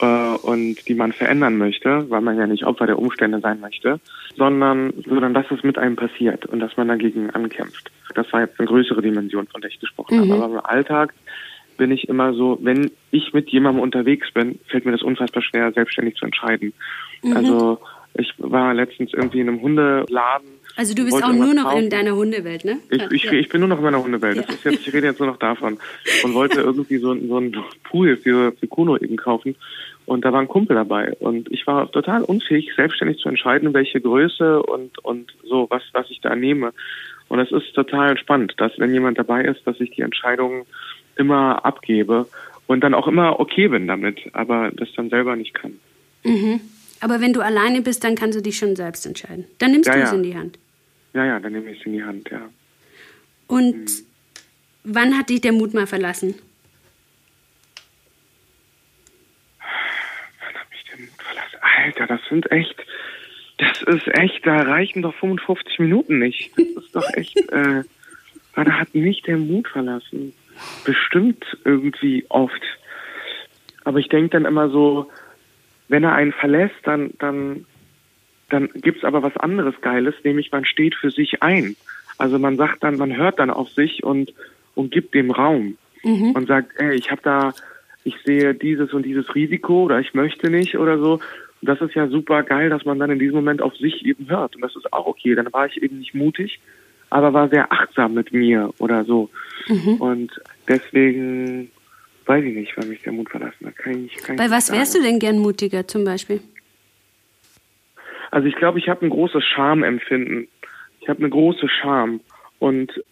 äh, 0.00 0.36
und 0.36 0.88
die 0.88 0.94
man 0.94 1.12
verändern 1.12 1.56
möchte, 1.56 2.08
weil 2.10 2.20
man 2.20 2.36
ja 2.36 2.46
nicht 2.46 2.64
Opfer 2.64 2.86
der 2.86 2.98
Umstände 2.98 3.40
sein 3.40 3.60
möchte, 3.60 4.00
sondern, 4.36 4.92
sondern 5.06 5.34
dass 5.34 5.50
es 5.50 5.62
mit 5.62 5.78
einem 5.78 5.96
passiert 5.96 6.46
und 6.46 6.60
dass 6.60 6.76
man 6.76 6.88
dagegen 6.88 7.30
ankämpft. 7.30 7.90
Das 8.14 8.32
war 8.32 8.40
jetzt 8.40 8.58
eine 8.58 8.68
größere 8.68 9.02
Dimension, 9.02 9.46
von 9.48 9.60
der 9.60 9.70
ich 9.70 9.80
gesprochen 9.80 10.18
Mhm. 10.18 10.32
habe. 10.32 10.44
Aber 10.44 10.54
im 10.54 10.66
Alltag 10.66 11.14
bin 11.76 11.90
ich 11.90 12.08
immer 12.08 12.34
so, 12.34 12.58
wenn 12.62 12.90
ich 13.10 13.32
mit 13.32 13.50
jemandem 13.50 13.82
unterwegs 13.82 14.32
bin, 14.32 14.58
fällt 14.66 14.84
mir 14.84 14.92
das 14.92 15.02
unfassbar 15.02 15.42
schwer, 15.42 15.72
selbstständig 15.72 16.16
zu 16.16 16.24
entscheiden. 16.24 16.72
Mhm. 17.22 17.36
Also 17.36 17.78
ich 18.14 18.34
war 18.38 18.74
letztens 18.74 19.12
irgendwie 19.14 19.40
in 19.40 19.48
einem 19.48 19.62
Hundeladen. 19.62 20.57
Also 20.78 20.94
du 20.94 21.04
bist 21.04 21.20
auch 21.24 21.32
nur 21.32 21.54
noch 21.54 21.72
in 21.72 21.76
kaufen. 21.78 21.90
deiner 21.90 22.14
Hundewelt, 22.14 22.64
ne? 22.64 22.78
Ich, 22.88 23.02
ich, 23.10 23.24
ja. 23.24 23.32
ich 23.32 23.48
bin 23.48 23.58
nur 23.58 23.68
noch 23.68 23.78
in 23.78 23.82
meiner 23.82 24.00
Hundewelt. 24.00 24.36
Ja. 24.36 24.44
Jetzt, 24.70 24.86
ich 24.86 24.94
rede 24.94 25.08
jetzt 25.08 25.18
nur 25.18 25.28
noch 25.28 25.38
davon. 25.38 25.76
Und 26.22 26.34
wollte 26.34 26.60
irgendwie 26.60 26.98
so, 26.98 27.16
so 27.26 27.36
einen 27.36 27.56
Pool 27.82 28.16
für, 28.16 28.52
für 28.52 28.68
Kuno 28.68 28.96
eben 28.96 29.16
kaufen. 29.16 29.56
Und 30.06 30.24
da 30.24 30.32
war 30.32 30.40
ein 30.40 30.46
Kumpel 30.46 30.76
dabei. 30.76 31.14
Und 31.18 31.50
ich 31.50 31.66
war 31.66 31.90
total 31.90 32.22
unfähig, 32.22 32.70
selbstständig 32.76 33.18
zu 33.18 33.28
entscheiden, 33.28 33.74
welche 33.74 34.00
Größe 34.00 34.62
und, 34.62 35.00
und 35.04 35.32
so, 35.42 35.66
was, 35.68 35.82
was 35.94 36.08
ich 36.10 36.20
da 36.20 36.36
nehme. 36.36 36.72
Und 37.26 37.40
es 37.40 37.50
ist 37.50 37.74
total 37.74 38.16
spannend, 38.16 38.54
dass 38.58 38.70
wenn 38.78 38.94
jemand 38.94 39.18
dabei 39.18 39.46
ist, 39.46 39.66
dass 39.66 39.80
ich 39.80 39.90
die 39.90 40.02
Entscheidung 40.02 40.64
immer 41.16 41.64
abgebe 41.64 42.28
und 42.68 42.82
dann 42.82 42.94
auch 42.94 43.08
immer 43.08 43.40
okay 43.40 43.66
bin 43.66 43.88
damit, 43.88 44.20
aber 44.32 44.70
das 44.72 44.90
dann 44.94 45.10
selber 45.10 45.34
nicht 45.34 45.54
kann. 45.54 45.72
Mhm. 46.22 46.60
Aber 47.00 47.20
wenn 47.20 47.32
du 47.32 47.40
alleine 47.40 47.82
bist, 47.82 48.04
dann 48.04 48.14
kannst 48.14 48.38
du 48.38 48.42
dich 48.42 48.56
schon 48.56 48.76
selbst 48.76 49.06
entscheiden. 49.06 49.44
Dann 49.58 49.72
nimmst 49.72 49.88
Ja, 49.88 49.94
du 49.94 50.02
es 50.02 50.10
ja. 50.10 50.16
in 50.16 50.22
die 50.22 50.36
Hand. 50.36 50.58
Ja, 51.18 51.24
ja, 51.24 51.40
dann 51.40 51.50
nehme 51.52 51.72
ich 51.72 51.80
es 51.80 51.86
in 51.86 51.94
die 51.94 52.04
Hand, 52.04 52.30
ja. 52.30 52.48
Und 53.48 53.90
wann 54.84 55.18
hat 55.18 55.30
dich 55.30 55.40
der 55.40 55.50
Mut 55.50 55.74
mal 55.74 55.88
verlassen? 55.88 56.36
Wann 59.58 60.54
hab 60.54 60.68
ich 60.72 60.84
den 60.84 61.00
Mut 61.00 61.20
verlassen? 61.20 61.58
Alter, 61.60 62.06
das 62.06 62.20
sind 62.28 62.52
echt, 62.52 62.76
das 63.56 63.82
ist 63.82 64.06
echt, 64.16 64.46
da 64.46 64.62
reichen 64.62 65.02
doch 65.02 65.14
55 65.16 65.80
Minuten 65.80 66.20
nicht. 66.20 66.52
Das 66.56 66.84
ist 66.84 66.94
doch 66.94 67.12
echt, 67.14 67.36
äh, 67.50 67.82
wann 68.54 68.78
hat 68.78 68.94
mich 68.94 69.22
der 69.22 69.38
Mut 69.38 69.66
verlassen? 69.66 70.34
Bestimmt 70.84 71.44
irgendwie 71.64 72.26
oft. 72.28 72.62
Aber 73.82 73.98
ich 73.98 74.08
denke 74.08 74.30
dann 74.30 74.44
immer 74.44 74.70
so, 74.70 75.10
wenn 75.88 76.04
er 76.04 76.14
einen 76.14 76.32
verlässt, 76.32 76.76
dann, 76.84 77.10
dann, 77.18 77.66
dann 78.50 78.68
gibt's 78.74 79.04
aber 79.04 79.22
was 79.22 79.36
anderes 79.36 79.74
Geiles, 79.80 80.14
nämlich 80.24 80.50
man 80.52 80.64
steht 80.64 80.94
für 80.94 81.10
sich 81.10 81.42
ein. 81.42 81.76
Also 82.16 82.38
man 82.38 82.56
sagt 82.56 82.82
dann, 82.82 82.96
man 82.96 83.16
hört 83.16 83.38
dann 83.38 83.50
auf 83.50 83.68
sich 83.70 84.02
und, 84.02 84.32
und 84.74 84.90
gibt 84.90 85.14
dem 85.14 85.30
Raum 85.30 85.76
Mhm. 86.04 86.30
und 86.30 86.46
sagt, 86.46 86.72
ey, 86.80 86.94
ich 86.94 87.10
habe 87.10 87.20
da, 87.24 87.52
ich 88.04 88.14
sehe 88.24 88.54
dieses 88.54 88.92
und 88.92 89.04
dieses 89.04 89.34
Risiko 89.34 89.82
oder 89.82 89.98
ich 89.98 90.14
möchte 90.14 90.48
nicht 90.48 90.78
oder 90.78 90.96
so. 90.98 91.14
Und 91.14 91.20
das 91.68 91.80
ist 91.80 91.94
ja 91.94 92.06
super 92.06 92.44
geil, 92.44 92.70
dass 92.70 92.84
man 92.84 93.00
dann 93.00 93.10
in 93.10 93.18
diesem 93.18 93.34
Moment 93.34 93.60
auf 93.60 93.76
sich 93.76 94.06
eben 94.06 94.28
hört. 94.30 94.54
Und 94.54 94.62
das 94.62 94.76
ist 94.76 94.92
auch 94.92 95.06
okay. 95.06 95.34
Dann 95.34 95.52
war 95.52 95.66
ich 95.66 95.82
eben 95.82 95.98
nicht 95.98 96.14
mutig, 96.14 96.60
aber 97.10 97.32
war 97.32 97.48
sehr 97.48 97.72
achtsam 97.72 98.14
mit 98.14 98.32
mir 98.32 98.72
oder 98.78 99.04
so. 99.04 99.28
Mhm. 99.66 99.94
Und 99.96 100.40
deswegen 100.68 101.70
weiß 102.26 102.44
ich 102.44 102.54
nicht, 102.54 102.72
wann 102.76 102.88
mich 102.88 103.02
der 103.02 103.12
Mut 103.12 103.28
verlassen 103.30 103.66
hat. 103.66 103.76
Kann 103.76 104.04
ich, 104.06 104.16
kann 104.22 104.36
Bei 104.36 104.50
was 104.50 104.70
wärst 104.70 104.94
du 104.94 104.98
sagen. 105.00 105.10
denn 105.12 105.18
gern 105.18 105.38
mutiger 105.40 105.86
zum 105.88 106.04
Beispiel? 106.04 106.40
Also 108.30 108.46
ich 108.46 108.56
glaube, 108.56 108.78
ich 108.78 108.88
habe 108.88 109.06
ein 109.06 109.10
großes 109.10 109.44
Schamempfinden. 109.44 110.48
Ich 111.00 111.08
habe 111.08 111.20
eine 111.20 111.30
große 111.30 111.68
Scham. 111.68 112.20
Und 112.58 113.02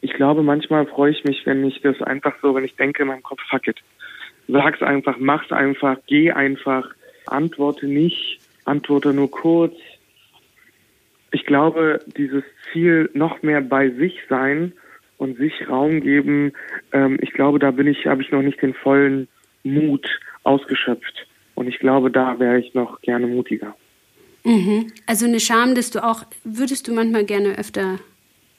ich 0.00 0.12
glaube, 0.14 0.42
manchmal 0.42 0.86
freue 0.86 1.12
ich 1.12 1.24
mich, 1.24 1.44
wenn 1.46 1.64
ich 1.64 1.80
das 1.82 2.00
einfach 2.02 2.34
so, 2.42 2.54
wenn 2.54 2.64
ich 2.64 2.76
denke 2.76 3.02
in 3.02 3.08
meinem 3.08 3.22
Kopf, 3.22 3.40
fuck 3.48 3.68
it. 3.68 3.80
Sag's 4.48 4.82
einfach, 4.82 5.16
mach's 5.18 5.52
einfach, 5.52 5.98
geh 6.06 6.32
einfach, 6.32 6.90
antworte 7.26 7.86
nicht, 7.86 8.40
antworte 8.64 9.12
nur 9.12 9.30
kurz. 9.30 9.74
Ich 11.30 11.46
glaube, 11.46 12.00
dieses 12.16 12.44
Ziel 12.72 13.10
noch 13.14 13.42
mehr 13.42 13.60
bei 13.60 13.90
sich 13.90 14.18
sein 14.28 14.72
und 15.16 15.38
sich 15.38 15.68
Raum 15.68 16.00
geben, 16.00 16.52
ähm, 16.92 17.18
ich 17.22 17.32
glaube, 17.32 17.58
da 17.58 17.70
bin 17.70 17.86
ich, 17.86 18.06
habe 18.06 18.22
ich 18.22 18.32
noch 18.32 18.42
nicht 18.42 18.60
den 18.60 18.74
vollen 18.74 19.28
Mut 19.62 20.06
ausgeschöpft. 20.42 21.26
Und 21.54 21.68
ich 21.68 21.78
glaube, 21.78 22.10
da 22.10 22.38
wäre 22.40 22.58
ich 22.58 22.74
noch 22.74 23.00
gerne 23.02 23.26
mutiger. 23.26 23.76
Mhm. 24.44 24.92
Also 25.06 25.26
eine 25.26 25.40
Scham, 25.40 25.74
dass 25.74 25.90
du 25.90 26.02
auch, 26.02 26.24
würdest 26.44 26.88
du 26.88 26.92
manchmal 26.92 27.24
gerne 27.24 27.58
öfter 27.58 27.98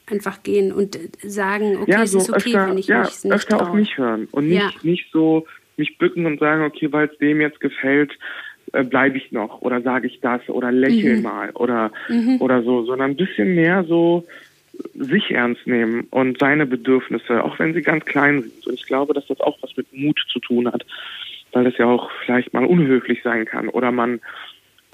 einfach 0.05 0.43
gehen 0.43 0.71
und 0.71 0.97
sagen, 1.23 1.77
okay, 1.81 1.91
ja, 1.91 2.03
es 2.03 2.11
so 2.11 2.19
ist 2.19 2.29
okay, 2.29 2.55
öfter, 2.55 2.67
wenn 2.67 2.77
ich 2.77 2.87
ja, 2.87 2.99
mich 3.03 3.23
nicht 3.23 3.33
öfter 3.33 3.57
traue. 3.57 3.69
auf 3.69 3.73
mich 3.73 3.97
hören 3.97 4.27
und 4.31 4.47
nicht, 4.47 4.61
Ja. 4.61 4.71
nicht 4.81 5.05
so 5.11 5.45
mich 5.77 5.97
bücken 5.97 6.25
und 6.25 6.39
sagen, 6.39 6.63
okay, 6.63 6.91
weil 6.91 7.07
es 7.07 7.17
dem 7.17 7.41
jetzt 7.41 7.59
gefällt, 7.59 8.11
äh, 8.73 8.83
bleibe 8.83 9.17
ich 9.17 9.31
noch 9.31 9.61
oder 9.61 9.81
sage 9.81 10.07
ich 10.07 10.19
das 10.21 10.47
oder 10.49 10.71
lächel 10.71 11.17
Mhm. 11.17 11.23
mal 11.23 11.49
oder 11.51 11.91
oder 12.39 12.63
so, 12.63 12.85
sondern 12.85 13.11
ein 13.11 13.15
bisschen 13.17 13.55
mehr 13.55 13.83
so 13.85 14.25
sich 14.95 15.31
ernst 15.31 15.65
nehmen 15.67 16.07
und 16.09 16.39
seine 16.39 16.65
Bedürfnisse, 16.65 17.43
auch 17.43 17.59
wenn 17.59 17.73
sie 17.73 17.81
ganz 17.81 18.05
klein 18.05 18.41
sind. 18.41 18.67
Und 18.67 18.73
ich 18.73 18.85
glaube, 18.85 19.13
dass 19.13 19.27
das 19.27 19.39
auch 19.39 19.57
was 19.61 19.75
mit 19.77 19.91
Mut 19.93 20.19
zu 20.31 20.39
tun 20.39 20.71
hat, 20.71 20.85
weil 21.51 21.63
das 21.63 21.77
ja 21.77 21.85
auch 21.85 22.09
vielleicht 22.25 22.53
mal 22.53 22.65
unhöflich 22.65 23.21
sein 23.23 23.45
kann 23.45 23.69
oder 23.69 23.91
man 23.91 24.19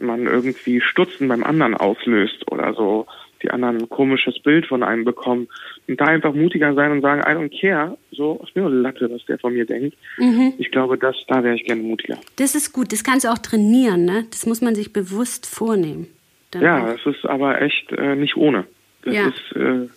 man 0.02 0.26
irgendwie 0.26 0.82
Stutzen 0.82 1.28
beim 1.28 1.44
anderen 1.44 1.76
auslöst 1.76 2.52
oder 2.52 2.74
so, 2.74 3.08
die 3.42 3.52
anderen 3.52 3.78
ein 3.78 3.90
komisches 3.90 4.40
Bild 4.40 4.66
von 4.66 4.84
einem 4.84 5.06
bekommen 5.06 5.48
und 5.88 6.00
da 6.00 6.06
einfach 6.06 6.34
mutiger 6.34 6.74
sein 6.74 6.92
und 6.92 7.02
sagen, 7.02 7.22
I 7.22 7.36
don't 7.36 7.60
care, 7.60 7.98
so, 8.12 8.42
ist 8.44 8.56
mir 8.56 8.64
nur 8.64 8.72
Latte, 8.72 9.10
was 9.12 9.24
der 9.26 9.40
von 9.40 9.54
mir 9.54 9.66
denkt. 9.66 9.96
Mhm. 10.18 10.54
Ich 10.58 10.72
glaube, 10.72 10.98
dass, 10.98 11.16
da 11.28 11.44
wäre 11.44 11.56
ich 11.56 11.64
gerne 11.66 11.82
mutiger. 11.82 12.18
Das 12.36 12.56
ist 12.56 12.74
gut, 12.74 12.92
das 12.92 13.04
kannst 13.04 13.26
du 13.26 13.30
auch 13.32 13.38
trainieren, 13.38 14.06
ne? 14.06 14.26
Das 14.32 14.46
muss 14.46 14.62
man 14.62 14.76
sich 14.76 14.92
bewusst 14.92 15.46
vornehmen. 15.46 16.08
Dann 16.52 16.62
Ja, 16.64 16.94
das 16.94 17.06
ist 17.16 17.26
aber 17.26 17.62
echt 17.62 17.92
äh, 17.92 18.16
nicht 18.16 18.36
ohne. 18.36 18.66
Das 19.04 19.16
Ja. 19.16 19.28
ist, 19.28 19.56
äh, 19.56 19.88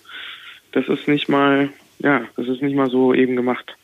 das 0.72 0.88
ist 0.88 1.08
nicht 1.08 1.28
mal, 1.28 1.70
ja, 1.98 2.22
das 2.36 2.46
ist 2.48 2.62
nicht 2.62 2.76
mal 2.76 2.90
so 2.90 3.12
eben 3.12 3.36
gemacht. 3.36 3.74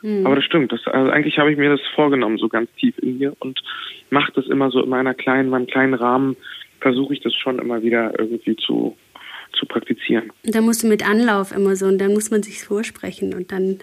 Hm. 0.00 0.26
Aber 0.26 0.36
das 0.36 0.44
stimmt. 0.44 0.72
Das, 0.72 0.86
also 0.86 1.10
eigentlich 1.10 1.38
habe 1.38 1.50
ich 1.50 1.58
mir 1.58 1.70
das 1.70 1.80
vorgenommen, 1.94 2.38
so 2.38 2.48
ganz 2.48 2.70
tief 2.78 2.96
in 2.98 3.18
mir 3.18 3.34
und 3.40 3.60
mache 4.10 4.32
das 4.32 4.46
immer 4.46 4.70
so 4.70 4.82
in 4.82 4.88
meiner 4.88 5.14
kleinen, 5.14 5.50
meinem 5.50 5.66
kleinen 5.66 5.94
Rahmen, 5.94 6.36
versuche 6.80 7.14
ich 7.14 7.20
das 7.20 7.34
schon 7.34 7.58
immer 7.58 7.82
wieder 7.82 8.18
irgendwie 8.18 8.56
zu, 8.56 8.96
zu 9.52 9.66
praktizieren. 9.66 10.32
Und 10.44 10.54
dann 10.54 10.64
musst 10.64 10.82
du 10.82 10.86
mit 10.86 11.08
Anlauf 11.08 11.52
immer 11.52 11.74
so 11.76 11.86
und 11.86 11.98
dann 11.98 12.12
muss 12.12 12.30
man 12.30 12.42
sich 12.42 12.62
vorsprechen 12.62 13.34
und 13.34 13.50
dann. 13.52 13.78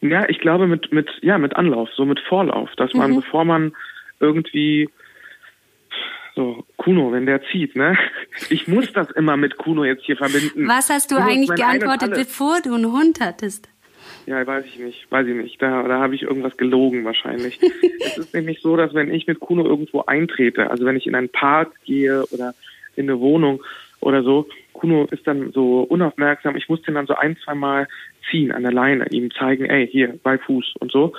Ja, 0.00 0.28
ich 0.28 0.38
glaube 0.40 0.66
mit, 0.66 0.92
mit, 0.92 1.08
ja, 1.22 1.38
mit 1.38 1.56
Anlauf, 1.56 1.88
so 1.94 2.04
mit 2.04 2.20
Vorlauf, 2.20 2.70
dass 2.76 2.92
man, 2.94 3.12
Mhm. 3.12 3.16
bevor 3.16 3.44
man 3.44 3.72
irgendwie 4.20 4.88
so, 6.36 6.64
Kuno, 6.76 7.12
wenn 7.12 7.26
der 7.26 7.42
zieht, 7.50 7.76
ne? 7.76 7.98
Ich 8.50 8.68
muss 8.68 8.92
das 8.92 9.10
immer 9.12 9.36
mit 9.36 9.56
Kuno 9.58 9.84
jetzt 9.84 10.04
hier 10.04 10.16
verbinden. 10.16 10.66
Was 10.68 10.88
hast 10.88 11.10
du 11.10 11.16
Kuno 11.16 11.28
eigentlich 11.28 11.54
geantwortet, 11.54 12.14
bevor 12.14 12.60
du 12.62 12.74
einen 12.74 12.92
Hund 12.92 13.20
hattest? 13.20 13.68
Ja, 14.26 14.46
weiß 14.46 14.64
ich 14.66 14.78
nicht, 14.78 15.10
weiß 15.10 15.26
ich 15.26 15.34
nicht. 15.34 15.62
Da, 15.62 15.82
da 15.82 16.00
habe 16.00 16.14
ich 16.14 16.22
irgendwas 16.22 16.56
gelogen 16.56 17.04
wahrscheinlich. 17.04 17.58
es 18.00 18.18
ist 18.18 18.34
nämlich 18.34 18.60
so, 18.60 18.76
dass 18.76 18.94
wenn 18.94 19.12
ich 19.12 19.26
mit 19.26 19.40
Kuno 19.40 19.64
irgendwo 19.64 20.02
eintrete, 20.02 20.70
also 20.70 20.84
wenn 20.84 20.96
ich 20.96 21.06
in 21.06 21.14
einen 21.14 21.30
Park 21.30 21.72
gehe 21.84 22.24
oder 22.30 22.54
in 22.96 23.08
eine 23.08 23.20
Wohnung 23.20 23.62
oder 24.00 24.22
so, 24.22 24.48
Kuno 24.72 25.06
ist 25.10 25.26
dann 25.26 25.52
so 25.52 25.80
unaufmerksam. 25.82 26.56
Ich 26.56 26.68
muss 26.68 26.82
den 26.82 26.94
dann 26.94 27.06
so 27.06 27.14
ein, 27.14 27.36
zwei 27.44 27.54
Mal 27.54 27.88
ziehen 28.30 28.52
an 28.52 28.62
der 28.62 28.72
Leine, 28.72 29.06
ihm 29.10 29.30
zeigen, 29.30 29.64
ey, 29.66 29.86
hier, 29.86 30.18
bei 30.22 30.38
Fuß 30.38 30.74
und 30.78 30.92
so. 30.92 31.12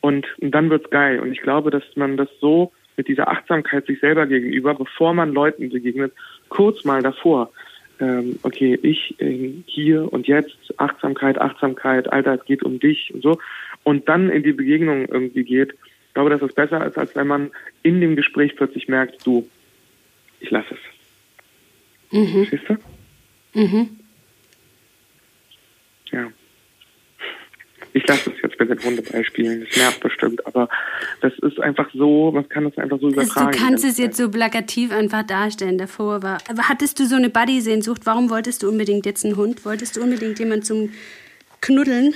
Und, 0.00 0.26
und 0.40 0.50
dann 0.50 0.70
wird's 0.70 0.90
geil. 0.90 1.20
Und 1.20 1.32
ich 1.32 1.40
glaube, 1.40 1.70
dass 1.70 1.84
man 1.94 2.16
das 2.16 2.28
so 2.40 2.72
mit 2.96 3.08
dieser 3.08 3.28
Achtsamkeit 3.28 3.86
sich 3.86 4.00
selber 4.00 4.26
gegenüber, 4.26 4.74
bevor 4.74 5.14
man 5.14 5.32
Leuten 5.32 5.70
begegnet, 5.70 6.12
kurz 6.48 6.84
mal 6.84 7.02
davor, 7.02 7.50
ähm, 8.00 8.38
okay, 8.42 8.78
ich 8.82 9.20
äh, 9.20 9.52
hier 9.66 10.12
und 10.12 10.26
jetzt, 10.26 10.56
Achtsamkeit, 10.78 11.38
Achtsamkeit, 11.38 12.12
Alter, 12.12 12.34
es 12.34 12.44
geht 12.44 12.62
um 12.62 12.78
dich 12.78 13.12
und 13.14 13.22
so, 13.22 13.38
und 13.84 14.08
dann 14.08 14.30
in 14.30 14.42
die 14.42 14.52
Begegnung 14.52 15.06
irgendwie 15.06 15.44
geht, 15.44 15.74
ich 16.08 16.14
glaube, 16.14 16.30
dass 16.30 16.42
es 16.42 16.54
besser 16.54 16.84
ist, 16.86 16.98
als 16.98 17.16
wenn 17.16 17.26
man 17.26 17.50
in 17.82 18.00
dem 18.00 18.16
Gespräch 18.16 18.54
plötzlich 18.56 18.86
merkt, 18.86 19.26
du, 19.26 19.48
ich 20.40 20.50
lasse 20.50 20.74
es. 20.74 22.12
Mhm. 22.12 22.46
Siehst 22.50 22.64
du? 22.68 22.76
Mhm. 23.58 23.88
Ja. 26.10 26.30
Ich 27.94 28.06
lasse 28.06 28.30
es 28.30 28.42
jetzt 28.42 28.58
mit 28.58 28.70
den 28.70 28.82
Hundebeispielen. 28.82 29.66
Das 29.68 29.76
nervt 29.76 30.00
bestimmt, 30.00 30.46
aber 30.46 30.68
das 31.20 31.32
ist 31.40 31.60
einfach 31.60 31.88
so, 31.92 32.32
man 32.32 32.48
kann 32.48 32.66
es 32.66 32.76
einfach 32.78 32.98
so 33.00 33.06
Also 33.08 33.20
übertragen. 33.20 33.52
du 33.52 33.58
kannst 33.58 33.84
es 33.84 33.98
jetzt 33.98 34.16
so 34.16 34.30
plakativ 34.30 34.92
einfach 34.92 35.24
darstellen. 35.24 35.76
Davor 35.78 36.22
war. 36.22 36.38
Aber 36.48 36.68
hattest 36.68 36.98
du 37.00 37.04
so 37.06 37.16
eine 37.16 37.28
Buddy-Sehnsucht? 37.30 38.02
Warum 38.04 38.30
wolltest 38.30 38.62
du 38.62 38.68
unbedingt 38.68 39.04
jetzt 39.06 39.24
einen 39.24 39.36
Hund? 39.36 39.64
Wolltest 39.64 39.96
du 39.96 40.02
unbedingt 40.02 40.38
jemanden 40.38 40.64
zum 40.64 40.90
Knuddeln? 41.60 42.14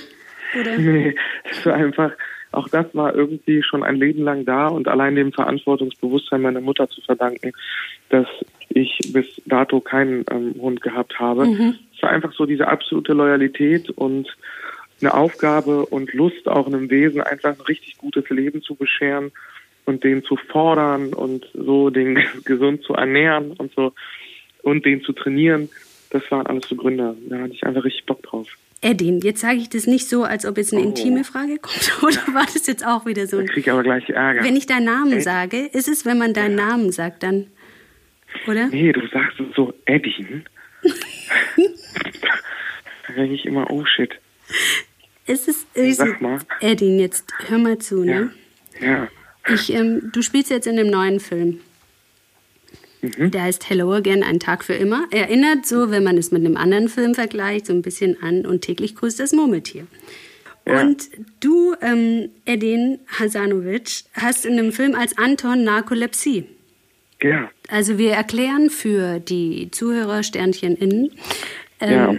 Oder? 0.59 0.79
Nee, 0.79 1.15
es 1.51 1.67
war 1.67 1.75
einfach, 1.75 2.13
auch 2.53 2.69
das 2.69 2.87
war 2.95 3.15
irgendwie 3.15 3.63
schon 3.63 3.83
ein 3.83 3.97
Leben 3.97 4.23
lang 4.23 4.45
da 4.45 4.69
und 4.69 4.89
allein 4.89 5.15
dem 5.17 5.33
Verantwortungsbewusstsein 5.33 6.41
meiner 6.41 6.61
Mutter 6.61 6.89
zu 6.89 7.01
verdanken, 7.03 7.53
dass 8.09 8.27
ich 8.71 8.99
bis 9.13 9.27
dato 9.47 9.81
keinen 9.81 10.25
ähm, 10.31 10.55
Hund 10.61 10.81
gehabt 10.81 11.19
habe. 11.19 11.45
Es 11.95 12.03
war 12.03 12.11
einfach 12.11 12.33
so 12.33 12.47
diese 12.47 12.69
absolute 12.69 13.13
Loyalität 13.13 13.91
und 13.91 14.29
eine 15.01 15.15
Aufgabe 15.15 15.87
und 15.87 16.13
Lust 16.15 16.49
auch 16.49 16.67
einem 16.67 16.89
Wesen 16.91 17.21
einfach 17.21 17.51
ein 17.59 17.61
richtig 17.63 17.99
gutes 17.99 18.29
Leben 18.31 18.63
zu 18.63 18.75
bescheren 18.75 19.33
und 19.85 20.05
den 20.05 20.25
zu 20.25 20.37
fordern 20.37 21.13
und 21.15 21.47
so 21.55 21.91
den 21.91 22.19
gesund 22.45 22.83
zu 22.83 22.95
ernähren 22.95 23.53
und 23.53 23.73
so 23.75 23.93
und 24.63 24.85
den 24.87 25.03
zu 25.03 25.13
trainieren. 25.13 25.69
Das 26.11 26.23
waren 26.31 26.47
alles 26.47 26.69
so 26.69 26.77
Gründe. 26.77 27.17
Da 27.29 27.39
hatte 27.39 27.53
ich 27.53 27.65
einfach 27.65 27.85
richtig 27.85 28.07
Bock 28.07 28.23
drauf. 28.23 28.49
Edin, 28.83 29.21
jetzt 29.21 29.41
sage 29.41 29.57
ich 29.57 29.69
das 29.71 29.87
nicht 29.87 30.09
so, 30.09 30.25
als 30.25 30.45
ob 30.47 30.57
jetzt 30.59 30.73
eine 30.73 30.83
Oh. 30.83 30.87
intime 30.87 31.25
Frage 31.25 31.59
kommt. 31.59 31.93
Oder 32.03 32.35
war 32.35 32.45
das 32.45 32.67
jetzt 32.67 32.87
auch 32.87 33.07
wieder 33.07 33.27
so 33.27 33.39
ein. 33.39 33.51
ich 33.55 33.71
aber 33.71 33.83
gleich 33.83 34.09
Ärger. 34.11 34.45
Wenn 34.45 34.57
ich 34.57 34.67
deinen 34.67 34.85
Namen 34.85 35.15
Ed? 35.15 35.23
sage, 35.23 35.67
ist 35.73 35.89
es, 35.89 36.05
wenn 36.05 36.19
man 36.19 36.35
deinen 36.35 36.55
Namen 36.57 36.93
sagt, 36.93 37.23
dann. 37.23 37.47
Oder? 38.47 38.69
Nee, 38.69 38.93
du 38.93 39.01
sagst 39.09 39.41
es 39.41 39.47
so, 39.57 39.73
Eddin. 39.87 40.45
da 43.07 43.13
denke 43.15 43.35
ich 43.35 43.47
immer, 43.47 43.71
oh 43.71 43.85
shit. 43.87 44.15
Es. 45.27 45.49
Ist 45.49 45.67
Sag 45.97 46.21
mal. 46.21 46.39
Edin, 46.61 46.99
jetzt 46.99 47.25
hör 47.49 47.59
mal 47.59 47.79
zu, 47.79 48.05
ne? 48.05 48.31
Ja. 48.81 49.09
Ich, 49.53 49.73
ähm, 49.73 50.11
du 50.13 50.23
spielst 50.23 50.51
jetzt 50.51 50.67
in 50.67 50.79
einem 50.79 50.91
neuen 50.91 51.21
Film. 51.21 51.61
Mhm. 53.03 53.31
Der 53.31 53.43
heißt 53.43 53.69
Hello 53.69 53.93
Again, 53.93 54.23
ein 54.23 54.41
Tag 54.41 54.65
für 54.65 54.75
immer. 54.75 55.07
Erinnert 55.11 55.67
so, 55.67 55.91
wenn 55.91 56.03
man 56.03 56.17
es 56.19 56.31
mit 56.33 56.45
einem 56.45 56.57
anderen 56.57 56.89
Film 56.89 57.15
vergleicht, 57.15 57.67
so 57.67 57.73
ein 57.73 57.83
bisschen 57.83 58.23
an 58.23 58.47
und 58.47 58.63
täglich 58.63 58.95
grüßt 58.97 59.21
das 59.21 59.33
Murmeltier. 59.33 59.87
Ja. 60.67 60.81
Und 60.81 61.09
du, 61.41 61.75
ähm, 61.81 62.31
Edin 62.45 62.99
Hasanovic, 63.07 64.05
hast 64.15 64.45
in 64.47 64.57
dem 64.57 64.73
Film 64.73 64.95
als 64.97 65.17
Anton 65.17 65.63
Narkolepsie. 65.63 66.47
Ja. 67.23 67.51
Also 67.69 67.99
wir 67.99 68.13
erklären 68.13 68.69
für 68.71 69.21
die 69.21 69.71
Zuhörer 69.71 70.23
Sternchen 70.23 70.77
innen, 70.77 71.13
ähm, 71.81 71.91
Ja. 71.93 72.15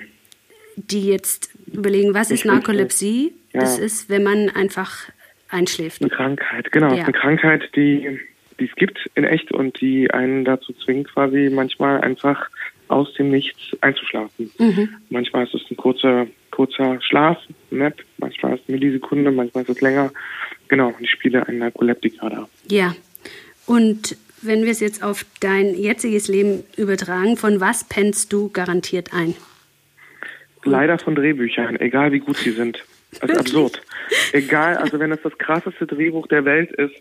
die 0.77 1.07
jetzt 1.07 1.49
überlegen, 1.71 2.13
was 2.13 2.31
ist. 2.31 2.45
Narkolepsie? 2.45 3.33
Ja. 3.53 3.61
Das 3.61 3.77
ist, 3.79 4.09
wenn 4.09 4.23
man 4.23 4.49
einfach 4.49 5.09
einschläft. 5.49 6.01
Eine 6.01 6.09
Krankheit, 6.09 6.71
genau. 6.71 6.93
Ja. 6.93 7.03
eine 7.03 7.13
Krankheit, 7.13 7.69
die, 7.75 8.19
die 8.59 8.65
es 8.65 8.75
gibt 8.75 9.09
in 9.15 9.23
echt 9.23 9.51
und 9.51 9.79
die 9.79 10.11
einen 10.11 10.45
dazu 10.45 10.73
zwingt, 10.73 11.07
quasi 11.13 11.49
manchmal 11.51 12.01
einfach 12.01 12.49
aus 12.87 13.13
dem 13.15 13.29
Nichts 13.29 13.59
einzuschlafen. 13.81 14.51
Mhm. 14.57 14.89
Manchmal 15.09 15.45
ist 15.45 15.53
es 15.53 15.61
ein 15.69 15.77
kurzer, 15.77 16.27
kurzer 16.51 17.01
Schlaf, 17.01 17.37
Nap, 17.69 17.95
manchmal 18.17 18.55
ist 18.55 18.63
es 18.63 18.69
eine 18.69 18.77
Millisekunde, 18.77 19.31
manchmal 19.31 19.63
ist 19.63 19.69
es 19.69 19.81
länger. 19.81 20.11
Genau, 20.67 20.87
und 20.87 21.01
ich 21.01 21.11
spiele 21.11 21.47
einen 21.47 21.59
Narkoleptiker 21.59 22.29
da. 22.29 22.47
Ja. 22.69 22.95
Und 23.65 24.17
wenn 24.41 24.63
wir 24.63 24.71
es 24.71 24.79
jetzt 24.79 25.03
auf 25.03 25.25
dein 25.39 25.75
jetziges 25.75 26.27
Leben 26.27 26.63
übertragen, 26.77 27.37
von 27.37 27.59
was 27.59 27.83
pennst 27.83 28.31
du 28.31 28.49
garantiert 28.49 29.13
ein? 29.13 29.35
Leider 30.63 30.97
von 30.99 31.15
Drehbüchern, 31.15 31.79
egal 31.79 32.11
wie 32.11 32.19
gut 32.19 32.37
sie 32.37 32.51
sind. 32.51 32.83
Das 33.21 33.29
ist 33.29 33.37
absurd. 33.39 33.81
Egal, 34.33 34.75
also 34.77 34.99
wenn 34.99 35.11
es 35.13 35.21
das 35.21 35.37
krasseste 35.37 35.87
Drehbuch 35.87 36.27
der 36.27 36.43
Welt 36.43 36.71
ist, 36.73 36.93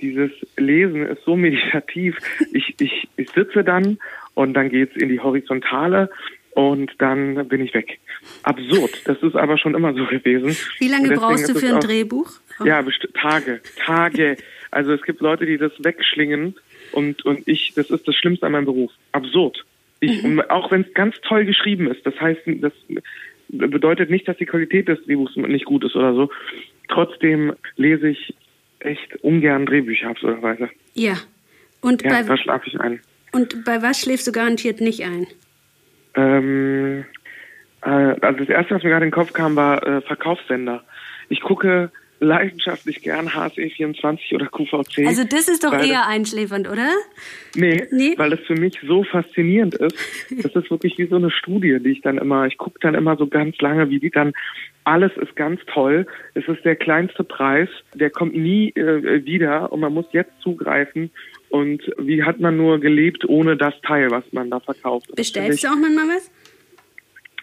dieses 0.00 0.30
Lesen 0.56 1.06
ist 1.06 1.22
so 1.24 1.36
meditativ. 1.36 2.16
Ich, 2.52 2.74
ich, 2.80 3.08
ich 3.16 3.30
sitze 3.30 3.62
dann 3.62 3.98
und 4.34 4.54
dann 4.54 4.68
geht's 4.70 4.96
in 4.96 5.08
die 5.08 5.20
Horizontale 5.20 6.10
und 6.54 6.90
dann 6.98 7.46
bin 7.48 7.60
ich 7.64 7.72
weg. 7.74 8.00
Absurd. 8.42 9.02
Das 9.06 9.22
ist 9.22 9.36
aber 9.36 9.56
schon 9.56 9.74
immer 9.76 9.94
so 9.94 10.04
gewesen. 10.04 10.56
Wie 10.80 10.88
lange 10.88 11.10
brauchst 11.12 11.48
du 11.48 11.54
für 11.54 11.66
ein 11.68 11.74
auch- 11.76 11.80
Drehbuch? 11.80 12.30
Ja, 12.64 12.82
best- 12.82 13.08
Tage, 13.14 13.60
Tage. 13.84 14.36
Also 14.72 14.92
es 14.92 15.02
gibt 15.02 15.20
Leute, 15.20 15.46
die 15.46 15.58
das 15.58 15.72
wegschlingen 15.78 16.56
und, 16.90 17.24
und 17.24 17.46
ich, 17.46 17.72
das 17.76 17.88
ist 17.90 18.06
das 18.08 18.16
Schlimmste 18.16 18.46
an 18.46 18.52
meinem 18.52 18.64
Beruf. 18.64 18.90
Absurd. 19.12 19.64
Ich, 20.04 20.22
Mhm. 20.24 20.40
Auch 20.48 20.70
wenn 20.72 20.80
es 20.82 20.92
ganz 20.94 21.14
toll 21.22 21.44
geschrieben 21.44 21.88
ist, 21.88 22.04
das 22.04 22.20
heißt, 22.20 22.40
das 22.46 22.72
bedeutet 23.48 24.10
nicht, 24.10 24.26
dass 24.26 24.36
die 24.36 24.46
Qualität 24.46 24.88
des 24.88 25.02
Drehbuchs 25.04 25.36
nicht 25.36 25.64
gut 25.64 25.84
ist 25.84 25.94
oder 25.94 26.12
so. 26.12 26.28
Trotzdem 26.88 27.52
lese 27.76 28.08
ich 28.08 28.34
echt 28.80 29.14
ungern 29.22 29.64
Drehbücher 29.64 30.08
absurderweise. 30.08 30.68
Ja. 30.94 31.14
Und, 31.82 32.02
Ja, 32.02 32.10
bei, 32.10 32.22
da 32.24 32.36
schlafe 32.36 32.66
ich 32.68 32.80
ein. 32.80 33.00
und 33.30 33.64
bei 33.64 33.80
was 33.80 34.00
schläfst 34.00 34.26
du 34.26 34.32
garantiert 34.32 34.80
nicht 34.80 35.04
ein? 35.04 35.28
Ähm, 36.14 37.04
äh, 37.82 37.88
also 37.88 38.38
das 38.40 38.48
erste, 38.48 38.74
was 38.74 38.82
mir 38.82 38.90
gerade 38.90 39.04
in 39.04 39.10
den 39.10 39.14
Kopf 39.14 39.32
kam, 39.32 39.54
war 39.54 39.86
äh, 39.86 40.00
Verkaufssender. 40.02 40.82
Ich 41.28 41.40
gucke 41.42 41.92
leidenschaftlich 42.22 43.02
gern 43.02 43.28
HSE24 43.28 44.34
oder 44.34 44.46
QVC. 44.46 45.06
Also 45.06 45.24
das 45.24 45.48
ist 45.48 45.64
doch 45.64 45.72
eher 45.72 46.06
einschläfernd, 46.06 46.68
oder? 46.68 46.88
Nee, 47.54 47.86
nee, 47.90 48.14
weil 48.16 48.30
das 48.30 48.40
für 48.40 48.54
mich 48.54 48.78
so 48.86 49.04
faszinierend 49.04 49.74
ist. 49.74 49.96
Das 50.42 50.54
ist 50.54 50.70
wirklich 50.70 50.96
wie 50.98 51.06
so 51.06 51.16
eine 51.16 51.30
Studie, 51.30 51.78
die 51.80 51.90
ich 51.90 52.00
dann 52.00 52.18
immer, 52.18 52.46
ich 52.46 52.56
gucke 52.56 52.78
dann 52.80 52.94
immer 52.94 53.16
so 53.16 53.26
ganz 53.26 53.56
lange, 53.58 53.90
wie 53.90 54.00
die 54.00 54.10
dann, 54.10 54.32
alles 54.84 55.12
ist 55.16 55.36
ganz 55.36 55.60
toll. 55.66 56.06
Es 56.34 56.46
ist 56.48 56.64
der 56.64 56.76
kleinste 56.76 57.22
Preis, 57.22 57.68
der 57.94 58.10
kommt 58.10 58.34
nie 58.34 58.70
äh, 58.70 59.24
wieder 59.24 59.72
und 59.72 59.80
man 59.80 59.92
muss 59.92 60.06
jetzt 60.12 60.32
zugreifen. 60.40 61.10
Und 61.50 61.82
wie 61.98 62.22
hat 62.22 62.40
man 62.40 62.56
nur 62.56 62.80
gelebt 62.80 63.28
ohne 63.28 63.56
das 63.56 63.74
Teil, 63.82 64.10
was 64.10 64.24
man 64.32 64.50
da 64.50 64.58
verkauft? 64.60 65.14
Bestellst 65.14 65.62
du 65.62 65.68
auch 65.68 65.76
manchmal 65.76 66.16
was? 66.16 66.30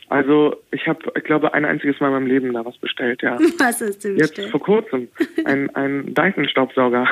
Also 0.09 0.55
ich 0.71 0.87
habe, 0.87 0.99
ich 1.15 1.23
glaube, 1.23 1.53
ein 1.53 1.65
einziges 1.65 1.99
Mal 1.99 2.07
in 2.07 2.13
meinem 2.13 2.27
Leben 2.27 2.53
da 2.53 2.65
was 2.65 2.77
bestellt, 2.77 3.21
ja. 3.21 3.37
Was 3.59 3.79
hast 3.79 4.03
du 4.03 4.15
bestellt? 4.15 4.37
Jetzt 4.37 4.51
vor 4.51 4.59
kurzem. 4.59 5.07
Ein, 5.45 5.73
ein 5.75 6.13
Dyson-Staubsauger. 6.15 7.07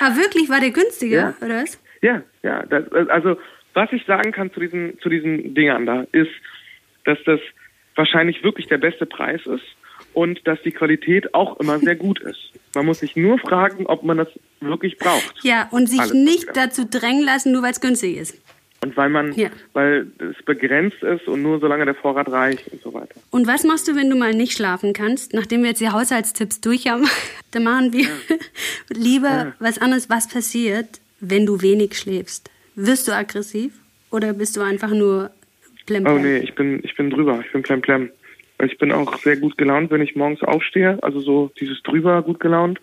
ah, 0.00 0.16
wirklich? 0.16 0.50
War 0.50 0.60
der 0.60 0.70
günstiger, 0.70 1.34
ja. 1.40 1.46
oder 1.46 1.62
was? 1.62 1.82
Ja, 2.02 2.22
ja. 2.42 2.64
Das, 2.66 2.84
also 3.08 3.36
was 3.72 3.90
ich 3.92 4.04
sagen 4.04 4.32
kann 4.32 4.52
zu 4.52 4.60
diesen, 4.60 4.98
zu 5.00 5.08
diesen 5.08 5.54
Dingern 5.54 5.86
da, 5.86 6.06
ist, 6.12 6.30
dass 7.04 7.18
das 7.24 7.40
wahrscheinlich 7.94 8.42
wirklich 8.44 8.66
der 8.66 8.78
beste 8.78 9.06
Preis 9.06 9.40
ist 9.46 9.64
und 10.12 10.46
dass 10.46 10.60
die 10.62 10.72
Qualität 10.72 11.34
auch 11.34 11.58
immer 11.60 11.78
sehr 11.78 11.96
gut 11.96 12.20
ist. 12.20 12.52
Man 12.74 12.86
muss 12.86 13.00
sich 13.00 13.16
nur 13.16 13.38
fragen, 13.38 13.86
ob 13.86 14.02
man 14.02 14.18
das 14.18 14.28
wirklich 14.60 14.98
braucht. 14.98 15.42
Ja, 15.42 15.68
und 15.70 15.88
sich 15.88 16.00
Alles 16.00 16.14
nicht 16.14 16.48
dazu 16.54 16.84
drängen 16.88 17.24
lassen, 17.24 17.52
nur 17.52 17.62
weil 17.62 17.72
es 17.72 17.80
günstig 17.80 18.16
ist. 18.16 18.40
Und 18.82 18.96
weil 18.96 19.10
man, 19.10 19.34
ja. 19.34 19.50
weil 19.74 20.06
es 20.18 20.42
begrenzt 20.44 21.02
ist 21.02 21.28
und 21.28 21.42
nur 21.42 21.60
solange 21.60 21.84
der 21.84 21.94
Vorrat 21.94 22.30
reicht 22.30 22.66
und 22.68 22.80
so 22.80 22.94
weiter. 22.94 23.14
Und 23.30 23.46
was 23.46 23.64
machst 23.64 23.86
du, 23.88 23.94
wenn 23.94 24.08
du 24.08 24.16
mal 24.16 24.32
nicht 24.32 24.52
schlafen 24.52 24.94
kannst? 24.94 25.34
Nachdem 25.34 25.62
wir 25.62 25.68
jetzt 25.68 25.82
die 25.82 25.90
Haushaltstipps 25.90 26.62
durch 26.62 26.88
haben, 26.88 27.06
dann 27.50 27.64
machen 27.64 27.92
wir 27.92 28.04
ja. 28.04 28.08
lieber 28.88 29.28
ja. 29.28 29.54
was 29.58 29.78
anderes. 29.78 30.08
Was 30.08 30.28
passiert, 30.28 31.00
wenn 31.20 31.44
du 31.44 31.60
wenig 31.60 31.98
schläfst? 31.98 32.50
Wirst 32.74 33.06
du 33.06 33.12
aggressiv 33.12 33.74
oder 34.10 34.32
bist 34.32 34.56
du 34.56 34.62
einfach 34.62 34.90
nur 34.90 35.30
plemplem? 35.84 36.16
Oh 36.16 36.18
nee, 36.18 36.38
ich 36.38 36.54
bin, 36.54 36.80
ich 36.82 36.96
bin 36.96 37.10
drüber. 37.10 37.42
Ich 37.44 37.52
bin 37.52 37.62
plemplem. 37.62 38.10
Ich 38.64 38.78
bin 38.78 38.92
auch 38.92 39.18
sehr 39.18 39.36
gut 39.36 39.58
gelaunt, 39.58 39.90
wenn 39.90 40.00
ich 40.00 40.16
morgens 40.16 40.42
aufstehe. 40.42 40.98
Also 41.02 41.20
so 41.20 41.50
dieses 41.60 41.82
drüber 41.82 42.22
gut 42.22 42.40
gelaunt. 42.40 42.80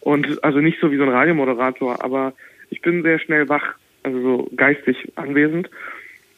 Und 0.00 0.42
also 0.42 0.58
nicht 0.58 0.80
so 0.80 0.90
wie 0.90 0.96
so 0.96 1.04
ein 1.04 1.10
Radiomoderator, 1.10 2.02
aber 2.02 2.32
ich 2.70 2.80
bin 2.82 3.02
sehr 3.02 3.20
schnell 3.20 3.48
wach 3.48 3.74
also 4.02 4.20
so 4.20 4.50
geistig 4.56 5.12
anwesend. 5.16 5.70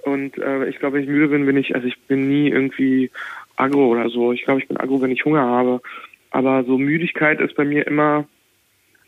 Und 0.02 0.38
äh, 0.38 0.68
ich 0.68 0.78
glaube, 0.78 0.96
wenn 0.96 1.04
ich 1.04 1.08
müde 1.08 1.28
bin, 1.28 1.46
bin 1.46 1.56
ich, 1.56 1.74
also 1.74 1.86
ich 1.86 1.98
bin 2.02 2.28
nie 2.28 2.48
irgendwie 2.48 3.10
agro 3.56 3.88
oder 3.88 4.08
so. 4.08 4.32
Ich 4.32 4.44
glaube, 4.44 4.60
ich 4.60 4.68
bin 4.68 4.78
agro, 4.78 5.00
wenn 5.00 5.10
ich 5.10 5.24
Hunger 5.24 5.42
habe. 5.42 5.80
Aber 6.30 6.64
so 6.64 6.78
Müdigkeit 6.78 7.40
ist 7.40 7.54
bei 7.56 7.64
mir 7.64 7.86
immer, 7.86 8.26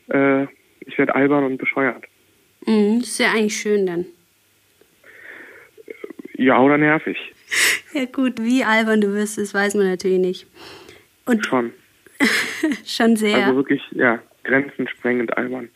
äh, 0.09 0.45
ich 0.81 0.99
werde 0.99 1.15
albern 1.15 1.45
und 1.45 1.59
bescheuert. 1.59 2.05
Mhm, 2.67 3.01
das 3.01 3.09
ist 3.09 3.19
ja 3.19 3.33
eigentlich 3.33 3.57
schön 3.57 3.87
dann. 3.87 4.07
Ja, 6.35 6.61
oder 6.61 6.79
nervig. 6.79 7.19
Ja 7.95 8.07
gut, 8.07 8.43
wie 8.43 8.65
albern 8.65 9.03
du 9.03 9.13
wirst, 9.13 9.37
das 9.37 9.53
weiß 9.53 9.75
man 9.75 9.87
natürlich 9.87 10.19
nicht. 10.19 10.47
Und 11.27 11.45
schon. 11.45 11.75
schon 12.87 13.17
sehr. 13.17 13.37
Also 13.37 13.57
wirklich, 13.57 13.83
ja, 13.91 14.19
grenzensprengend 14.45 15.37
albern. 15.37 15.69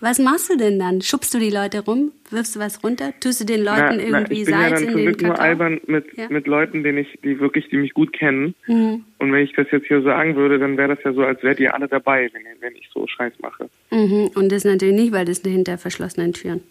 Was 0.00 0.18
machst 0.18 0.50
du 0.50 0.56
denn 0.56 0.78
dann? 0.78 1.00
Schubst 1.00 1.32
du 1.34 1.38
die 1.38 1.50
Leute 1.50 1.84
rum? 1.84 2.12
Wirfst 2.30 2.56
du 2.56 2.60
was 2.60 2.82
runter? 2.82 3.12
Tust 3.20 3.40
du 3.40 3.44
den 3.44 3.62
Leuten 3.62 3.96
na, 3.96 4.02
irgendwie 4.02 4.44
na, 4.48 4.70
Salz 4.70 4.82
ja 4.82 4.90
in 4.90 4.96
den 4.96 5.16
Kakao? 5.16 5.28
nur 5.28 5.40
albern 5.40 5.80
mit, 5.86 6.16
ja? 6.16 6.26
mit 6.28 6.46
Leuten, 6.46 6.82
denen 6.82 6.98
ich, 6.98 7.18
die 7.22 7.38
wirklich, 7.38 7.68
die 7.68 7.76
mich 7.76 7.94
gut 7.94 8.12
kennen. 8.12 8.54
Mhm. 8.66 9.04
Und 9.18 9.32
wenn 9.32 9.44
ich 9.44 9.52
das 9.52 9.66
jetzt 9.70 9.86
hier 9.86 10.02
sagen 10.02 10.36
würde, 10.36 10.58
dann 10.58 10.76
wäre 10.76 10.94
das 10.94 11.04
ja 11.04 11.12
so, 11.12 11.22
als 11.22 11.42
wärt 11.42 11.60
ihr 11.60 11.74
alle 11.74 11.88
dabei, 11.88 12.30
wenn, 12.32 12.42
wenn 12.60 12.74
ich 12.76 12.88
so 12.92 13.06
Scheiß 13.06 13.34
mache. 13.40 13.68
Mhm. 13.90 14.30
Und 14.34 14.50
das 14.50 14.64
natürlich 14.64 14.94
nicht, 14.94 15.12
weil 15.12 15.24
das 15.24 15.40
hinter 15.42 15.78
verschlossenen 15.78 16.32
Türen. 16.32 16.62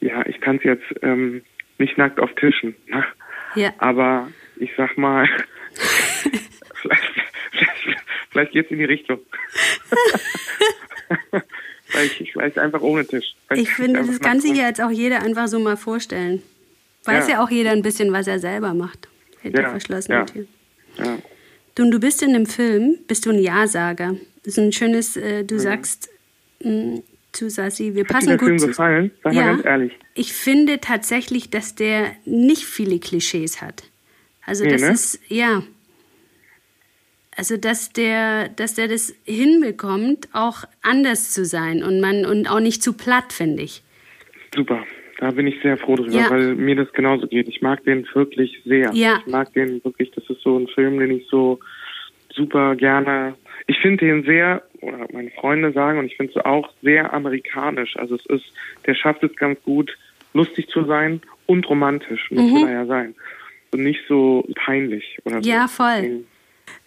Ja, 0.00 0.24
ich 0.26 0.40
kann 0.40 0.56
es 0.56 0.64
jetzt 0.64 0.86
ähm, 1.02 1.42
nicht 1.78 1.96
nackt 1.96 2.20
auf 2.20 2.34
Tischen. 2.34 2.74
Ne? 2.88 3.04
Ja. 3.54 3.72
Aber 3.78 4.28
ich 4.56 4.70
sag 4.76 4.98
mal, 4.98 5.28
vielleicht, 6.74 7.02
vielleicht, 7.52 8.02
vielleicht 8.30 8.52
geht 8.52 8.66
es 8.66 8.70
in 8.70 8.78
die 8.78 8.84
Richtung. 8.84 9.18
Vielleicht, 12.38 12.58
einfach 12.58 12.80
ohne 12.80 13.06
Tisch. 13.06 13.34
Vielleicht 13.46 13.62
ich 13.62 13.74
finde, 13.74 14.04
das 14.04 14.20
kann 14.20 14.40
sich 14.40 14.56
ja 14.56 14.66
jetzt 14.68 14.80
auch 14.80 14.90
jeder 14.90 15.22
einfach 15.22 15.48
so 15.48 15.58
mal 15.58 15.76
vorstellen. 15.76 16.42
Weiß 17.04 17.28
ja, 17.28 17.34
ja 17.34 17.44
auch 17.44 17.50
jeder 17.50 17.70
ein 17.70 17.82
bisschen, 17.82 18.12
was 18.12 18.26
er 18.26 18.38
selber 18.38 18.74
macht. 18.74 19.08
Hinter 19.40 19.62
ja, 19.62 19.70
verschlossenen 19.70 20.20
ja. 20.20 20.24
Türen. 20.24 20.48
Ja. 20.96 21.18
Du, 21.74 21.88
du 21.90 22.00
bist 22.00 22.22
in 22.22 22.32
dem 22.32 22.46
Film, 22.46 22.98
bist 23.06 23.24
du 23.24 23.30
ein 23.30 23.38
Ja-Sager. 23.38 24.16
Das 24.42 24.54
ist 24.54 24.58
ein 24.58 24.72
schönes, 24.72 25.16
äh, 25.16 25.44
du 25.44 25.54
mhm. 25.54 25.58
sagst 25.60 26.10
mh, 26.62 26.70
mm, 26.70 27.02
zu 27.32 27.50
Sassi, 27.50 27.94
wir 27.94 28.02
Hat 28.02 28.08
passen 28.08 28.26
dir 28.26 28.36
der 28.36 28.38
gut 28.38 28.48
Film 28.48 28.70
gefallen? 28.70 29.10
Sag 29.22 29.32
ja, 29.32 29.42
mal 29.42 29.54
ganz 29.54 29.64
ehrlich. 29.64 29.92
Ich 30.14 30.32
finde 30.32 30.80
tatsächlich, 30.80 31.50
dass 31.50 31.74
der 31.74 32.12
nicht 32.24 32.64
viele 32.64 32.98
Klischees 32.98 33.60
hat. 33.60 33.84
Also 34.44 34.64
nee, 34.64 34.72
das 34.72 34.82
ne? 34.82 34.90
ist, 34.92 35.20
ja, 35.28 35.62
also 37.38 37.56
dass 37.56 37.92
der, 37.92 38.48
dass 38.48 38.74
der 38.74 38.88
das 38.88 39.14
hinbekommt, 39.24 40.28
auch 40.32 40.64
anders 40.82 41.32
zu 41.32 41.44
sein 41.44 41.84
und 41.84 42.00
man 42.00 42.26
und 42.26 42.50
auch 42.50 42.58
nicht 42.58 42.82
zu 42.82 42.92
platt, 42.94 43.32
finde 43.32 43.62
ich. 43.62 43.82
Super. 44.52 44.84
Da 45.18 45.30
bin 45.30 45.46
ich 45.46 45.60
sehr 45.62 45.76
froh 45.76 45.94
drüber, 45.94 46.12
ja. 46.12 46.30
weil 46.30 46.54
mir 46.56 46.74
das 46.74 46.92
genauso 46.92 47.28
geht. 47.28 47.48
Ich 47.48 47.62
mag 47.62 47.84
den 47.84 48.06
wirklich 48.12 48.60
sehr. 48.64 48.90
Ja. 48.92 49.20
Ich 49.24 49.32
mag 49.32 49.52
den 49.52 49.82
wirklich, 49.84 50.10
das 50.12 50.28
ist 50.28 50.42
so 50.42 50.58
ein 50.58 50.66
Film, 50.68 50.98
den 50.98 51.12
ich 51.12 51.26
so 51.28 51.60
super 52.32 52.74
gerne. 52.74 53.34
Ich 53.68 53.78
finde 53.78 54.06
den 54.06 54.24
sehr, 54.24 54.62
oder 54.80 55.06
meine 55.12 55.30
Freunde 55.30 55.72
sagen, 55.72 56.00
und 56.00 56.06
ich 56.06 56.16
finde 56.16 56.32
es 56.34 56.44
auch 56.44 56.72
sehr 56.82 57.12
amerikanisch. 57.12 57.96
Also 57.96 58.16
es 58.16 58.26
ist, 58.26 58.52
der 58.86 58.94
schafft 58.94 59.22
es 59.22 59.34
ganz 59.36 59.62
gut, 59.62 59.96
lustig 60.34 60.68
zu 60.68 60.84
sein 60.84 61.20
und 61.46 61.68
romantisch, 61.68 62.30
muss 62.30 62.50
mhm. 62.50 62.66
er 62.66 62.72
ja 62.72 62.86
sein. 62.86 63.14
Und 63.72 63.82
nicht 63.82 64.00
so 64.08 64.44
peinlich 64.56 65.18
oder 65.24 65.42
so. 65.42 65.48
Ja, 65.48 65.68
voll. 65.68 66.24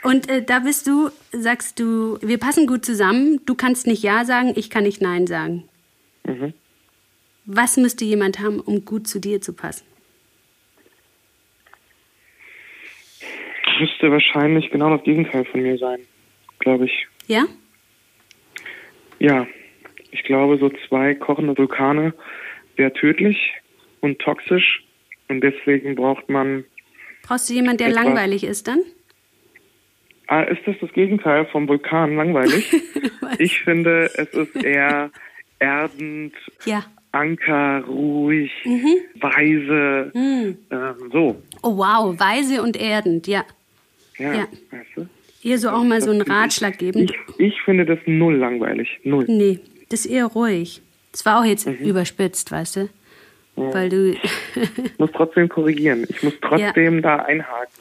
Und 0.04 0.30
äh, 0.30 0.44
da 0.44 0.60
bist 0.60 0.88
du, 0.88 1.10
sagst 1.32 1.80
du, 1.80 2.18
wir 2.22 2.38
passen 2.38 2.68
gut 2.68 2.86
zusammen, 2.86 3.40
du 3.46 3.56
kannst 3.56 3.88
nicht 3.88 4.04
Ja 4.04 4.26
sagen, 4.26 4.54
ich 4.56 4.70
kann 4.70 4.84
nicht 4.84 5.02
Nein 5.02 5.28
sagen. 5.28 5.64
Mhm. 6.26 6.54
Was 7.46 7.78
müsste 7.78 8.06
jemand 8.06 8.40
haben, 8.40 8.60
um 8.60 8.86
gut 8.86 9.08
zu 9.08 9.20
dir 9.20 9.42
zu 9.42 9.54
passen? 9.54 9.86
Müsste 13.80 14.12
wahrscheinlich 14.12 14.70
genau 14.70 14.96
das 14.96 15.04
Gegenteil 15.04 15.44
von 15.46 15.62
mir 15.62 15.78
sein, 15.78 16.02
glaube 16.60 16.86
ich. 16.86 17.08
Ja? 17.28 17.46
Ja. 19.20 19.48
Ich 20.12 20.24
glaube, 20.24 20.58
so 20.58 20.70
zwei 20.88 21.16
kochende 21.16 21.58
Vulkane 21.58 22.14
wäre 22.76 22.94
tödlich 22.94 23.54
und 24.02 24.20
toxisch. 24.20 24.84
Und 25.30 25.42
deswegen 25.42 25.96
braucht 25.96 26.30
man. 26.30 26.66
Brauchst 27.24 27.50
du 27.50 27.54
jemanden, 27.54 27.78
der 27.78 27.92
langweilig 27.92 28.44
ist 28.44 28.68
dann? 28.68 28.82
Ah, 30.32 30.44
ist 30.44 30.62
das 30.66 30.78
das 30.80 30.94
Gegenteil 30.94 31.46
vom 31.48 31.68
Vulkan 31.68 32.16
langweilig? 32.16 32.74
ich 33.38 33.60
finde, 33.64 34.10
es 34.16 34.30
ist 34.30 34.56
eher 34.64 35.12
erdend, 35.60 36.34
ja. 36.64 36.86
Anker, 37.12 37.84
ruhig, 37.86 38.50
mhm. 38.64 38.96
weise, 39.20 40.10
mhm. 40.14 40.58
Äh, 40.70 40.94
so. 41.12 41.36
Oh 41.62 41.76
wow, 41.76 42.18
weise 42.18 42.64
und 42.64 42.78
erdend, 42.78 43.28
ja. 43.28 43.44
Ja, 44.18 44.34
ja. 44.34 44.48
weißt 44.70 44.90
du? 44.96 45.10
Hier 45.42 45.58
so 45.58 45.68
auch 45.68 45.84
mal 45.84 46.00
so 46.00 46.12
einen 46.12 46.22
Ratschlag 46.22 46.78
geben. 46.78 47.00
Ich, 47.00 47.14
ich, 47.38 47.62
finde 47.64 47.86
das 47.86 48.00
null 48.06 48.38
langweilig, 48.38 49.02
null. 49.04 49.26
Nee, 49.28 49.60
das 49.90 50.06
ist 50.06 50.14
eher 50.14 50.28
ruhig. 50.28 50.82
Das 51.12 51.26
war 51.26 51.42
auch 51.42 51.46
jetzt 51.46 51.68
mhm. 51.68 51.74
überspitzt, 51.74 52.54
weißt 52.54 52.78
du? 52.78 52.90
Ja. 53.58 53.74
Weil 53.74 53.90
du... 53.90 54.14
ich 54.14 54.98
muss 54.98 55.12
trotzdem 55.14 55.50
korrigieren. 55.50 56.06
Ich 56.08 56.24
muss 56.24 56.36
trotzdem 56.42 56.96
ja. 56.96 57.02
da 57.02 57.16
einhaken. 57.18 57.74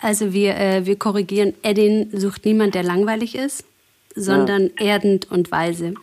Also 0.00 0.32
wir, 0.32 0.56
äh, 0.56 0.86
wir 0.86 0.96
korrigieren, 0.96 1.54
Edin 1.62 2.10
sucht 2.12 2.44
niemand, 2.44 2.74
der 2.74 2.82
langweilig 2.82 3.34
ist, 3.36 3.66
sondern 4.14 4.70
ja. 4.78 4.86
erdend 4.94 5.30
und 5.30 5.50
weise. 5.50 5.94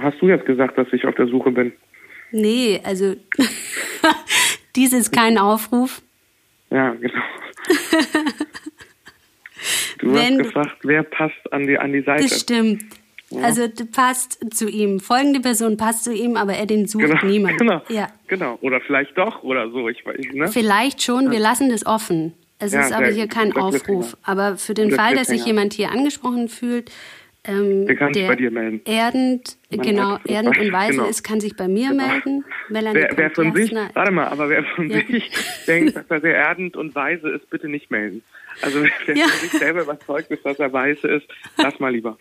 Hast 0.00 0.20
du 0.20 0.28
jetzt 0.28 0.46
gesagt, 0.46 0.76
dass 0.76 0.88
ich 0.92 1.06
auf 1.06 1.14
der 1.14 1.28
Suche 1.28 1.50
bin? 1.50 1.72
Nee, 2.30 2.80
also 2.84 3.14
dies 4.76 4.92
ist 4.92 5.12
kein 5.12 5.38
Aufruf. 5.38 6.02
Ja, 6.70 6.92
genau. 6.94 7.22
du 9.98 10.12
Wenn, 10.12 10.38
hast 10.38 10.44
gefragt, 10.44 10.76
wer 10.82 11.02
passt 11.04 11.52
an 11.52 11.66
die, 11.66 11.78
an 11.78 11.92
die 11.92 12.02
Seite. 12.02 12.24
Das 12.24 12.40
stimmt. 12.40 12.82
Ja. 13.30 13.42
Also 13.42 13.68
passt 13.92 14.54
zu 14.54 14.68
ihm. 14.68 15.00
Folgende 15.00 15.40
Person 15.40 15.76
passt 15.76 16.04
zu 16.04 16.12
ihm, 16.12 16.36
aber 16.36 16.54
er 16.54 16.66
den 16.66 16.86
sucht 16.86 17.04
genau, 17.04 17.26
niemand. 17.26 17.58
Genau, 17.58 17.82
ja. 17.88 18.08
genau. 18.26 18.58
Oder 18.62 18.80
vielleicht 18.80 19.18
doch 19.18 19.42
oder 19.42 19.70
so. 19.70 19.88
Ich 19.88 20.04
weiß, 20.04 20.16
ne? 20.32 20.48
Vielleicht 20.48 21.02
schon. 21.02 21.30
Wir 21.30 21.38
lassen 21.38 21.68
das 21.68 21.84
offen. 21.84 22.32
Es 22.58 22.72
ja, 22.72 22.80
ist 22.80 22.92
aber 22.92 23.08
hier 23.08 23.28
kein 23.28 23.54
Aufruf. 23.54 24.16
Aber 24.22 24.56
für 24.56 24.74
den 24.74 24.90
Fall, 24.90 25.14
dass 25.14 25.28
sich 25.28 25.44
jemand 25.44 25.74
hier 25.74 25.90
angesprochen 25.90 26.48
fühlt, 26.48 26.90
ähm, 27.44 27.86
der 27.86 27.96
kann 27.96 28.12
sich 28.12 28.26
bei 28.26 28.34
dir 28.34 28.50
melden. 28.50 28.80
Erdend, 28.84 29.56
genau, 29.70 30.18
erdend 30.26 30.58
und 30.58 30.72
weise 30.72 30.98
genau. 30.98 31.08
ist, 31.08 31.22
kann 31.22 31.40
sich 31.40 31.56
bei 31.56 31.68
mir 31.68 31.90
genau. 31.90 32.06
melden. 32.06 32.44
Melanie 32.68 33.00
wer, 33.00 33.16
wer 33.16 33.30
von 33.30 33.54
sich, 33.54 33.72
warte 33.72 34.10
mal, 34.10 34.26
aber 34.26 34.48
wer 34.50 34.64
von 34.64 34.90
sich 34.90 35.30
denkt, 35.66 35.96
dass 35.96 36.04
er 36.08 36.20
sehr 36.20 36.34
erdend 36.34 36.76
und 36.76 36.94
weise 36.94 37.30
ist, 37.30 37.48
bitte 37.48 37.68
nicht 37.68 37.90
melden. 37.90 38.22
Also 38.60 38.82
wer 38.82 39.16
Ja. 39.16 39.26
für 39.28 39.46
sich 39.46 39.52
selber 39.52 39.82
überzeugt 39.82 40.30
ist, 40.30 40.44
dass 40.44 40.58
er 40.58 40.72
weiß 40.72 41.04
ist, 41.04 41.26
lass 41.56 41.78
mal 41.78 41.92
lieber. 41.92 42.18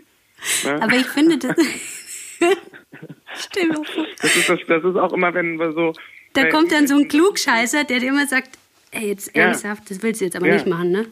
Ne? 0.64 0.82
Aber 0.82 0.94
ich 0.96 1.08
finde 1.08 1.38
das. 1.38 1.56
Stell. 3.36 3.70
Das 4.22 4.36
ist, 4.36 4.50
das, 4.50 4.60
das 4.68 4.84
ist 4.84 4.96
auch 4.96 5.14
immer, 5.14 5.34
wenn 5.34 5.58
wir 5.60 5.74
so. 5.74 5.94
Da 6.34 6.50
kommt 6.50 6.72
dann 6.72 6.88
so 6.88 6.96
ein 6.98 7.08
Klugscheißer, 7.08 7.84
der 7.84 8.00
dir 8.00 8.10
immer 8.10 8.28
sagt, 8.28 8.52
ey, 8.92 9.08
jetzt 9.08 9.36
Ja. 9.36 9.44
ernsthaft, 9.46 9.90
das 9.90 10.02
willst 10.04 10.22
du 10.22 10.26
jetzt 10.26 10.36
aber 10.36 10.48
Ja. 10.48 10.54
nicht 10.54 10.68
machen, 10.68 10.92
ne? 10.92 11.06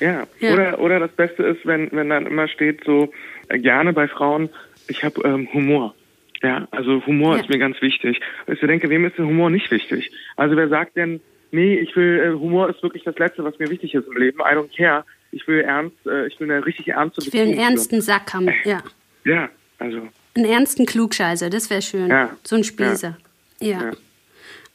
Ja. 0.00 0.26
Ja. 0.40 0.52
Oder, 0.52 0.78
oder 0.80 1.00
das 1.00 1.12
Beste 1.12 1.42
ist, 1.44 1.64
wenn, 1.64 1.88
wenn 1.92 2.08
dann 2.08 2.26
immer 2.26 2.48
steht, 2.48 2.82
so 2.84 3.12
äh, 3.48 3.58
gerne 3.58 3.92
bei 3.92 4.08
Frauen, 4.08 4.48
ich 4.88 5.04
habe 5.04 5.20
ähm, 5.24 5.48
Humor. 5.52 5.94
Ja, 6.42 6.66
also 6.70 7.04
Humor 7.06 7.36
Ja. 7.36 7.42
ist 7.42 7.48
mir 7.48 7.58
ganz 7.58 7.80
wichtig. 7.80 8.20
Ich 8.48 8.60
denke, 8.60 8.90
wem 8.90 9.04
ist 9.04 9.16
denn 9.16 9.26
Humor 9.26 9.50
nicht 9.50 9.70
wichtig? 9.70 10.10
Also 10.36 10.56
wer 10.56 10.68
sagt 10.68 10.96
denn, 10.96 11.20
nee, 11.52 11.78
ich 11.78 11.94
will, 11.94 12.18
äh, 12.20 12.38
Humor 12.38 12.68
ist 12.68 12.82
wirklich 12.82 13.04
das 13.04 13.16
Letzte, 13.18 13.44
was 13.44 13.58
mir 13.58 13.70
wichtig 13.70 13.94
ist 13.94 14.06
im 14.08 14.16
Leben. 14.16 14.40
I 14.40 14.54
don't 14.56 14.74
care. 14.76 15.04
Ich 15.30 15.46
will 15.46 15.60
ernst, 15.60 15.96
äh, 16.06 16.26
ich 16.26 16.38
will 16.40 16.50
eine 16.50 16.64
richtig 16.66 16.88
ernste 16.88 17.22
Ich 17.24 17.32
will 17.32 17.40
einen 17.42 17.50
Beziehung 17.50 17.68
ernsten 17.68 18.00
Sack 18.00 18.34
haben, 18.34 18.46
ja. 18.46 18.52
führen. 18.62 18.82
Ja, 19.24 19.48
also, 19.78 20.08
Einen 20.34 20.46
ernsten 20.46 20.84
Klugscheißer, 20.86 21.48
das 21.50 21.70
wäre 21.70 21.82
schön. 21.82 22.08
Ja. 22.08 22.36
So 22.42 22.56
ein 22.56 22.64
Spießer. 22.64 23.16
Ja. 23.60 23.82
Ja. 23.82 23.90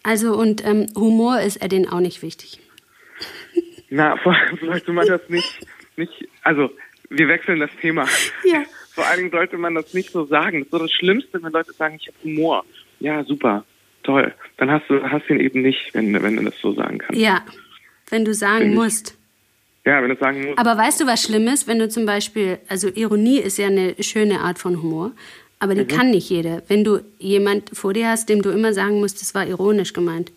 Also, 0.03 0.35
und 0.37 0.65
ähm, 0.65 0.87
Humor 0.95 1.41
ist 1.41 1.57
er 1.57 1.67
denen 1.67 1.89
auch 1.89 1.99
nicht 1.99 2.21
wichtig. 2.21 2.59
na, 3.89 4.13
allem 4.23 4.57
sollte 4.61 4.93
man 4.93 5.05
das 5.07 5.21
nicht, 5.29 5.65
nicht, 5.97 6.27
also, 6.43 6.71
wir 7.09 7.27
wechseln 7.27 7.59
das 7.59 7.71
Thema. 7.81 8.07
Ja. 8.45 8.63
Vor 8.97 9.05
allen 9.05 9.19
Dingen 9.19 9.31
sollte 9.31 9.57
man 9.59 9.75
das 9.75 9.93
nicht 9.93 10.11
so 10.11 10.25
sagen. 10.25 10.57
Das 10.57 10.65
ist 10.65 10.71
so 10.71 10.79
das 10.79 10.91
Schlimmste, 10.91 11.41
wenn 11.43 11.51
Leute 11.51 11.71
sagen, 11.73 11.99
ich 12.01 12.07
habe 12.07 12.17
Humor. 12.23 12.65
Ja, 12.99 13.23
super, 13.23 13.63
toll. 14.01 14.33
Dann 14.57 14.71
hast 14.71 14.89
du 14.89 15.03
hast 15.03 15.29
ihn 15.29 15.39
eben 15.39 15.61
nicht, 15.61 15.93
wenn, 15.93 16.11
wenn 16.23 16.35
du 16.35 16.43
das 16.43 16.55
so 16.59 16.73
sagen 16.73 16.97
kannst. 16.97 17.21
Ja, 17.21 17.45
wenn 18.09 18.25
du 18.25 18.33
sagen 18.33 18.73
musst. 18.73 19.15
Ja, 19.85 20.01
wenn 20.01 20.09
du 20.09 20.15
sagen 20.17 20.43
musst. 20.47 20.57
Aber 20.57 20.75
weißt 20.75 20.99
du, 20.99 21.05
was 21.05 21.21
schlimm 21.21 21.47
ist, 21.47 21.67
wenn 21.67 21.77
du 21.77 21.87
zum 21.89 22.07
Beispiel, 22.07 22.57
also 22.69 22.87
Ironie 22.87 23.37
ist 23.37 23.59
ja 23.59 23.67
eine 23.67 23.95
schöne 24.01 24.39
Art 24.39 24.57
von 24.57 24.81
Humor, 24.81 25.11
aber 25.59 25.75
Mhm. 25.75 25.77
die 25.87 25.95
kann 25.95 26.09
nicht 26.09 26.27
jeder. 26.31 26.63
Wenn 26.67 26.83
du 26.83 27.01
jemand 27.19 27.69
vor 27.77 27.93
dir 27.93 28.09
hast, 28.09 28.29
dem 28.29 28.41
du 28.41 28.49
immer 28.49 28.73
sagen 28.73 28.99
musst, 28.99 29.21
das 29.21 29.35
war 29.35 29.45
ironisch 29.45 29.93
gemeint. 29.93 30.29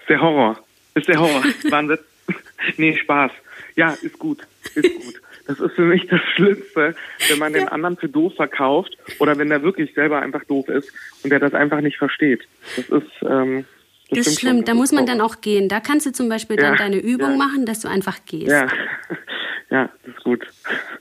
Ist 0.00 0.08
der 0.10 0.20
Horror. 0.20 0.62
Ist 0.94 1.08
der 1.08 1.18
Horror. 1.18 1.42
Witz. 1.88 2.00
nee, 2.76 2.94
Spaß. 2.98 3.32
Ja, 3.74 3.96
ist 4.02 4.18
gut. 4.18 4.46
Ist 4.74 4.94
gut. 5.02 5.14
Das 5.50 5.58
ist 5.58 5.74
für 5.74 5.82
mich 5.82 6.06
das 6.06 6.20
Schlimmste, 6.36 6.94
wenn 7.28 7.38
man 7.40 7.52
den 7.52 7.66
anderen 7.66 7.96
für 7.96 8.08
doof 8.08 8.34
verkauft 8.36 8.96
oder 9.18 9.36
wenn 9.36 9.48
der 9.48 9.64
wirklich 9.64 9.92
selber 9.94 10.22
einfach 10.22 10.44
doof 10.44 10.68
ist 10.68 10.92
und 11.24 11.30
der 11.30 11.40
das 11.40 11.54
einfach 11.54 11.80
nicht 11.80 11.98
versteht. 11.98 12.42
Das 12.76 12.88
ist, 12.88 13.10
ähm, 13.28 13.64
Das 14.10 14.28
ist 14.28 14.38
schlimm, 14.38 14.64
da 14.64 14.74
muss 14.74 14.92
man 14.92 15.06
dann 15.06 15.20
auch 15.20 15.40
gehen. 15.40 15.68
Da 15.68 15.80
kannst 15.80 16.06
du 16.06 16.12
zum 16.12 16.28
Beispiel 16.28 16.54
dann 16.54 16.74
Ja, 16.74 16.78
deine 16.78 16.98
Übung 17.00 17.32
ja. 17.32 17.36
machen, 17.36 17.66
dass 17.66 17.80
du 17.80 17.88
einfach 17.88 18.18
gehst. 18.26 18.46
Ja. 18.46 18.68
ja, 19.70 19.90
das 20.04 20.14
ist 20.14 20.22
gut. 20.22 20.46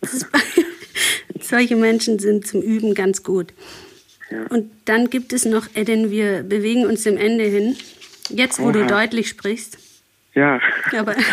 Solche 1.40 1.76
Menschen 1.76 2.18
sind 2.18 2.48
zum 2.48 2.64
Üben 2.64 2.96
ganz 2.96 3.22
gut. 3.22 3.54
Ja. 4.32 4.48
Und 4.50 4.72
dann 4.86 5.12
gibt 5.12 5.32
es 5.32 5.46
noch, 5.46 5.68
Edin, 5.76 6.10
wir 6.10 6.42
bewegen 6.42 6.88
uns 6.88 7.04
dem 7.04 7.18
Ende 7.18 7.44
hin. 7.44 7.76
Jetzt, 8.30 8.60
wo 8.60 8.72
du 8.72 8.80
Oha. 8.80 8.88
deutlich 8.88 9.30
sprichst. 9.30 9.78
Ja. 10.34 10.60
Aber 10.98 11.16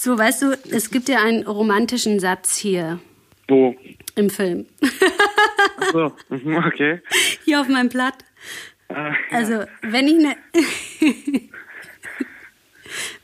so, 0.00 0.16
weißt 0.16 0.42
du, 0.42 0.52
es 0.70 0.90
gibt 0.90 1.08
ja 1.08 1.22
einen 1.22 1.44
romantischen 1.44 2.20
Satz 2.20 2.56
hier 2.56 3.00
Wo? 3.48 3.74
im 4.14 4.30
Film. 4.30 4.66
Ach 5.80 5.92
so. 5.92 6.12
Mhm, 6.28 6.56
Okay. 6.66 7.00
Hier 7.44 7.60
auf 7.60 7.68
meinem 7.68 7.88
Blatt. 7.88 8.14
Ah, 8.88 9.12
Also, 9.32 9.64
wenn 9.82 10.06
ich 10.06 10.18
eine 10.18 10.36
wenn 11.00 11.12
ich 11.12 11.26
eine 11.26 11.48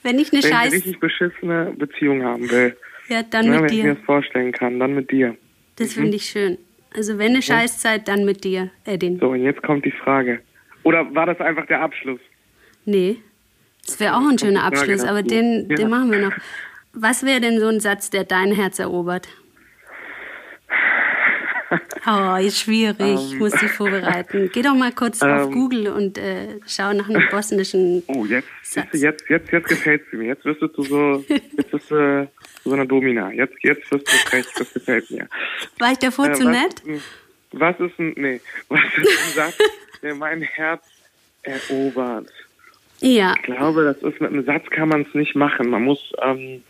Wenn 0.03 0.19
ich 0.19 0.33
eine 0.33 0.43
Scheiß, 0.43 0.73
richtig 0.73 1.01
beschissene 1.01 1.73
Beziehung 1.79 2.23
haben 2.25 2.51
will, 2.51 2.77
ja, 3.09 3.23
dann 3.23 3.47
ne, 3.47 3.61
mit 3.61 3.71
wenn 3.71 3.79
ich 3.79 3.85
mir 3.85 3.91
dir. 3.91 3.95
das 3.95 4.05
vorstellen 4.05 4.53
kann, 4.53 4.79
dann 4.79 4.95
mit 4.95 5.11
dir. 5.11 5.37
Das 5.77 5.95
finde 5.95 6.17
ich 6.17 6.27
schön. 6.27 6.59
Also, 6.95 7.19
wenn 7.19 7.31
eine 7.33 7.43
Scheißzeit, 7.43 8.07
dann 8.09 8.25
mit 8.25 8.45
dir, 8.45 8.71
Edin. 8.85 9.19
So, 9.19 9.29
und 9.31 9.43
jetzt 9.43 9.63
kommt 9.63 9.85
die 9.85 9.91
Frage. 9.93 10.41
Oder 10.85 11.13
war 11.15 11.27
das 11.27 11.41
einfach 11.41 11.67
der 11.67 11.81
Abschluss? 11.81 12.21
Nee, 12.85 13.17
das 13.87 14.01
wäre 14.01 14.17
auch 14.17 14.27
ein 14.29 14.39
schöner 14.39 14.65
Abschluss, 14.65 15.03
aber 15.05 15.23
dazu. 15.23 15.35
den, 15.35 15.69
den 15.69 15.91
machen 15.91 16.11
wir 16.11 16.19
noch. 16.21 16.33
Was 16.93 17.25
wäre 17.25 17.41
denn 17.41 17.59
so 17.61 17.67
ein 17.69 17.81
Satz, 17.81 18.11
der 18.11 18.25
dein 18.25 18.53
Herz 18.53 18.79
erobert? 18.79 19.29
Oh, 22.07 22.37
ist 22.37 22.61
schwierig. 22.61 23.01
Ich 23.01 23.39
muss 23.39 23.53
dich 23.53 23.71
vorbereiten. 23.71 24.51
Geh 24.53 24.63
doch 24.63 24.75
mal 24.75 24.93
kurz 24.93 25.23
auf 25.23 25.47
Ähm. 25.47 25.53
Google 25.53 25.89
und 25.89 26.19
äh, 26.19 26.61
schau 26.67 26.93
nach 26.93 27.09
einem 27.09 27.23
bosnischen. 27.31 28.03
Oh, 28.07 28.25
jetzt, 28.27 28.47
Satz. 28.63 28.89
jetzt, 28.93 29.29
jetzt, 29.29 29.51
jetzt 29.51 29.69
gefällt 29.69 30.03
sie 30.11 30.19
mir. 30.19 30.27
Jetzt 30.27 30.45
wirst 30.45 30.61
du 30.61 30.69
so, 30.83 31.25
jetzt 31.27 31.73
wirst 31.73 31.73
du 31.73 31.79
zu 31.79 32.29
so 32.65 32.73
einer 32.73 32.85
Domina. 32.87 33.33
Jetzt, 33.33 33.55
jetzt 33.63 33.91
wirst 33.91 34.07
du 34.07 34.13
frech. 34.29 34.47
Das 34.57 34.73
gefällt 34.73 35.11
mir. 35.11 35.29
War 35.79 35.93
ich 35.93 35.99
davor 35.99 36.29
Äh, 36.29 36.33
zu 36.35 36.45
was 36.45 36.53
nett? 36.53 36.83
Was 37.53 37.81
ist 37.81 37.99
ein, 37.99 38.13
nee, 38.17 38.41
was 38.69 38.81
ist 38.99 39.09
ein 39.09 39.33
Satz, 39.35 39.59
der 40.03 40.15
mein 40.15 40.43
Herz 40.43 40.85
erobert? 41.43 42.29
Ja, 43.07 43.35
Ich 43.37 43.43
glaube, 43.43 43.85
das 43.85 43.97
ist 43.99 44.21
mit 44.21 44.31
einem 44.33 44.45
Satz 44.45 44.65
kann 44.71 44.89
man 44.89 45.03
es 45.03 45.15
nicht 45.15 45.35
machen. 45.35 45.69
Man 45.69 45.83
muss, 45.85 46.13
ähm, 46.23 46.63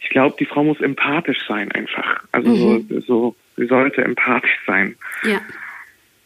ich 0.00 0.08
glaube, 0.08 0.36
die 0.38 0.46
Frau 0.46 0.64
muss 0.64 0.80
empathisch 0.80 1.44
sein 1.46 1.70
einfach. 1.72 2.24
Also 2.32 2.48
Mhm. 2.50 2.86
so, 2.88 3.00
so, 3.00 3.36
sie 3.56 3.66
sollte 3.66 4.02
empathisch 4.02 4.58
sein. 4.66 4.96
ja. 5.24 5.40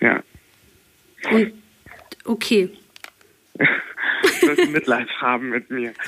Ja. 0.01 0.23
Und 1.31 1.53
okay. 2.25 2.69
Sollte 4.41 4.67
Mitleid 4.67 5.09
haben 5.21 5.51
mit 5.51 5.71
mir. 5.71 5.93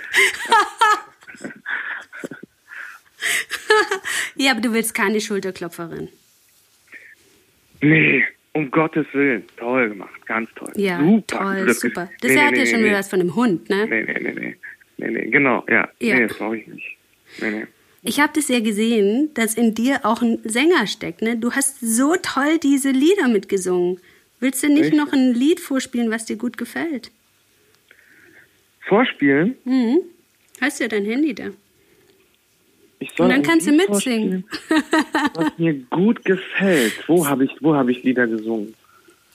Ja, 4.36 4.52
aber 4.52 4.60
du 4.60 4.72
willst 4.72 4.94
keine 4.94 5.20
Schulterklopferin. 5.20 6.08
Nee, 7.80 8.24
um 8.54 8.70
Gottes 8.70 9.06
Willen. 9.12 9.44
Toll 9.56 9.90
gemacht, 9.90 10.26
ganz 10.26 10.48
toll. 10.54 10.72
Ja, 10.76 10.98
super. 10.98 11.26
toll, 11.26 11.66
Das 11.66 11.80
super. 11.80 12.10
Das 12.20 12.30
nee, 12.30 12.38
hat 12.38 12.52
nee, 12.52 12.58
ja 12.58 12.64
nee, 12.64 12.70
schon 12.70 12.84
wieder 12.84 12.98
was 12.98 13.08
von 13.08 13.20
einem 13.20 13.34
Hund, 13.34 13.68
ne? 13.68 13.86
Nee, 13.86 14.04
nee, 14.04 14.20
nee, 14.20 14.32
nee. 14.32 14.56
Nee, 14.96 15.10
nee, 15.10 15.26
genau, 15.30 15.64
ja. 15.68 15.88
Ja. 15.98 16.14
Nee, 16.16 16.28
das 16.28 16.38
brauche 16.38 16.56
ich 16.56 16.66
nicht. 16.66 16.96
Nee, 17.40 17.50
nee. 17.50 17.66
Ich 18.02 18.20
habe 18.20 18.32
das 18.34 18.48
ja 18.48 18.60
gesehen, 18.60 19.30
dass 19.34 19.54
in 19.54 19.74
dir 19.74 20.00
auch 20.04 20.22
ein 20.22 20.38
Sänger 20.44 20.86
steckt. 20.86 21.22
Ne? 21.22 21.36
Du 21.36 21.52
hast 21.52 21.80
so 21.80 22.14
toll 22.16 22.58
diese 22.62 22.90
Lieder 22.90 23.28
mitgesungen. 23.28 23.98
Willst 24.40 24.62
du 24.62 24.68
nicht 24.68 24.88
Echt? 24.88 24.96
noch 24.96 25.12
ein 25.12 25.32
Lied 25.32 25.58
vorspielen, 25.58 26.10
was 26.10 26.26
dir 26.26 26.36
gut 26.36 26.58
gefällt? 26.58 27.10
Vorspielen? 28.82 29.56
Mhm. 29.64 30.00
Hast 30.60 30.80
ja 30.80 30.88
dein 30.88 31.06
Handy 31.06 31.34
da. 31.34 31.50
Ich 33.04 33.10
soll 33.16 33.26
Und 33.26 33.32
dann 33.32 33.42
kannst 33.42 33.66
du 33.66 33.72
mitsingen. 33.72 34.44
Was 35.34 35.52
mir 35.58 35.74
gut 35.90 36.24
gefällt. 36.24 36.92
Wo 37.06 37.26
habe 37.26 37.44
ich, 37.44 37.50
wo 37.60 37.74
habe 37.74 37.90
ich 37.92 38.02
Lieder 38.02 38.26
gesungen? 38.26 38.74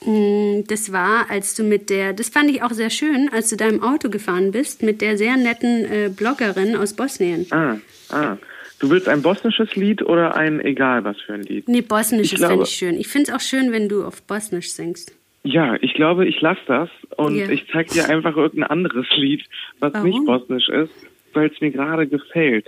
Mm, 0.06 0.64
Das 0.68 0.92
war, 0.92 1.30
als 1.30 1.54
du 1.56 1.64
mit 1.64 1.90
der, 1.90 2.14
das 2.14 2.30
fand 2.30 2.50
ich 2.50 2.64
auch 2.64 2.72
sehr 2.72 2.90
schön, 2.90 3.30
als 3.32 3.50
du 3.50 3.58
da 3.58 3.68
im 3.68 3.84
Auto 3.84 4.10
gefahren 4.10 4.52
bist, 4.52 4.82
mit 4.82 5.02
der 5.02 5.18
sehr 5.18 5.38
netten 5.38 5.86
äh, 5.86 6.10
Bloggerin 6.10 6.76
aus 6.76 6.94
Bosnien. 6.96 7.46
Ah, 7.52 7.78
ah. 8.10 8.38
Du 8.80 8.90
willst 8.90 9.10
ein 9.10 9.22
bosnisches 9.22 9.76
Lied 9.76 10.02
oder 10.02 10.36
ein 10.38 10.62
egal 10.62 11.04
was 11.04 11.18
für 11.20 11.34
ein 11.34 11.44
Lied? 11.44 11.68
Nee, 11.68 11.82
Bosnisch 11.82 12.28
Ich 12.28 12.40
ist, 12.40 12.46
finde 12.46 12.64
ich 12.64 12.70
schön. 12.70 12.98
Ich 12.98 13.10
finde 13.10 13.30
es 13.30 13.36
auch 13.36 13.42
schön, 13.42 13.74
wenn 13.74 13.90
du 13.90 14.06
auf 14.06 14.22
Bosnisch 14.24 14.72
singst. 14.72 15.12
Ja, 15.44 15.76
ich 15.82 15.94
glaube, 15.94 16.26
ich 16.26 16.40
lasse 16.42 16.62
das 16.68 16.90
und 17.18 17.36
Ja. 17.36 17.50
ich 17.50 17.66
zeig 17.72 17.90
dir 17.90 18.08
einfach 18.10 18.36
irgendein 18.38 18.70
anderes 18.70 19.06
Lied, 19.18 19.44
was 19.80 19.94
Warum? 19.94 20.10
nicht 20.10 20.26
bosnisch 20.26 20.70
ist, 20.70 20.92
weil 21.34 21.50
es 21.54 21.60
mir 21.62 21.72
gerade 21.72 22.08
gefällt. 22.08 22.68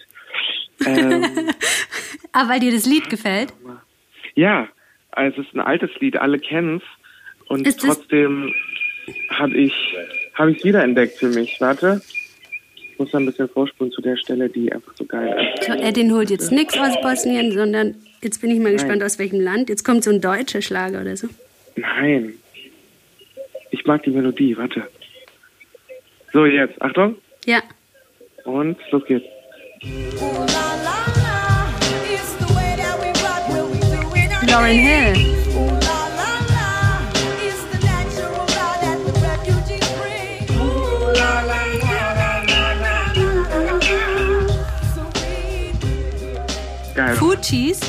Ähm, 0.85 1.23
Ah, 2.33 2.47
weil 2.47 2.59
dir 2.61 2.71
das 2.71 2.85
Lied 2.85 3.09
gefällt? 3.09 3.53
ja, 4.35 4.67
also 5.11 5.41
es 5.41 5.47
ist 5.47 5.53
ein 5.53 5.59
altes 5.59 5.89
Lied, 5.99 6.15
alle 6.17 6.39
kennen's 6.39 6.83
und 7.47 7.67
Ist 7.67 7.81
trotzdem 7.81 8.53
habe 9.29 9.57
ich 9.57 9.73
habe 10.35 10.51
ich 10.51 10.63
wiederentdeckt 10.63 11.17
für 11.17 11.27
mich. 11.27 11.59
Warte, 11.59 12.01
ich 12.75 12.97
muss 12.97 13.11
da 13.11 13.17
ein 13.17 13.25
bisschen 13.25 13.49
vorspulen 13.49 13.91
zu 13.91 14.01
der 14.01 14.15
Stelle, 14.15 14.47
die 14.47 14.71
einfach 14.71 14.93
so 14.95 15.03
geil 15.05 15.53
ist. 15.57 15.65
So, 15.65 15.73
Edin 15.73 16.13
holt 16.13 16.29
jetzt 16.29 16.51
nichts 16.51 16.77
aus 16.77 16.99
Bosnien, 17.01 17.51
sondern 17.51 17.95
jetzt 18.21 18.39
bin 18.41 18.51
ich 18.51 18.59
mal 18.59 18.71
gespannt, 18.71 18.99
Nein. 18.99 19.05
aus 19.07 19.19
welchem 19.19 19.41
Land. 19.41 19.67
Jetzt 19.67 19.83
kommt 19.83 20.03
so 20.05 20.11
ein 20.11 20.21
deutscher 20.21 20.61
Schlager 20.61 21.01
oder 21.01 21.17
so. 21.17 21.27
Nein, 21.75 22.35
ich 23.71 23.85
mag 23.85 24.03
die 24.03 24.11
Melodie. 24.11 24.55
Warte. 24.57 24.87
So 26.31 26.45
jetzt, 26.45 26.81
Achtung 26.81 27.17
Ja. 27.45 27.61
und 28.45 28.77
los 28.91 29.03
geht's. 29.05 29.25
Lauren 34.47 34.77
Hill. 34.77 35.15
Geil. 46.95 47.15
Fugees. 47.15 47.79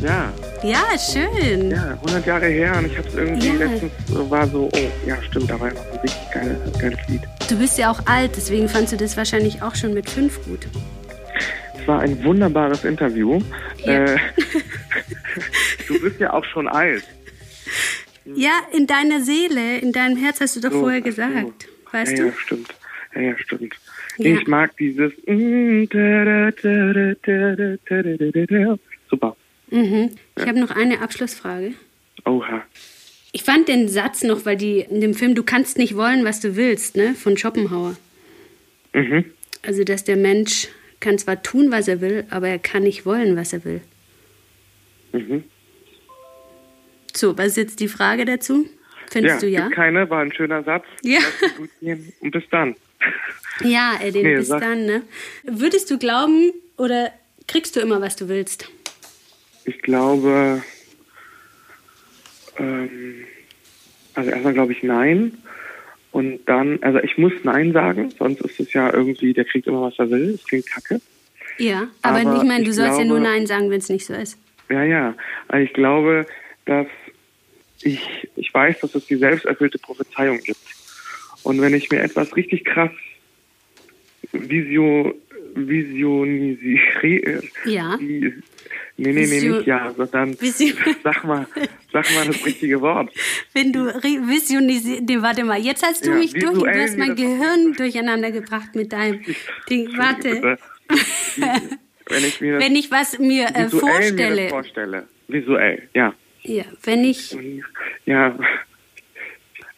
Ja, 0.00 0.32
Ja, 0.62 0.82
schön. 0.98 1.70
Ja, 1.70 1.96
100 2.02 2.26
Jahre 2.26 2.46
her 2.46 2.74
und 2.76 2.86
ich 2.86 2.98
habe 2.98 3.08
es 3.08 3.14
irgendwie 3.14 3.46
Ja. 3.46 3.54
letztens 3.54 3.92
so- 4.08 4.28
war 4.30 4.46
so, 4.46 4.68
oh, 4.70 4.78
ja, 5.06 5.16
stimmt, 5.22 5.48
da 5.50 5.58
war 5.58 5.70
noch 5.72 5.80
ein 5.92 5.98
richtig 6.00 6.30
geiles, 6.32 6.56
geiles 6.78 6.98
Lied. 7.08 7.22
Du 7.48 7.56
bist 7.56 7.78
ja 7.78 7.90
auch 7.90 8.00
alt, 8.04 8.32
deswegen 8.36 8.68
fandst 8.68 8.92
du 8.92 8.98
das 8.98 9.16
wahrscheinlich 9.16 9.62
auch 9.62 9.74
schon 9.74 9.94
mit 9.94 10.10
fünf 10.10 10.44
gut. 10.44 10.66
Es 11.80 11.88
war 11.88 12.00
ein 12.00 12.22
wunderbares 12.24 12.84
Interview. 12.84 13.40
Ja. 13.84 14.04
Äh, 14.04 14.18
du 15.88 16.00
bist 16.00 16.20
ja 16.20 16.32
auch 16.32 16.44
schon 16.44 16.68
alt. 16.68 17.04
Ja, 18.24 18.60
in 18.72 18.86
deiner 18.86 19.20
Seele, 19.20 19.78
in 19.78 19.92
deinem 19.92 20.16
Herz 20.16 20.40
hast 20.40 20.56
du 20.56 20.60
doch 20.60 20.72
so, 20.72 20.80
vorher 20.80 21.00
gesagt. 21.00 21.62
So. 21.62 21.92
Weißt 21.92 22.12
ja, 22.12 22.18
du? 22.18 22.26
Ja, 22.26 22.32
stimmt. 22.36 22.74
Ja, 23.14 23.20
ja, 23.22 23.38
stimmt. 23.38 23.74
Ja. 24.18 24.34
Ich 24.34 24.46
mag 24.46 24.76
dieses. 24.76 25.12
Mm, 25.26 25.84
Super. 29.08 29.36
Mhm. 29.70 30.10
Ich 30.36 30.46
habe 30.46 30.60
noch 30.60 30.70
eine 30.70 31.00
Abschlussfrage. 31.00 31.72
Oha. 32.24 32.62
Ich 33.32 33.44
fand 33.44 33.68
den 33.68 33.88
Satz 33.88 34.22
noch, 34.22 34.44
weil 34.44 34.56
die 34.56 34.80
in 34.80 35.00
dem 35.00 35.14
Film 35.14 35.34
Du 35.34 35.42
kannst 35.42 35.78
nicht 35.78 35.96
wollen, 35.96 36.24
was 36.24 36.40
du 36.40 36.56
willst, 36.56 36.96
ne, 36.96 37.14
von 37.14 37.36
Schopenhauer. 37.36 37.96
Mhm. 38.92 39.24
Also, 39.62 39.84
dass 39.84 40.04
der 40.04 40.16
Mensch 40.16 40.68
kann 41.00 41.18
zwar 41.18 41.42
tun, 41.42 41.70
was 41.70 41.88
er 41.88 42.00
will, 42.00 42.24
aber 42.30 42.48
er 42.48 42.58
kann 42.58 42.82
nicht 42.82 43.06
wollen, 43.06 43.36
was 43.36 43.52
er 43.52 43.64
will. 43.64 43.80
Mhm. 45.12 45.44
So, 47.14 47.36
was 47.36 47.48
ist 47.48 47.56
jetzt 47.56 47.80
die 47.80 47.88
Frage 47.88 48.24
dazu? 48.24 48.66
Findest 49.10 49.42
ja, 49.42 49.48
du 49.48 49.48
ja? 49.48 49.68
keine, 49.70 50.08
war 50.08 50.20
ein 50.22 50.32
schöner 50.32 50.62
Satz. 50.62 50.84
Ja. 51.02 51.18
Und 51.80 52.30
bis 52.30 52.44
dann. 52.50 52.76
Ja, 53.62 53.98
Edin, 54.02 54.22
Nee, 54.22 54.36
bis 54.36 54.48
sag- 54.48 54.62
dann, 54.62 54.86
ne? 54.86 55.02
Würdest 55.42 55.90
du 55.90 55.98
glauben 55.98 56.50
oder 56.78 57.12
kriegst 57.46 57.76
du 57.76 57.80
immer, 57.80 58.00
was 58.00 58.16
du 58.16 58.28
willst? 58.28 58.70
Ich 59.66 59.82
glaube, 59.82 60.62
ähm, 62.56 63.26
also 64.14 64.30
erstmal 64.30 64.54
glaube 64.54 64.72
ich 64.72 64.82
nein. 64.82 65.36
Und 66.12 66.40
dann, 66.46 66.82
also 66.82 66.98
ich 67.00 67.16
muss 67.18 67.32
nein 67.44 67.72
sagen, 67.72 68.10
sonst 68.18 68.40
ist 68.40 68.58
es 68.58 68.72
ja 68.72 68.92
irgendwie, 68.92 69.32
der 69.32 69.44
kriegt 69.44 69.66
immer, 69.68 69.82
was 69.82 69.98
er 69.98 70.10
will. 70.10 70.32
Das 70.32 70.44
klingt 70.44 70.66
kacke. 70.66 71.00
Ja, 71.58 71.88
aber, 72.02 72.20
Aber 72.20 72.36
ich 72.38 72.48
meine, 72.48 72.64
du 72.64 72.70
ich 72.70 72.76
sollst 72.76 72.98
ja 72.98 73.04
nur 73.04 73.18
glaube- 73.20 73.32
Nein 73.32 73.46
sagen, 73.46 73.70
wenn 73.70 73.78
es 73.78 73.88
nicht 73.88 74.06
so 74.06 74.14
ist. 74.14 74.36
Ja, 74.70 74.82
ja. 74.84 75.14
Also 75.48 75.64
ich 75.64 75.72
glaube, 75.72 76.26
dass 76.64 76.86
ich, 77.82 78.00
ich 78.36 78.52
weiß, 78.52 78.80
dass 78.80 78.94
es 78.94 79.06
die 79.06 79.16
selbsterfüllte 79.16 79.78
Prophezeiung 79.78 80.38
gibt. 80.40 80.58
Und 81.42 81.60
wenn 81.60 81.74
ich 81.74 81.90
mir 81.90 82.00
etwas 82.02 82.34
richtig 82.36 82.64
krass 82.64 82.90
visio, 84.32 85.14
visionisiere, 85.54 87.42
Ja. 87.64 87.98
Nee, 89.00 89.12
nee, 89.12 89.26
nee, 89.26 89.48
nicht 89.48 89.66
ja, 89.66 89.92
sondern 89.96 90.34
Visio- 90.34 90.74
sag 91.02 91.24
mal, 91.24 91.46
sag 91.92 92.12
mal 92.14 92.26
das 92.26 92.44
richtige 92.44 92.80
Wort. 92.80 93.12
Wenn 93.52 93.72
du 93.72 93.86
visionisierst, 93.86 95.02
nee, 95.02 95.20
warte 95.20 95.44
mal, 95.44 95.58
jetzt 95.60 95.84
hast 95.84 96.06
du 96.06 96.10
Ja, 96.10 96.16
mich 96.16 96.32
durch, 96.32 96.52
du 96.54 96.66
hast 96.66 96.96
mir 96.96 97.06
mein 97.06 97.16
Gehirn 97.16 97.72
durcheinander 97.76 98.30
gebracht 98.30 98.74
mit 98.74 98.92
deinem 98.92 99.20
Ding. 99.68 99.88
Warte, 99.96 100.58
Wenn 102.08 102.24
ich 102.24 102.40
mir 102.40 102.58
wenn 102.58 102.74
ich 102.74 102.90
was 102.90 103.18
mir 103.20 103.46
äh, 103.54 103.62
mir 103.64 103.70
vorstelle, 103.70 104.42
das 104.42 104.50
vorstelle. 104.50 105.08
Visuell, 105.28 105.88
ja. 105.94 106.12
ja, 106.42 106.64
wenn 106.82 107.04
ich, 107.04 107.36
Ja, 108.04 108.36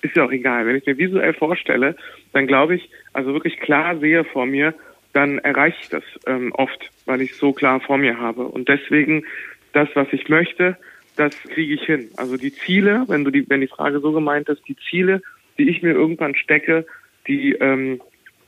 ist 0.00 0.16
ja 0.16 0.24
auch 0.24 0.32
egal. 0.32 0.66
Wenn 0.66 0.76
ich 0.76 0.86
mir 0.86 0.96
visuell 0.96 1.34
vorstelle, 1.34 1.94
dann 2.32 2.46
glaube 2.46 2.76
ich, 2.76 2.88
also 3.12 3.34
wirklich 3.34 3.60
klar 3.60 3.98
sehe 3.98 4.24
vor 4.24 4.46
mir, 4.46 4.74
dann 5.12 5.38
erreiche 5.38 5.78
ich 5.82 5.88
das 5.88 6.04
ähm, 6.26 6.52
oft, 6.52 6.90
weil 7.06 7.20
ich 7.20 7.32
es 7.32 7.38
so 7.38 7.52
klar 7.52 7.80
vor 7.80 7.98
mir 7.98 8.18
habe. 8.18 8.44
Und 8.44 8.68
deswegen, 8.68 9.24
das, 9.72 9.88
was 9.94 10.08
ich 10.12 10.28
möchte, 10.28 10.76
das 11.16 11.34
kriege 11.42 11.74
ich 11.74 11.82
hin. 11.82 12.08
Also 12.16 12.36
die 12.36 12.54
Ziele, 12.54 13.04
wenn 13.08 13.24
du 13.24 13.30
die, 13.30 13.48
wenn 13.48 13.60
die 13.60 13.66
Frage 13.66 14.00
so 14.00 14.12
gemeint 14.12 14.48
ist, 14.48 14.62
die 14.66 14.76
Ziele, 14.90 15.22
die 15.58 15.68
ich 15.68 15.82
mir 15.82 15.92
irgendwann 15.92 16.34
stecke, 16.34 16.86
die 17.26 17.52
ähm, 17.52 18.00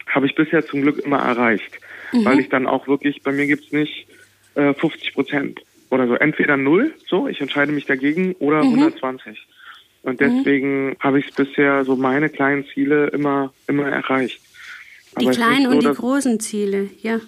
habe 0.07 0.27
ich 0.27 0.35
bisher 0.35 0.65
zum 0.65 0.83
Glück 0.83 0.99
immer 0.99 1.19
erreicht. 1.19 1.79
Weil 2.13 2.39
ich 2.39 2.49
dann 2.49 2.67
auch 2.67 2.87
wirklich, 2.87 3.23
bei 3.23 3.33
mir 3.33 3.47
gibt's 3.47 3.73
nicht 3.73 4.07
äh, 4.55 4.73
50 4.73 5.15
Prozent 5.15 5.61
oder 5.91 6.07
so. 6.07 6.15
Entweder 6.15 6.57
null, 6.57 6.95
so, 7.09 7.27
ich 7.27 7.41
entscheide 7.41 7.73
mich 7.73 7.87
dagegen, 7.87 8.35
oder 8.35 8.61
120. 8.61 9.47
Und 10.03 10.21
deswegen 10.21 10.97
habe 11.01 11.19
ich 11.19 11.35
bisher 11.35 11.85
so 11.85 11.97
meine 11.97 12.29
kleinen 12.29 12.67
Ziele 12.67 13.09
immer, 13.09 13.53
immer 13.67 13.89
erreicht. 13.89 14.41
Die 15.21 15.27
Aber 15.27 15.35
kleinen 15.35 15.65
so, 15.65 15.71
und 15.71 15.81
die 15.81 15.87
dass- 15.87 15.97
großen 15.99 16.41
Ziele, 16.41 16.91
ja. 17.03 17.21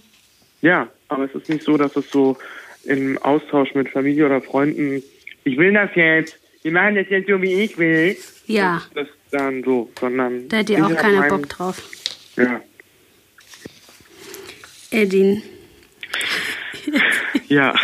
Ja, 0.63 0.89
aber 1.09 1.25
es 1.25 1.35
ist 1.35 1.49
nicht 1.49 1.63
so, 1.63 1.77
dass 1.77 1.95
es 1.97 2.11
so 2.11 2.37
im 2.85 3.19
Austausch 3.19 3.75
mit 3.75 3.89
Familie 3.91 4.27
oder 4.27 4.41
Freunden, 4.41 5.03
ich 5.45 5.57
will 5.59 5.73
das 5.73 5.91
jetzt, 5.95 6.39
wir 6.63 6.73
machen 6.73 6.95
das 6.97 7.07
jetzt 7.11 7.29
so, 7.29 7.41
wie 7.43 7.53
ich 7.63 7.77
will. 7.79 8.17
Ja. 8.47 8.83
Das 8.95 9.07
dann 9.31 9.63
so, 9.65 9.91
sondern. 10.01 10.49
Da 10.49 10.59
hat 10.59 10.71
ich 10.71 10.81
auch 10.81 10.95
keiner 10.95 11.21
mein- 11.21 11.29
Bock 11.29 11.49
drauf. 11.49 11.83
Ja. 12.37 12.61
Edin. 14.91 15.43
Ja. 17.49 17.75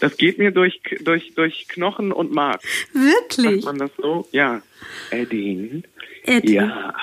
Das 0.00 0.16
geht 0.16 0.38
mir 0.38 0.50
durch, 0.50 0.80
durch, 1.00 1.34
durch 1.34 1.66
Knochen 1.68 2.10
und 2.12 2.32
Mark. 2.32 2.62
Wirklich? 2.94 3.62
Sagt 3.62 3.64
man 3.64 3.78
das 3.78 3.90
so? 3.98 4.26
Ja. 4.32 4.62
Eddin. 5.10 5.84
Edin. 6.24 6.54
Ja. 6.54 6.94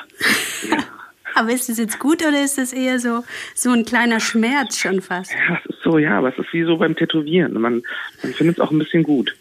Aber 1.36 1.52
ist 1.52 1.70
es 1.70 1.78
jetzt 1.78 2.00
gut 2.00 2.26
oder 2.26 2.44
ist 2.44 2.58
das 2.58 2.72
eher 2.72 3.00
so, 3.00 3.24
so 3.54 3.72
ein 3.72 3.84
kleiner 3.84 4.22
Schmerz 4.22 4.78
schon 4.78 5.02
fast? 5.02 5.34
Ja, 5.34 5.60
es 5.64 5.76
ist 5.76 5.84
so, 5.84 5.98
ja, 5.98 6.18
aber 6.18 6.30
es 6.30 6.38
ist 6.38 6.52
wie 6.54 6.64
so 6.64 6.78
beim 6.78 6.96
Tätowieren. 6.96 7.54
Man, 7.60 7.84
man 8.24 8.34
findet 8.34 8.58
es 8.58 8.62
auch 8.62 8.72
ein 8.72 8.80
bisschen 8.80 9.04
gut. 9.04 9.36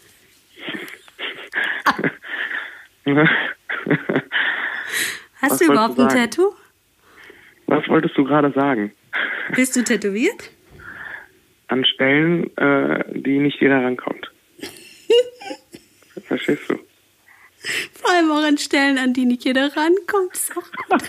Hast 5.41 5.53
Was 5.53 5.59
du 5.59 5.67
überhaupt 5.67 5.99
du 5.99 6.03
ein? 6.03 6.09
Tattoo? 6.09 6.55
Was 7.67 7.89
wolltest 7.89 8.17
du 8.17 8.25
gerade 8.25 8.51
sagen? 8.53 8.93
Bist 9.55 9.77
du 9.77 9.85
tätowiert? 9.85 10.51
An 11.69 11.85
Stellen, 11.85 12.55
äh, 12.57 13.05
die 13.13 13.39
nicht 13.39 13.61
jeder 13.61 13.83
rankommt. 13.83 14.31
Verstehst 16.25 16.69
du? 16.69 16.79
Vor 17.95 18.11
allem 18.11 18.31
auch 18.31 18.45
an 18.45 18.59
Stellen, 18.59 18.99
an 18.99 19.13
die 19.13 19.25
nicht 19.25 19.45
jeder 19.45 19.75
rankommt. 19.77 20.35
Ist 20.35 20.53
auch 20.57 20.71
gut. 20.89 21.03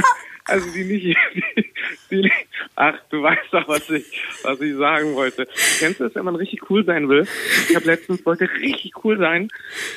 Also 0.48 0.70
die 0.70 0.84
nicht, 0.84 1.18
die, 1.34 1.72
die, 2.08 2.32
ach, 2.76 2.96
du 3.10 3.20
weißt 3.20 3.48
doch, 3.50 3.66
was 3.66 3.90
ich, 3.90 4.22
was 4.44 4.60
ich 4.60 4.76
sagen 4.76 5.16
wollte. 5.16 5.48
Kennst 5.80 5.98
du 5.98 6.04
das, 6.04 6.14
wenn 6.14 6.24
man 6.24 6.36
richtig 6.36 6.70
cool 6.70 6.84
sein 6.84 7.08
will? 7.08 7.26
Ich 7.68 7.74
habe 7.74 7.86
letztens 7.86 8.24
wollte 8.24 8.48
richtig 8.60 8.92
cool 9.04 9.18
sein 9.18 9.48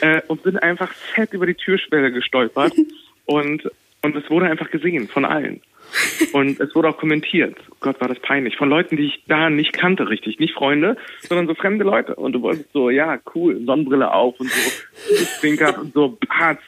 äh, 0.02 0.24
und 0.28 0.42
bin 0.42 0.58
einfach 0.58 0.92
fett 0.92 1.34
über 1.34 1.46
die 1.46 1.54
Türschwelle 1.54 2.12
gestolpert 2.12 2.74
und 3.26 3.70
und 4.02 4.16
es 4.16 4.30
wurde 4.30 4.48
einfach 4.48 4.72
gesehen 4.72 5.08
von 5.08 5.26
allen. 5.26 5.62
Und 6.34 6.60
es 6.60 6.74
wurde 6.76 6.90
auch 6.90 6.98
kommentiert. 6.98 7.58
Gott, 7.80 8.00
war 8.02 8.08
das 8.08 8.20
peinlich. 8.20 8.58
Von 8.58 8.70
Leuten, 8.70 8.98
die 8.98 9.08
ich 9.08 9.24
da 9.28 9.50
nicht 9.50 9.74
kannte, 9.74 10.10
richtig. 10.10 10.40
Nicht 10.40 10.54
Freunde, 10.54 10.98
sondern 11.28 11.48
so 11.48 11.56
fremde 11.56 11.84
Leute. 11.84 12.16
Und 12.16 12.34
du 12.34 12.42
wolltest 12.42 12.72
so, 12.74 12.90
ja, 12.90 13.20
cool, 13.34 13.64
Sonnenbrille 13.66 14.12
auf 14.12 14.40
und 14.40 14.52
so, 14.52 15.26
zwinkert 15.40 15.78
und 15.82 15.94
so, 15.94 16.18
patz, 16.28 16.62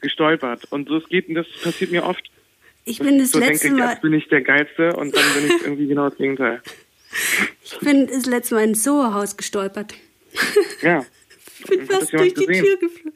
gestolpert. 0.00 0.64
Und 0.70 0.88
so, 0.88 0.96
es 0.96 1.08
geht, 1.08 1.34
das 1.36 1.46
passiert 1.62 1.90
mir 1.90 2.04
oft. 2.04 2.24
Ich 2.84 3.00
bin 3.00 3.18
das 3.18 3.32
so 3.32 3.38
letzte 3.38 3.68
denke 3.68 3.80
ich, 3.80 3.84
Mal, 3.84 3.92
jetzt 3.92 4.02
bin 4.02 4.12
ich 4.14 4.28
der 4.28 4.40
Geilste 4.42 4.96
und 4.96 5.14
dann 5.14 5.24
bin 5.34 5.46
ich 5.46 5.62
irgendwie 5.62 5.86
genau 5.88 6.08
das 6.08 6.16
Gegenteil. 6.16 6.62
ich 7.62 7.78
bin 7.80 8.06
das 8.06 8.26
letzte 8.26 8.54
Mal 8.54 8.64
ins 8.64 8.82
Soho-Haus 8.82 9.36
gestolpert. 9.36 9.94
Ja. 10.82 11.04
bin 11.66 11.80
Hat 11.80 11.86
fast 11.88 12.12
durch 12.12 12.34
die 12.34 12.46
gesehen? 12.46 12.64
Tür 12.64 12.76
geflogen. 12.76 13.12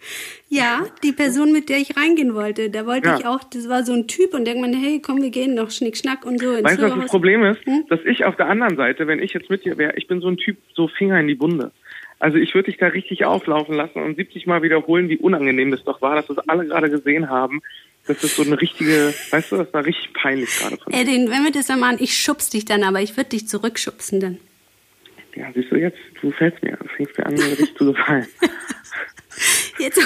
Ja, 0.49 0.87
die 1.03 1.13
Person, 1.13 1.53
mit 1.53 1.69
der 1.69 1.79
ich 1.79 1.97
reingehen 1.97 2.35
wollte, 2.35 2.71
da 2.71 2.87
wollte 2.87 3.09
Ja. 3.09 3.19
ich 3.19 3.27
auch, 3.27 3.43
das 3.45 3.69
war 3.69 3.85
so 3.85 3.93
ein 3.93 4.07
Typ 4.09 4.35
und 4.35 4.45
denkt 4.45 4.61
man, 4.61 4.73
hey, 4.75 5.01
komm, 5.01 5.23
wir 5.23 5.31
gehen 5.31 5.55
noch 5.55 5.71
Schnick, 5.71 5.97
Schnack 5.97 6.25
und 6.27 6.41
so 6.41 6.53
ins 6.55 6.65
Weißt 6.65 6.79
du, 6.81 6.91
was 6.91 6.95
das 6.95 7.07
Problem 7.07 7.45
ist? 7.45 7.65
Hm? 7.67 7.85
Dass 7.89 8.01
ich 8.05 8.25
auf 8.25 8.37
der 8.37 8.47
anderen 8.49 8.77
Seite, 8.77 9.07
wenn 9.07 9.21
ich 9.23 9.33
jetzt 9.33 9.51
mit 9.51 9.65
dir 9.65 9.79
wäre, 9.79 9.95
ich 9.97 10.07
bin 10.07 10.21
so 10.21 10.29
ein 10.29 10.37
Typ, 10.37 10.57
so 10.75 10.89
Finger 10.89 11.21
in 11.21 11.29
die 11.29 11.39
Wunde. 11.41 11.73
Also 12.19 12.39
ich 12.39 12.55
würde 12.55 12.71
dich 12.71 12.79
da 12.79 12.87
richtig 12.87 13.25
auflaufen 13.25 13.75
lassen 13.75 14.01
und 14.01 14.17
70 14.17 14.47
Mal 14.47 14.63
wiederholen, 14.63 15.09
wie 15.09 15.17
unangenehm 15.17 15.71
das 15.73 15.83
doch 15.83 16.01
war, 16.03 16.15
dass 16.15 16.29
das 16.29 16.39
alle 16.49 16.67
gerade 16.67 16.89
gesehen 16.89 17.29
haben. 17.29 17.61
Das 18.07 18.23
ist 18.23 18.37
so 18.37 18.43
eine 18.43 18.61
richtige, 18.61 19.15
weißt 19.31 19.53
du, 19.53 19.57
das 19.57 19.73
war 19.73 19.85
richtig 19.85 20.13
peinlich 20.13 20.49
gerade 20.59 20.77
von 20.77 20.93
dir. 20.93 21.01
Edin, 21.01 21.31
wenn 21.31 21.45
wir 21.45 21.53
das 21.53 21.67
dann 21.67 21.81
machen, 21.81 21.97
ich 22.01 22.17
schubs 22.17 22.51
dich 22.51 22.65
dann, 22.65 22.83
aber 22.85 23.01
ich 23.01 23.17
würde 23.17 23.31
dich 23.31 23.49
zurückschubsen 23.49 24.21
dann. 24.21 24.39
Ja, 25.35 25.47
siehst 25.55 25.71
du 25.73 25.77
jetzt, 25.77 25.99
du 26.21 26.31
fällst 26.33 26.63
mir, 26.63 26.77
du 26.77 26.89
fängst 26.97 27.17
mir 27.19 27.27
an, 27.27 27.35
richtig 27.35 27.75
zu 27.77 27.93
gefallen. 27.93 28.27
Jetzt 29.79 29.99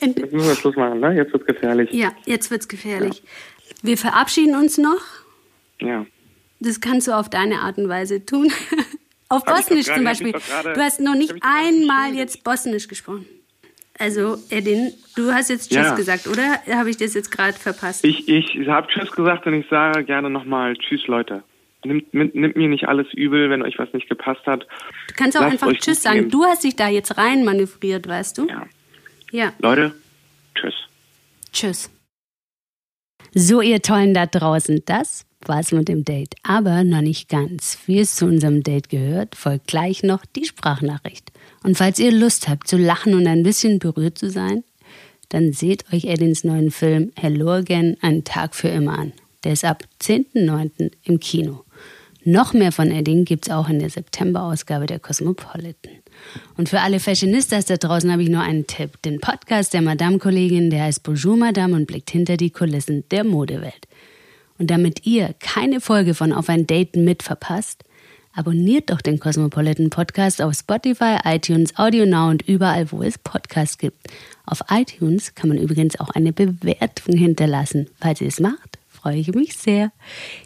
Ende. 0.00 0.22
Jetzt 0.22 0.32
müssen 0.32 0.48
wir 0.48 0.56
Schluss 0.56 0.74
machen, 0.76 0.98
ne? 1.00 1.14
Jetzt 1.14 1.32
wird's 1.32 1.46
gefährlich. 1.46 1.90
Ja, 1.92 2.12
jetzt 2.26 2.50
wird's 2.50 2.66
gefährlich. 2.66 3.22
Wir 3.82 3.96
verabschieden 3.96 4.56
uns 4.56 4.78
noch. 4.78 5.00
Ja. 5.80 6.06
Das 6.60 6.80
kannst 6.80 7.06
du 7.06 7.12
auf 7.12 7.30
deine 7.30 7.60
Art 7.60 7.78
und 7.78 7.88
Weise 7.88 8.24
tun. 8.26 8.50
auf 9.28 9.44
Hab 9.46 9.56
Bosnisch 9.56 9.86
zum 9.86 10.02
Beispiel. 10.04 10.32
doch 10.32 10.44
gerade- 10.44 10.72
Du 10.72 10.80
hast 10.80 11.00
noch 11.00 11.14
nicht 11.14 11.34
einmal 11.42 12.14
jetzt 12.14 12.42
Bosnisch 12.42 12.88
gesprochen. 12.88 13.26
Also, 13.98 14.38
Edin, 14.50 14.92
du 15.14 15.32
hast 15.32 15.50
jetzt 15.50 15.68
Tschüss 15.70 15.86
Ja. 15.86 15.94
gesagt, 15.94 16.26
oder? 16.26 16.60
Habe 16.76 16.90
ich 16.90 16.96
das 16.96 17.14
jetzt 17.14 17.30
gerade 17.30 17.52
verpasst? 17.56 18.04
Ich, 18.04 18.28
ich 18.28 18.66
habe 18.66 18.88
Tschüss 18.88 19.12
gesagt 19.12 19.46
und 19.46 19.54
ich 19.54 19.66
sage 19.68 20.02
gerne 20.04 20.30
nochmal 20.30 20.74
Tschüss, 20.76 21.06
Leute. 21.06 21.44
Nimmt, 21.84 22.14
nimmt 22.14 22.56
mir 22.56 22.68
nicht 22.68 22.88
alles 22.88 23.06
übel, 23.12 23.50
wenn 23.50 23.62
euch 23.62 23.78
was 23.78 23.92
nicht 23.92 24.08
gepasst 24.08 24.46
hat. 24.46 24.66
Du 25.08 25.14
kannst 25.14 25.36
auch 25.36 25.42
Lasst 25.42 25.62
einfach 25.62 25.72
Tschüss 25.78 26.02
sagen. 26.02 26.30
Du 26.30 26.44
hast 26.44 26.64
dich 26.64 26.76
da 26.76 26.88
jetzt 26.88 27.16
rein 27.18 27.44
manövriert, 27.44 28.06
weißt 28.08 28.38
du? 28.38 28.46
Ja. 28.48 28.66
Ja. 29.30 29.52
Leute, 29.60 29.94
Tschüss. 30.54 30.74
Tschüss. 31.52 31.90
So, 33.34 33.62
ihr 33.62 33.80
Tollen 33.80 34.12
da 34.12 34.26
draußen, 34.26 34.82
das 34.84 35.24
war's 35.48 35.72
mit 35.72 35.88
dem 35.88 36.04
Date. 36.04 36.34
Aber 36.42 36.84
noch 36.84 37.00
nicht 37.00 37.28
ganz. 37.28 37.78
Wie 37.86 37.98
es 37.98 38.16
zu 38.16 38.26
unserem 38.26 38.62
Date 38.62 38.88
gehört, 38.88 39.34
folgt 39.34 39.66
gleich 39.68 40.02
noch 40.02 40.24
die 40.26 40.44
Sprachnachricht. 40.44 41.32
Und 41.62 41.78
falls 41.78 41.98
ihr 41.98 42.12
Lust 42.12 42.48
habt 42.48 42.68
zu 42.68 42.76
lachen 42.76 43.14
und 43.14 43.26
ein 43.26 43.42
bisschen 43.42 43.78
berührt 43.78 44.18
zu 44.18 44.30
sein, 44.30 44.64
dann 45.30 45.52
seht 45.52 45.90
euch 45.92 46.04
Edins 46.04 46.44
neuen 46.44 46.70
Film 46.70 47.10
Hello 47.16 47.50
Again, 47.50 47.96
ein 48.02 48.24
Tag 48.24 48.54
für 48.54 48.68
immer 48.68 48.98
an. 48.98 49.12
Der 49.44 49.54
ist 49.54 49.64
ab 49.64 49.82
10.09. 50.02 50.92
im 51.04 51.18
Kino. 51.18 51.64
Noch 52.24 52.52
mehr 52.52 52.70
von 52.70 52.92
Edding 52.92 53.24
gibt's 53.24 53.50
auch 53.50 53.68
in 53.68 53.80
der 53.80 53.90
September-Ausgabe 53.90 54.86
der 54.86 55.00
Cosmopolitan. 55.00 55.92
Und 56.56 56.68
für 56.68 56.80
alle 56.80 57.00
Fashionistas 57.00 57.64
da 57.64 57.76
draußen 57.76 58.12
habe 58.12 58.22
ich 58.22 58.28
nur 58.28 58.42
einen 58.42 58.68
Tipp. 58.68 59.02
Den 59.02 59.18
Podcast 59.18 59.74
der 59.74 59.82
Madame-Kollegin, 59.82 60.70
der 60.70 60.84
heißt 60.84 61.02
Bonjour 61.02 61.36
Madame 61.36 61.74
und 61.74 61.86
blickt 61.86 62.10
hinter 62.10 62.36
die 62.36 62.50
Kulissen 62.50 63.02
der 63.10 63.24
Modewelt. 63.24 63.88
Und 64.58 64.70
damit 64.70 65.04
ihr 65.04 65.34
keine 65.40 65.80
Folge 65.80 66.14
von 66.14 66.32
Auf 66.32 66.48
ein 66.48 66.68
Date 66.68 66.94
mit 66.94 67.24
verpasst, 67.24 67.82
abonniert 68.32 68.90
doch 68.90 69.00
den 69.00 69.18
Cosmopolitan 69.18 69.90
Podcast 69.90 70.40
auf 70.40 70.54
Spotify, 70.54 71.16
iTunes, 71.24 71.76
Audio 71.76 72.06
Now 72.06 72.30
und 72.30 72.42
überall, 72.42 72.92
wo 72.92 73.02
es 73.02 73.18
Podcasts 73.18 73.78
gibt. 73.78 73.98
Auf 74.46 74.62
iTunes 74.70 75.34
kann 75.34 75.48
man 75.48 75.58
übrigens 75.58 75.98
auch 75.98 76.10
eine 76.10 76.32
Bewertung 76.32 77.16
hinterlassen. 77.16 77.88
Falls 78.00 78.20
ihr 78.20 78.28
es 78.28 78.38
macht, 78.38 78.78
freue 79.02 79.16
ich 79.16 79.34
mich 79.34 79.56
sehr. 79.56 79.90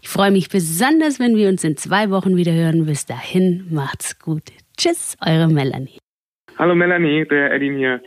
Ich 0.03 0.09
freue 0.09 0.31
mich 0.31 0.49
besonders, 0.49 1.21
wenn 1.21 1.37
wir 1.37 1.49
uns 1.49 1.63
in 1.63 1.77
zwei 1.77 2.11
Wochen 2.11 2.37
wieder 2.37 2.53
hören. 2.53 2.87
Bis 2.87 3.05
dahin, 3.05 3.67
macht's 3.71 4.19
gut. 4.19 4.45
Tschüss, 4.79 5.17
eure 5.25 5.49
Melanie. 5.49 5.99
Hallo 6.59 6.75
Melanie, 6.75 7.27
der 7.29 7.53
Edin 7.53 7.77
hier. 7.77 8.01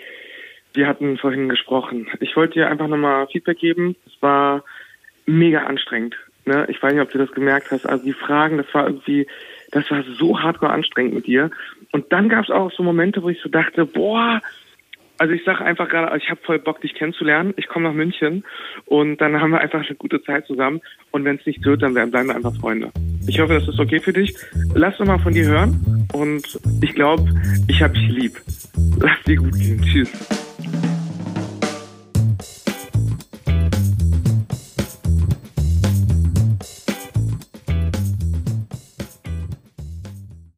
Wir 0.73 0.87
hatten 0.87 1.17
vorhin 1.17 1.49
gesprochen. 1.49 2.07
Ich 2.19 2.35
wollte 2.35 2.55
dir 2.55 2.69
einfach 2.69 2.87
nochmal 2.87 3.27
Feedback 3.27 3.59
geben. 3.59 3.95
Es 4.07 4.21
war 4.21 4.63
mega 5.27 5.65
anstrengend. 5.65 6.15
Ne? 6.45 6.65
Ich 6.69 6.81
weiß 6.81 6.93
nicht, 6.93 7.03
ob 7.03 7.11
du 7.11 7.19
das 7.19 7.31
gemerkt 7.31 7.69
hast. 7.69 7.85
Also 7.85 8.03
die 8.03 8.13
Fragen, 8.13 8.57
das 8.57 8.73
war 8.73 8.87
irgendwie, 8.87 9.27
das 9.71 9.89
war 9.91 10.03
so 10.17 10.39
hardcore 10.39 10.71
anstrengend 10.71 11.13
mit 11.13 11.27
dir. 11.27 11.51
Und 11.91 12.11
dann 12.11 12.27
gab 12.27 12.45
es 12.45 12.49
auch 12.49 12.71
so 12.71 12.81
Momente, 12.81 13.21
wo 13.21 13.29
ich 13.29 13.39
so 13.41 13.49
dachte, 13.49 13.85
boah, 13.85 14.41
also 15.19 15.33
ich 15.33 15.43
sage 15.43 15.63
einfach 15.63 15.89
gerade, 15.89 16.17
ich 16.17 16.29
habe 16.29 16.39
voll 16.43 16.59
Bock, 16.59 16.81
dich 16.81 16.95
kennenzulernen. 16.95 17.53
Ich 17.57 17.67
komme 17.67 17.87
nach 17.87 17.93
München 17.93 18.43
und 18.85 19.17
dann 19.17 19.39
haben 19.39 19.51
wir 19.51 19.59
einfach 19.59 19.85
eine 19.85 19.95
gute 19.95 20.23
Zeit 20.23 20.47
zusammen. 20.47 20.81
Und 21.11 21.25
wenn 21.25 21.35
es 21.35 21.45
nicht 21.45 21.63
wird, 21.65 21.81
dann 21.81 21.93
bleiben 21.93 22.27
wir 22.27 22.35
einfach 22.35 22.55
Freunde. 22.55 22.91
Ich 23.27 23.39
hoffe, 23.39 23.53
das 23.53 23.67
ist 23.67 23.79
okay 23.79 23.99
für 23.99 24.13
dich. 24.13 24.33
Lass 24.73 24.97
doch 24.97 25.05
mal 25.05 25.19
von 25.19 25.33
dir 25.33 25.45
hören 25.45 26.07
und 26.13 26.59
ich 26.81 26.95
glaube, 26.95 27.29
ich 27.67 27.81
habe 27.81 27.93
dich 27.93 28.09
lieb. 28.09 28.41
Lass 28.99 29.21
dir 29.25 29.35
gut 29.35 29.53
gehen. 29.53 29.81
Tschüss. 29.81 30.48